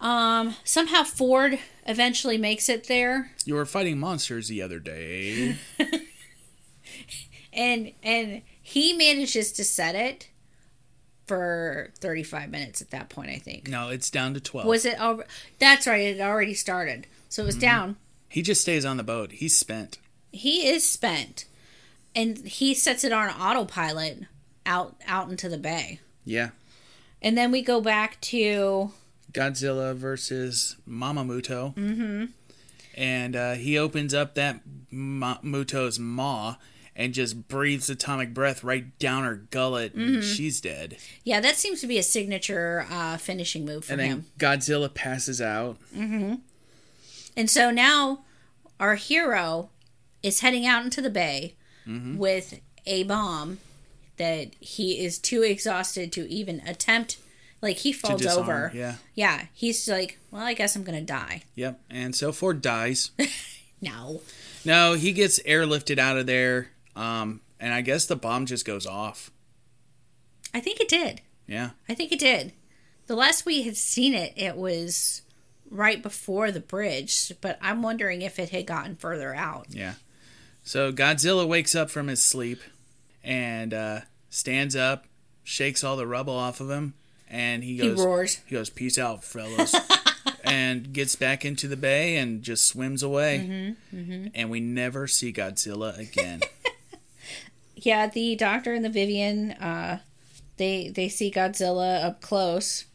Um, 0.00 0.54
somehow 0.64 1.02
Ford 1.04 1.58
eventually 1.88 2.38
makes 2.38 2.68
it 2.68 2.86
there, 2.86 3.32
you 3.44 3.54
were 3.54 3.66
fighting 3.66 3.98
monsters 3.98 4.46
the 4.46 4.62
other 4.62 4.78
day. 4.78 5.56
and 7.52 7.92
and 8.02 8.42
he 8.62 8.92
manages 8.92 9.50
to 9.52 9.64
set 9.64 9.96
it 9.96 10.28
for 11.26 11.90
thirty 11.98 12.22
five 12.22 12.50
minutes 12.50 12.80
at 12.80 12.90
that 12.90 13.08
point. 13.08 13.30
I 13.30 13.38
think 13.38 13.68
no, 13.68 13.88
it's 13.88 14.10
down 14.10 14.34
to 14.34 14.40
twelve. 14.40 14.68
was 14.68 14.84
it? 14.84 15.00
Over, 15.00 15.26
that's 15.58 15.86
right. 15.86 16.02
It 16.02 16.20
already 16.20 16.54
started, 16.54 17.06
so 17.28 17.42
it 17.42 17.46
was 17.46 17.56
mm-hmm. 17.56 17.62
down. 17.62 17.96
he 18.28 18.42
just 18.42 18.60
stays 18.60 18.84
on 18.84 18.98
the 18.98 19.02
boat. 19.02 19.32
He's 19.32 19.56
spent. 19.56 19.98
He 20.30 20.68
is 20.68 20.88
spent, 20.88 21.46
and 22.14 22.38
he 22.46 22.74
sets 22.74 23.02
it 23.02 23.12
on 23.12 23.30
autopilot 23.30 24.24
out 24.66 24.96
out 25.06 25.30
into 25.30 25.48
the 25.48 25.58
bay. 25.58 26.00
Yeah. 26.24 26.50
And 27.20 27.36
then 27.36 27.50
we 27.50 27.62
go 27.62 27.80
back 27.80 28.20
to 28.20 28.92
Godzilla 29.32 29.94
versus 29.94 30.76
Mamamuto. 30.88 31.74
Mm-hmm. 31.74 32.24
And 32.94 33.36
uh, 33.36 33.52
he 33.54 33.78
opens 33.78 34.12
up 34.14 34.34
that 34.34 34.60
Ma- 34.90 35.38
Muto's 35.42 35.98
maw 35.98 36.56
and 36.96 37.14
just 37.14 37.46
breathes 37.46 37.88
atomic 37.88 38.34
breath 38.34 38.64
right 38.64 38.98
down 38.98 39.22
her 39.22 39.36
gullet, 39.36 39.94
and 39.94 40.24
she's 40.24 40.60
dead. 40.60 40.96
yeah, 41.22 41.38
that 41.38 41.54
seems 41.54 41.80
to 41.80 41.86
be 41.86 41.96
a 41.96 42.02
signature 42.02 42.86
uh, 42.90 43.16
finishing 43.16 43.64
move 43.64 43.84
for 43.84 43.92
And 43.92 44.00
him. 44.02 44.26
Godzilla 44.36 44.92
passes 44.92 45.40
out. 45.40 45.76
And 47.36 47.48
so 47.48 47.70
now 47.70 48.24
our 48.80 48.96
hero 48.96 49.70
is 50.24 50.40
heading 50.40 50.66
out 50.66 50.84
into 50.84 51.00
the 51.00 51.10
bay 51.10 51.54
Mm-hmm. 51.86 52.18
with 52.18 52.60
a 52.84 53.04
bomb 53.04 53.60
that 54.18 54.48
he 54.60 54.98
is 55.02 55.18
too 55.18 55.42
exhausted 55.42 56.12
to 56.12 56.28
even 56.28 56.60
attempt. 56.66 57.16
Like 57.60 57.78
he 57.78 57.92
falls 57.92 58.24
over. 58.24 58.70
Yeah. 58.74 58.94
Yeah, 59.14 59.46
he's 59.52 59.88
like, 59.88 60.18
well, 60.30 60.42
I 60.42 60.54
guess 60.54 60.76
I'm 60.76 60.84
gonna 60.84 61.00
die. 61.00 61.42
Yep. 61.56 61.80
And 61.90 62.14
so 62.14 62.32
Ford 62.32 62.62
dies. 62.62 63.10
No. 63.80 64.22
no, 64.64 64.94
he 64.94 65.12
gets 65.12 65.38
airlifted 65.44 65.98
out 66.00 66.18
of 66.18 66.26
there. 66.26 66.70
Um, 66.96 67.42
and 67.60 67.72
I 67.72 67.80
guess 67.80 68.06
the 68.06 68.16
bomb 68.16 68.44
just 68.46 68.64
goes 68.64 68.86
off. 68.86 69.30
I 70.52 70.58
think 70.58 70.80
it 70.80 70.88
did. 70.88 71.20
Yeah. 71.46 71.70
I 71.88 71.94
think 71.94 72.10
it 72.10 72.18
did. 72.18 72.54
The 73.06 73.14
last 73.14 73.46
we 73.46 73.62
had 73.62 73.76
seen 73.76 74.14
it, 74.14 74.32
it 74.36 74.56
was 74.56 75.22
right 75.70 76.02
before 76.02 76.50
the 76.50 76.58
bridge, 76.58 77.32
but 77.40 77.56
I'm 77.62 77.82
wondering 77.82 78.22
if 78.22 78.38
it 78.38 78.50
had 78.50 78.66
gotten 78.66 78.96
further 78.96 79.32
out. 79.34 79.66
Yeah. 79.70 79.94
So 80.64 80.92
Godzilla 80.92 81.46
wakes 81.46 81.74
up 81.74 81.88
from 81.88 82.08
his 82.08 82.20
sleep 82.22 82.60
and 83.22 83.72
uh, 83.72 84.00
stands 84.28 84.74
up, 84.74 85.06
shakes 85.44 85.84
all 85.84 85.96
the 85.96 86.06
rubble 86.06 86.34
off 86.34 86.60
of 86.60 86.68
him, 86.68 86.94
and 87.30 87.62
he 87.64 87.72
He 87.76 87.88
goes, 87.88 88.04
roars. 88.04 88.40
he 88.46 88.54
goes, 88.54 88.70
"Peace 88.70 88.98
out, 88.98 89.22
fellas," 89.24 89.74
and 90.44 90.92
gets 90.92 91.16
back 91.16 91.44
into 91.44 91.68
the 91.68 91.76
bay 91.76 92.16
and 92.16 92.42
just 92.42 92.66
swims 92.66 93.02
away. 93.02 93.72
Mm-hmm, 93.94 94.28
And 94.34 94.50
we 94.50 94.60
never 94.60 95.06
see 95.06 95.32
Godzilla 95.32 95.98
again. 95.98 96.40
Yeah, 97.80 98.08
the 98.08 98.34
doctor 98.34 98.74
and 98.74 98.84
the 98.84 98.88
Vivian, 98.90 99.52
uh, 99.52 100.00
they 100.56 100.88
they 100.88 101.08
see 101.08 101.30
Godzilla 101.30 102.02
up 102.04 102.20
close. 102.20 102.86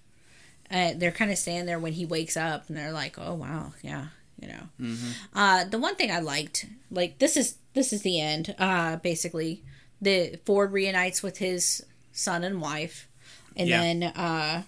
Uh, 0.69 0.91
they're 0.97 1.11
kind 1.11 1.31
of 1.31 1.37
standing 1.37 1.65
there 1.65 1.79
when 1.79 1.93
he 1.93 2.05
wakes 2.05 2.35
up, 2.35 2.67
and 2.67 2.75
they're 2.77 2.91
like, 2.91 3.17
"Oh 3.17 3.33
wow, 3.33 3.73
yeah, 3.81 4.07
you 4.41 4.49
know." 4.49 4.95
Uh, 5.33 5.63
the 5.63 5.77
one 5.79 5.95
thing 5.95 6.11
I 6.11 6.19
liked, 6.19 6.65
like 6.91 7.19
this 7.19 7.37
is 7.37 7.55
this 7.73 7.93
is 7.93 8.01
the 8.01 8.19
end. 8.19 8.55
Uh, 8.59 8.97
basically, 8.97 9.63
the 10.01 10.37
Ford 10.45 10.73
reunites 10.73 11.23
with 11.23 11.37
his 11.37 11.85
son 12.11 12.43
and 12.43 12.59
wife, 12.59 13.07
and 13.55 13.67
Yeah. 13.69 13.81
then 13.81 14.03
uh, 14.03 14.63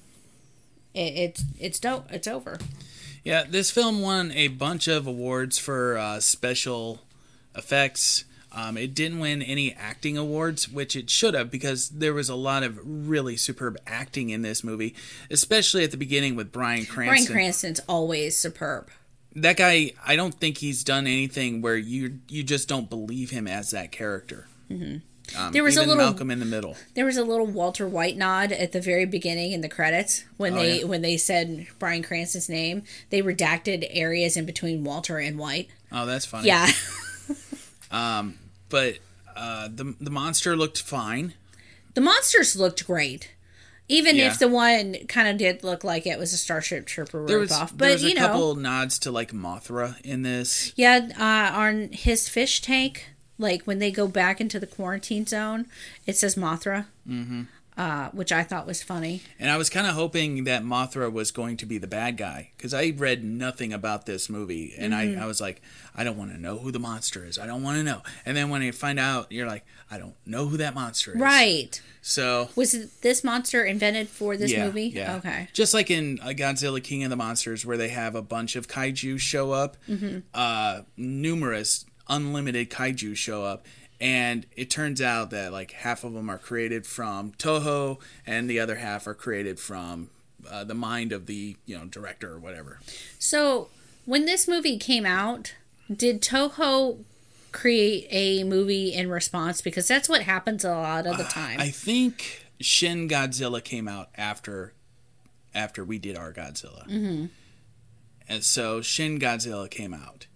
it, 0.94 1.00
it's 1.00 1.44
it's 1.60 1.80
dope. 1.80 2.12
It's 2.12 2.28
over. 2.28 2.58
yeah, 3.24 3.44
this 3.48 3.72
film 3.72 4.02
won 4.02 4.32
a 4.34 4.48
bunch 4.50 4.88
of 4.88 5.08
awards 5.08 5.58
for 5.58 5.98
uh, 5.98 6.20
special 6.20 7.02
effects. 7.56 8.26
Um, 8.52 8.78
it 8.78 8.94
didn't 8.96 9.20
win 9.20 9.42
any 9.42 9.74
acting 9.74 10.18
awards, 10.18 10.70
which 10.70 10.96
it 10.96 11.10
should 11.10 11.34
have, 11.34 11.52
because 11.52 11.90
there 11.90 12.14
was 12.14 12.30
a 12.30 12.36
lot 12.36 12.64
of 12.64 12.80
really 12.86 13.36
superb 13.36 13.76
acting 13.86 14.30
in 14.30 14.44
this 14.44 14.64
movie, 14.64 14.96
especially 15.30 15.84
at 15.84 15.92
the 15.92 15.98
beginning 15.98 16.38
with 16.38 16.54
Bryan 16.54 16.86
Cranston. 16.86 17.26
Bryan 17.26 17.26
Cranston's 17.28 17.82
always 17.90 18.38
superb. 18.38 18.90
that 19.36 19.58
guy, 19.58 19.92
I 20.06 20.16
don't 20.16 20.34
think 20.34 20.60
he's 20.60 20.86
done 20.86 21.06
anything 21.06 21.62
where 21.62 21.76
you 21.76 22.20
you 22.30 22.44
just 22.44 22.70
don't 22.70 22.90
believe 22.90 23.32
him 23.32 23.46
as 23.46 23.72
that 23.72 23.92
character. 23.92 24.48
Mm-hmm. 24.72 25.00
Um, 25.38 25.52
There 25.54 25.64
was 25.64 25.76
a 25.76 25.82
little- 25.82 25.96
Malcolm 25.98 26.30
in 26.32 26.40
the 26.40 26.46
Middle. 26.46 26.78
There 26.94 27.06
was 27.06 27.18
a 27.18 27.24
little 27.24 27.48
Walter 27.48 27.88
White 27.88 28.16
nod 28.18 28.52
at 28.52 28.72
the 28.74 28.80
very 28.82 29.06
beginning 29.06 29.52
in 29.54 29.62
the 29.62 29.70
credits 29.70 30.24
when 30.38 30.54
Oh, 30.54 30.58
they 30.58 30.80
yeah. 30.80 30.86
when 30.86 31.02
they 31.02 31.18
said 31.18 31.68
Bryan 31.80 32.04
Cranston's 32.04 32.48
name. 32.50 32.84
They 33.10 33.22
redacted 33.22 33.88
areas 33.90 34.38
in 34.38 34.46
between 34.46 34.84
Walter 34.84 35.18
and 35.18 35.38
White. 35.40 35.70
Oh, 35.92 36.06
that's 36.06 36.26
funny. 36.26 36.48
Yeah, 36.48 36.70
um, 37.92 38.38
but 38.70 39.00
uh, 39.36 39.68
the 39.74 39.96
the 40.00 40.10
monster 40.12 40.56
looked 40.56 40.82
fine. 40.82 41.34
the 41.94 42.02
monsters 42.02 42.56
looked 42.56 42.86
great. 42.86 43.32
Even 43.88 44.16
Yeah. 44.16 44.32
if 44.32 44.40
the 44.40 44.48
one 44.48 44.96
kind 45.08 45.28
of 45.28 45.38
did 45.38 45.64
look 45.64 45.84
like 45.84 46.08
it 46.08 46.18
was 46.18 46.34
a 46.34 46.38
Starship 46.38 46.88
Trooper 46.88 47.28
There 47.28 47.38
was 47.38 47.52
ripoff, 47.52 47.70
there 47.70 47.78
but 47.78 47.92
was 47.92 48.04
a 48.04 48.08
you 48.10 48.16
know, 48.16 48.22
couple 48.28 48.56
nods 48.56 48.98
to 49.00 49.12
like 49.12 49.32
Mothra 49.32 50.02
in 50.02 50.24
this. 50.24 50.74
yeah, 50.76 51.10
uh, 51.20 51.56
on 51.56 51.90
his 51.92 52.28
fish 52.28 52.62
tank, 52.62 53.10
like 53.38 53.64
when 53.64 53.80
they 53.80 53.92
go 53.92 54.08
back 54.08 54.40
into 54.42 54.60
the 54.60 54.68
quarantine 54.68 55.26
zone, 55.26 55.66
it 56.06 56.16
says 56.16 56.36
Mothra, 56.36 56.86
mm-hmm. 57.08 57.44
uh, 57.78 58.10
which 58.12 58.32
I 58.32 58.44
thought 58.44 58.66
was 58.66 58.82
funny. 58.82 59.22
And 59.40 59.50
I 59.50 59.58
was 59.58 59.70
kind 59.70 59.86
of 59.88 59.94
hoping 59.94 60.46
that 60.46 60.64
Mothra 60.64 61.12
was 61.12 61.32
going 61.32 61.58
to 61.58 61.66
be 61.66 61.78
the 61.78 61.88
bad 61.88 62.16
guy 62.18 62.52
because 62.56 62.74
I 62.74 62.94
read 62.96 63.24
nothing 63.24 63.74
about 63.74 64.06
this 64.06 64.30
movie, 64.30 64.74
and 64.78 64.94
Mm-hmm. 64.94 65.20
I, 65.20 65.24
I 65.24 65.28
was 65.28 65.42
like, 65.42 65.62
I 65.96 66.04
don't 66.04 66.18
want 66.18 66.32
to 66.32 66.38
know 66.38 66.58
who 66.60 66.72
the 66.72 66.80
monster 66.80 67.24
is. 67.26 67.38
I 67.40 67.46
don't 67.46 67.64
want 67.64 67.78
to 67.78 67.84
know. 67.84 68.02
And 68.26 68.36
then 68.38 68.50
when 68.50 68.62
you 68.62 68.72
find 68.72 69.00
out, 69.00 69.32
you're 69.32 69.48
like, 69.48 69.66
I 69.92 69.98
don't 69.98 70.16
know 70.26 70.48
who 70.48 70.58
that 70.58 70.74
monster 70.74 71.12
is. 71.14 71.20
Right? 71.22 71.82
So 72.02 72.50
Was 72.56 73.00
this 73.02 73.24
monster 73.24 73.64
invented 73.64 74.08
for 74.10 74.38
this 74.38 74.52
yeah, 74.52 74.66
movie? 74.66 74.88
yeah. 74.96 75.16
Okay. 75.18 75.48
Just 75.54 75.74
like 75.74 75.90
in 75.92 76.20
uh, 76.22 76.28
Godzilla 76.30 76.84
King 76.84 77.04
of 77.04 77.10
the 77.10 77.16
Monsters, 77.16 77.66
where 77.66 77.78
they 77.78 77.90
have 77.90 78.14
a 78.16 78.22
bunch 78.22 78.56
of 78.56 78.68
kaiju 78.68 79.20
show 79.20 79.52
up, 79.52 79.76
Mm-hmm. 79.90 80.20
uh, 80.34 80.82
numerous 80.98 81.86
unlimited 82.08 82.70
kaiju 82.70 83.16
show 83.16 83.44
up. 83.44 83.66
And 84.00 84.46
it 84.56 84.70
turns 84.70 85.02
out 85.02 85.30
that 85.30 85.54
like 85.54 85.72
half 85.72 86.04
of 86.04 86.14
them 86.14 86.30
are 86.30 86.38
created 86.38 86.86
from 86.86 87.32
Toho, 87.34 88.00
and 88.28 88.50
the 88.50 88.60
other 88.60 88.76
half 88.76 89.08
are 89.08 89.14
created 89.14 89.58
from 89.60 90.10
uh, 90.50 90.64
the 90.64 90.74
mind 90.74 91.12
of 91.12 91.26
the 91.26 91.56
you 91.66 91.78
know 91.78 91.86
director 91.86 92.34
or 92.34 92.40
whatever. 92.40 92.80
So, 93.20 93.70
when 94.06 94.26
this 94.26 94.48
movie 94.48 94.78
came 94.78 95.06
out, 95.06 95.56
did 95.94 96.22
Toho 96.22 97.00
create 97.52 98.08
a 98.12 98.44
movie 98.44 98.94
in 98.94 99.10
response? 99.10 99.62
Because 99.62 99.88
that's 99.88 100.10
what 100.10 100.24
happens 100.24 100.66
a 100.66 100.72
lot 100.72 101.08
of 101.08 101.18
the 101.18 101.24
time. 101.24 101.60
I 101.60 101.70
think 101.70 102.46
Shin 102.60 103.08
Godzilla 103.08 103.64
came 103.64 103.88
out 103.88 104.10
after 104.16 104.74
after 105.54 105.86
we 105.86 105.98
did 106.00 106.18
our 106.18 106.34
Godzilla, 106.34 106.86
mm-hmm. 106.88 107.26
and 108.28 108.44
so 108.44 108.82
Shin 108.82 109.20
Godzilla 109.20 109.70
came 109.70 109.94
out, 109.94 110.28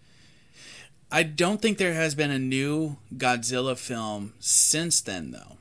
I 1.11 1.23
don't 1.23 1.61
think 1.61 1.77
there 1.77 1.93
has 1.93 2.13
been 2.15 2.31
a 2.31 2.37
new 2.39 2.97
Godzilla 3.15 3.77
film 3.77 4.33
since 4.39 5.01
then, 5.01 5.31
though. 5.31 5.57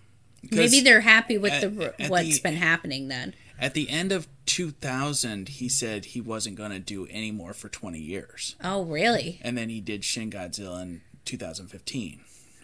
Maybe 0.51 0.81
they're 0.81 1.01
happy 1.01 1.39
with 1.39 1.53
at- 1.53 1.75
the 1.77 1.95
at 2.01 2.11
what's 2.11 2.37
the- 2.37 2.43
been 2.43 2.57
happening 2.57 3.09
then. 3.09 3.35
at 3.59 3.75
the 3.75 3.89
end 3.91 4.13
of 4.13 4.29
2000, 4.47 5.49
he 5.49 5.69
said 5.69 6.07
he 6.07 6.21
wasn't 6.21 6.57
going 6.57 6.71
to 6.71 6.79
do 6.79 7.07
any 7.11 7.31
more 7.31 7.53
for 7.53 7.69
20 7.69 7.99
years. 7.99 8.55
Oh, 8.63 8.85
really? 8.85 9.41
And 9.43 9.57
then 9.59 9.69
he 9.69 9.81
did 9.81 10.05
Shin 10.05 10.31
Godzilla 10.31 10.83
in 10.83 11.01
2015. 11.25 12.21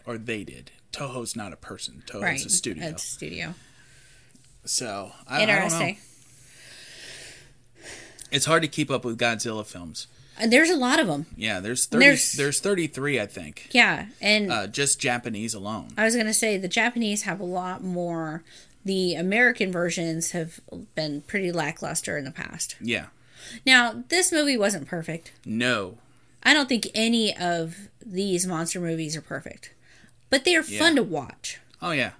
Or 0.07 0.19
they 0.19 0.45
did. 0.45 0.71
Toho's 0.93 1.35
not 1.35 1.53
a 1.53 1.57
person, 1.57 2.03
Toho's 2.07 2.23
right. 2.23 2.45
a 2.47 2.51
studio. 2.51 2.87
It's 2.89 3.03
a 3.05 3.07
studio. 3.09 3.55
so, 4.65 5.13
I, 5.27 5.43
I 5.43 5.47
don't 5.47 5.49
know. 5.49 5.63
Interesting. 5.65 5.99
It's 8.31 8.47
hard 8.47 8.63
to 8.63 8.69
keep 8.69 8.91
up 8.91 9.05
with 9.05 9.19
Godzilla 9.19 9.65
films. 9.65 10.07
Uh, 10.41 10.47
There's 10.47 10.71
a 10.71 10.77
lot 10.77 10.99
of 10.99 11.07
them. 11.07 11.27
Yeah, 11.37 11.61
there's 11.61 11.87
30, 11.87 12.05
There's- 12.05 12.33
there's 12.33 12.61
33, 12.61 13.21
I 13.21 13.27
think. 13.27 13.69
Yeah, 13.73 14.07
and 14.21 14.51
Uh, 14.51 14.67
just 14.67 14.99
Japanese 14.99 15.55
alone. 15.55 15.93
I 15.97 16.05
was 16.05 16.17
gonna 16.17 16.35
say 16.35 16.57
the 16.59 16.69
Japanese 16.69 17.23
have 17.23 17.39
a 17.41 17.45
lot 17.45 17.83
more. 17.85 18.43
The 18.85 19.15
American 19.15 19.71
versions 19.73 20.33
have 20.33 20.61
been 20.95 21.23
pretty 21.23 21.51
lackluster 21.53 22.19
in 22.19 22.25
the 22.25 22.31
past. 22.31 22.77
Yeah. 22.81 23.07
Now, 23.65 24.05
this 24.09 24.33
movie 24.33 24.57
wasn't 24.59 24.87
perfect. 24.89 25.33
No. 25.45 25.99
I 26.43 26.53
don't 26.53 26.69
think 26.69 26.89
any 26.95 27.35
of 27.37 27.89
these 28.05 28.47
monster 28.47 28.81
movies 28.81 29.17
are 29.17 29.23
perfect, 29.23 29.71
but 30.31 30.45
they 30.45 30.55
are 30.57 30.63
fun 30.63 30.93
Yeah. 30.97 30.97
to 30.97 31.03
watch. 31.03 31.59
Oh, 31.81 31.93
yeah. 31.93 32.13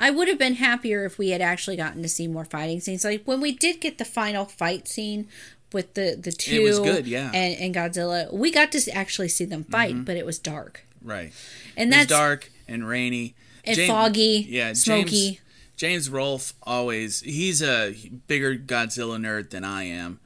I 0.00 0.10
would 0.10 0.28
have 0.28 0.38
been 0.38 0.54
happier 0.54 1.04
if 1.04 1.18
we 1.18 1.30
had 1.30 1.40
actually 1.40 1.76
gotten 1.76 2.02
to 2.02 2.08
see 2.08 2.26
more 2.28 2.44
fighting 2.44 2.80
scenes. 2.80 3.04
Like 3.04 3.22
when 3.24 3.40
we 3.40 3.52
did 3.52 3.80
get 3.80 3.98
the 3.98 4.04
final 4.04 4.44
fight 4.44 4.86
scene 4.88 5.28
with 5.72 5.94
the 5.94 6.16
the 6.20 6.32
two 6.32 6.62
was 6.62 6.78
good, 6.78 7.06
yeah. 7.06 7.26
Mm-hmm. 7.26 7.34
and, 7.36 7.60
and 7.60 7.74
Godzilla, 7.74 8.32
we 8.32 8.50
got 8.50 8.72
to 8.72 8.90
actually 8.92 9.28
see 9.28 9.44
them 9.44 9.64
fight, 9.64 10.04
but 10.04 10.16
it 10.16 10.24
was 10.26 10.38
dark. 10.38 10.84
Right. 11.02 11.32
And 11.76 11.92
that's 11.92 12.08
dark 12.08 12.50
and 12.66 12.86
rainy. 12.88 13.34
and 13.64 13.76
James- 13.76 13.88
foggy, 13.90 14.46
Yeah, 14.48 14.72
smoky. 14.72 15.10
James, 15.26 15.38
James 15.76 16.10
Rolfe 16.10 16.54
always 16.64 17.20
he's 17.20 17.62
a 17.62 17.94
bigger 18.26 18.56
Godzilla 18.56 19.18
nerd 19.20 19.50
than 19.50 19.62
I 19.64 19.84
am, 19.84 20.18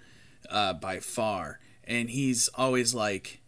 uh, 0.49 0.72
by 0.72 0.99
far, 1.01 1.61
and 1.84 2.09
he's 2.09 2.49
always 2.55 2.95
like, 2.95 3.40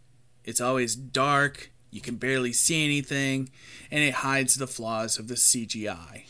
it's 0.44 0.60
always 0.60 0.94
dark. 0.96 1.70
You 1.90 2.00
can 2.02 2.16
barely 2.16 2.52
see 2.52 2.84
anything, 2.84 3.48
and 3.90 4.02
it 4.04 4.14
hides 4.14 4.56
the 4.56 4.66
flaws 4.66 5.18
of 5.18 5.28
the 5.28 5.34
CGI. 5.36 6.24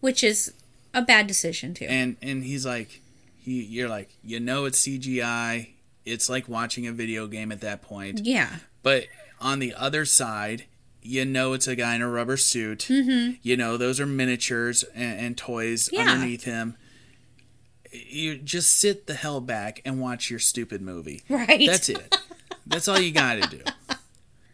which 0.00 0.24
is 0.24 0.54
a 0.94 1.02
bad 1.02 1.26
decision 1.26 1.74
too. 1.74 1.84
And 1.88 2.16
and 2.22 2.44
he's 2.44 2.64
like, 2.64 3.01
he 3.42 3.62
you're 3.62 3.88
like, 3.88 4.10
you 4.22 4.40
know, 4.40 4.64
it's 4.64 4.80
CGI. 4.86 5.68
It's 6.04 6.28
like 6.28 6.48
watching 6.48 6.86
a 6.86 6.92
video 6.92 7.26
game 7.26 7.52
at 7.52 7.60
that 7.60 7.82
point. 7.82 8.20
yeah, 8.24 8.56
But 8.82 9.06
on 9.40 9.58
the 9.60 9.72
other 9.74 10.04
side, 10.04 10.64
you 11.00 11.24
know 11.24 11.52
it's 11.52 11.66
a 11.68 11.76
guy 11.76 11.94
in 11.94 12.02
a 12.02 12.08
rubber 12.08 12.36
suit. 12.36 12.80
Mm-hmm. 12.88 13.34
You 13.42 13.56
know 13.56 13.76
those 13.76 14.00
are 14.00 14.06
miniatures 14.06 14.82
and, 14.94 15.20
and 15.20 15.36
toys 15.36 15.88
Yeah. 15.92 16.10
underneath 16.10 16.44
him. 16.44 16.76
You 17.92 18.38
just 18.38 18.78
sit 18.78 19.06
the 19.06 19.14
hell 19.14 19.40
back 19.40 19.82
and 19.84 20.00
watch 20.00 20.30
your 20.30 20.38
stupid 20.38 20.80
movie. 20.80 21.22
right. 21.28 21.66
That's 21.66 21.88
it. 21.90 22.16
That's 22.66 22.88
all 22.88 22.98
you 22.98 23.12
got 23.12 23.42
to 23.42 23.58
do. 23.58 23.62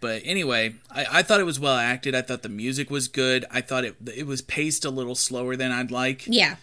But 0.01 0.23
anyway, 0.25 0.75
I, 0.91 1.07
I 1.11 1.23
thought 1.23 1.41
it 1.41 1.45
was 1.45 1.59
well 1.61 1.77
acted. 1.77 2.15
I 2.15 2.23
thought 2.23 2.43
the 2.43 2.49
music 2.49 2.91
was 2.91 3.09
good. 3.09 3.45
I 3.51 3.61
thought 3.61 3.85
it 3.85 3.97
it 4.15 4.27
was 4.27 4.43
paced 4.43 4.85
a 4.85 4.91
little 4.91 5.15
slower 5.15 5.57
than 5.57 5.73
I'd 5.73 5.91
like. 5.91 6.25
Yeah, 6.27 6.57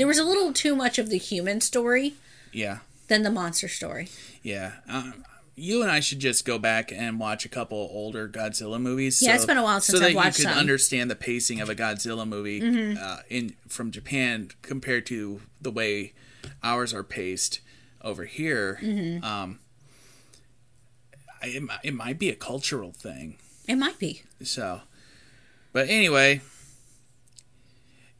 there 0.00 0.06
was 0.06 0.18
a 0.18 0.24
little 0.24 0.52
too 0.52 0.74
much 0.74 0.98
of 0.98 1.10
the 1.10 1.18
human 1.18 1.60
story 1.60 2.14
Yeah, 2.52 2.78
than 3.08 3.22
the 3.22 3.30
monster 3.30 3.68
story. 3.68 4.08
yeah. 4.42 4.72
Um, 4.88 5.24
you 5.56 5.82
and 5.82 5.90
I 5.90 6.00
should 6.00 6.20
just 6.20 6.46
go 6.46 6.58
back 6.58 6.90
and 6.90 7.20
watch 7.20 7.44
a 7.44 7.48
couple 7.50 7.76
older 7.92 8.26
Godzilla 8.26 8.80
movies. 8.80 9.20
Yeah, 9.20 9.34
it's 9.34 9.44
been 9.44 9.58
a 9.58 9.62
while 9.62 9.80
since 9.82 9.98
so 9.98 10.04
I've 10.06 10.12
that 10.12 10.16
watched 10.16 10.38
you 10.38 10.44
could 10.46 10.52
some. 10.52 10.58
understand 10.58 11.10
the 11.10 11.16
pacing 11.16 11.60
of 11.60 11.68
a 11.68 11.74
Godzilla 11.74 12.26
movie 12.26 12.62
Mm-hmm. 12.62 12.98
uh, 13.02 13.18
in 13.28 13.54
from 13.68 13.90
Japan 13.90 14.50
compared 14.62 15.04
to 15.06 15.42
the 15.60 15.70
way 15.70 16.14
ours 16.62 16.94
are 16.94 17.02
paced 17.04 17.60
over 18.00 18.24
here. 18.24 18.78
Mm-hmm. 18.82 19.22
Um, 19.22 19.58
I- 21.42 21.46
it, 21.48 21.62
it 21.82 21.94
might 21.94 22.18
be 22.18 22.30
a 22.30 22.34
cultural 22.34 22.92
thing. 22.92 23.36
It 23.68 23.76
might 23.76 23.98
be. 23.98 24.22
So, 24.42 24.80
but 25.74 25.90
anyway, 25.90 26.40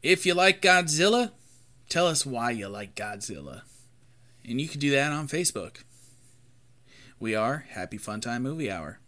if 0.03 0.25
you 0.27 0.35
like 0.35 0.61
Godzilla, 0.61 1.31
tell 1.91 2.07
us 2.07 2.25
why 2.25 2.51
you 2.51 2.67
like 2.67 2.95
Godzilla. 2.95 3.61
And 4.47 4.59
you 4.59 4.67
can 4.67 4.79
do 4.79 4.89
that 4.91 5.11
on 5.11 5.27
Facebook. 5.27 5.83
We 7.19 7.35
are 7.35 7.65
Happy 7.69 7.97
Fun 7.97 8.21
Time 8.21 8.41
Movie 8.43 8.71
Hour. 8.71 8.99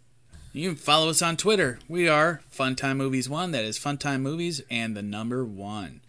You 0.51 0.69
can 0.69 0.75
follow 0.77 1.09
us 1.09 1.23
on 1.23 1.35
Twitter. 1.37 1.79
We 1.89 2.07
are 2.07 2.41
Funtime 2.55 2.97
Movies 2.97 3.27
One. 3.27 3.51
That 3.51 3.63
is 3.63 3.79
Funtime 3.79 4.21
Movies 4.21 4.61
and 4.69 4.95
the 4.95 5.01
number 5.01 5.43
one. 5.43 6.01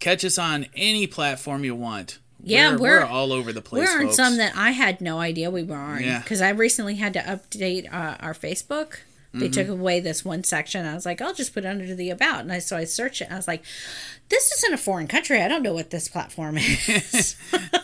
Catch 0.00 0.24
us 0.24 0.38
on 0.38 0.66
any 0.74 1.06
platform 1.06 1.62
you 1.62 1.76
want. 1.76 2.18
Yeah, 2.42 2.72
we're, 2.72 2.78
we're- 3.00 3.02
all 3.04 3.32
over 3.32 3.52
the 3.52 3.60
place. 3.62 3.86
We're 3.86 3.98
on 4.00 4.04
folks. 4.06 4.16
some 4.16 4.38
that 4.38 4.56
I 4.56 4.70
had 4.70 5.00
no 5.00 5.20
idea 5.20 5.50
we 5.50 5.62
were 5.62 5.76
on 5.76 6.02
Yeah. 6.02 6.20
because 6.20 6.40
I 6.40 6.48
recently 6.50 6.96
had 6.96 7.12
to 7.12 7.20
update 7.20 7.86
uh, 7.92 8.16
our 8.18 8.34
Facebook. 8.34 9.00
They 9.32 9.46
Mm-hmm. 9.46 9.52
took 9.52 9.68
away 9.68 10.00
this 10.00 10.24
one 10.24 10.42
section. 10.42 10.84
I 10.86 10.94
was 10.94 11.06
like, 11.06 11.20
I'll 11.20 11.34
just 11.34 11.54
put 11.54 11.64
it 11.64 11.68
under 11.68 11.94
the 11.94 12.10
about, 12.10 12.40
and 12.40 12.52
I 12.52 12.58
so 12.58 12.76
I 12.76 12.84
searched 12.84 13.20
it. 13.20 13.26
And 13.26 13.34
I 13.34 13.36
was 13.36 13.46
like, 13.46 13.62
this 14.28 14.50
isn't 14.52 14.74
a 14.74 14.76
foreign 14.78 15.06
country. 15.06 15.40
I 15.40 15.46
don't 15.48 15.62
know 15.62 15.72
what 15.72 15.90
this 15.90 16.08
platform 16.08 16.58
is. 16.58 17.36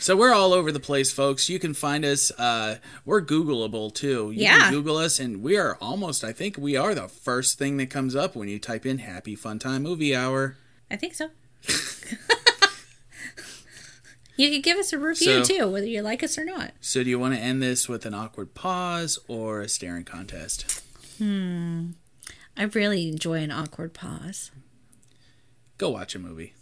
So 0.00 0.14
we're 0.16 0.34
all 0.34 0.52
over 0.52 0.70
the 0.70 0.80
place, 0.80 1.10
folks. 1.10 1.48
You 1.48 1.58
can 1.58 1.72
find 1.72 2.04
us. 2.04 2.30
Uh, 2.32 2.76
we're 3.06 3.22
Googleable 3.24 3.94
too. 3.94 4.32
You 4.32 4.42
Yeah. 4.42 4.58
can 4.64 4.72
Google 4.74 4.98
us, 4.98 5.18
and 5.18 5.42
we 5.42 5.56
are 5.56 5.78
almost. 5.80 6.22
I 6.22 6.30
think 6.32 6.58
we 6.58 6.76
are 6.76 6.94
the 6.94 7.08
first 7.08 7.58
thing 7.58 7.78
that 7.78 7.88
comes 7.88 8.14
up 8.14 8.36
when 8.36 8.48
you 8.50 8.58
type 8.58 8.84
in 8.84 8.98
"Happy 8.98 9.34
Fun 9.34 9.58
Time 9.58 9.82
Movie 9.82 10.14
Hour." 10.14 10.56
I 10.90 10.96
think 10.96 11.14
so. 11.14 11.30
you 14.36 14.50
could 14.50 14.62
give 14.62 14.76
us 14.78 14.92
a 14.92 14.98
review 14.98 15.44
So- 15.44 15.54
too, 15.56 15.68
whether 15.68 15.86
you 15.86 16.02
like 16.02 16.22
us 16.22 16.36
or 16.36 16.44
not. 16.44 16.72
So, 16.80 17.02
do 17.02 17.10
you 17.10 17.18
want 17.18 17.34
to 17.34 17.40
end 17.40 17.62
this 17.62 17.88
with 17.88 18.04
an 18.06 18.14
awkward 18.14 18.54
pause 18.54 19.18
or 19.28 19.60
a 19.62 19.68
staring 19.68 20.04
contest? 20.04 20.82
Hmm. 21.18 21.90
I 22.56 22.64
really 22.64 23.08
enjoy 23.08 23.38
an 23.38 23.50
awkward 23.50 23.94
pause. 23.94 24.50
Go 25.78 25.90
watch 25.90 26.14
a 26.14 26.18
movie. 26.18 26.52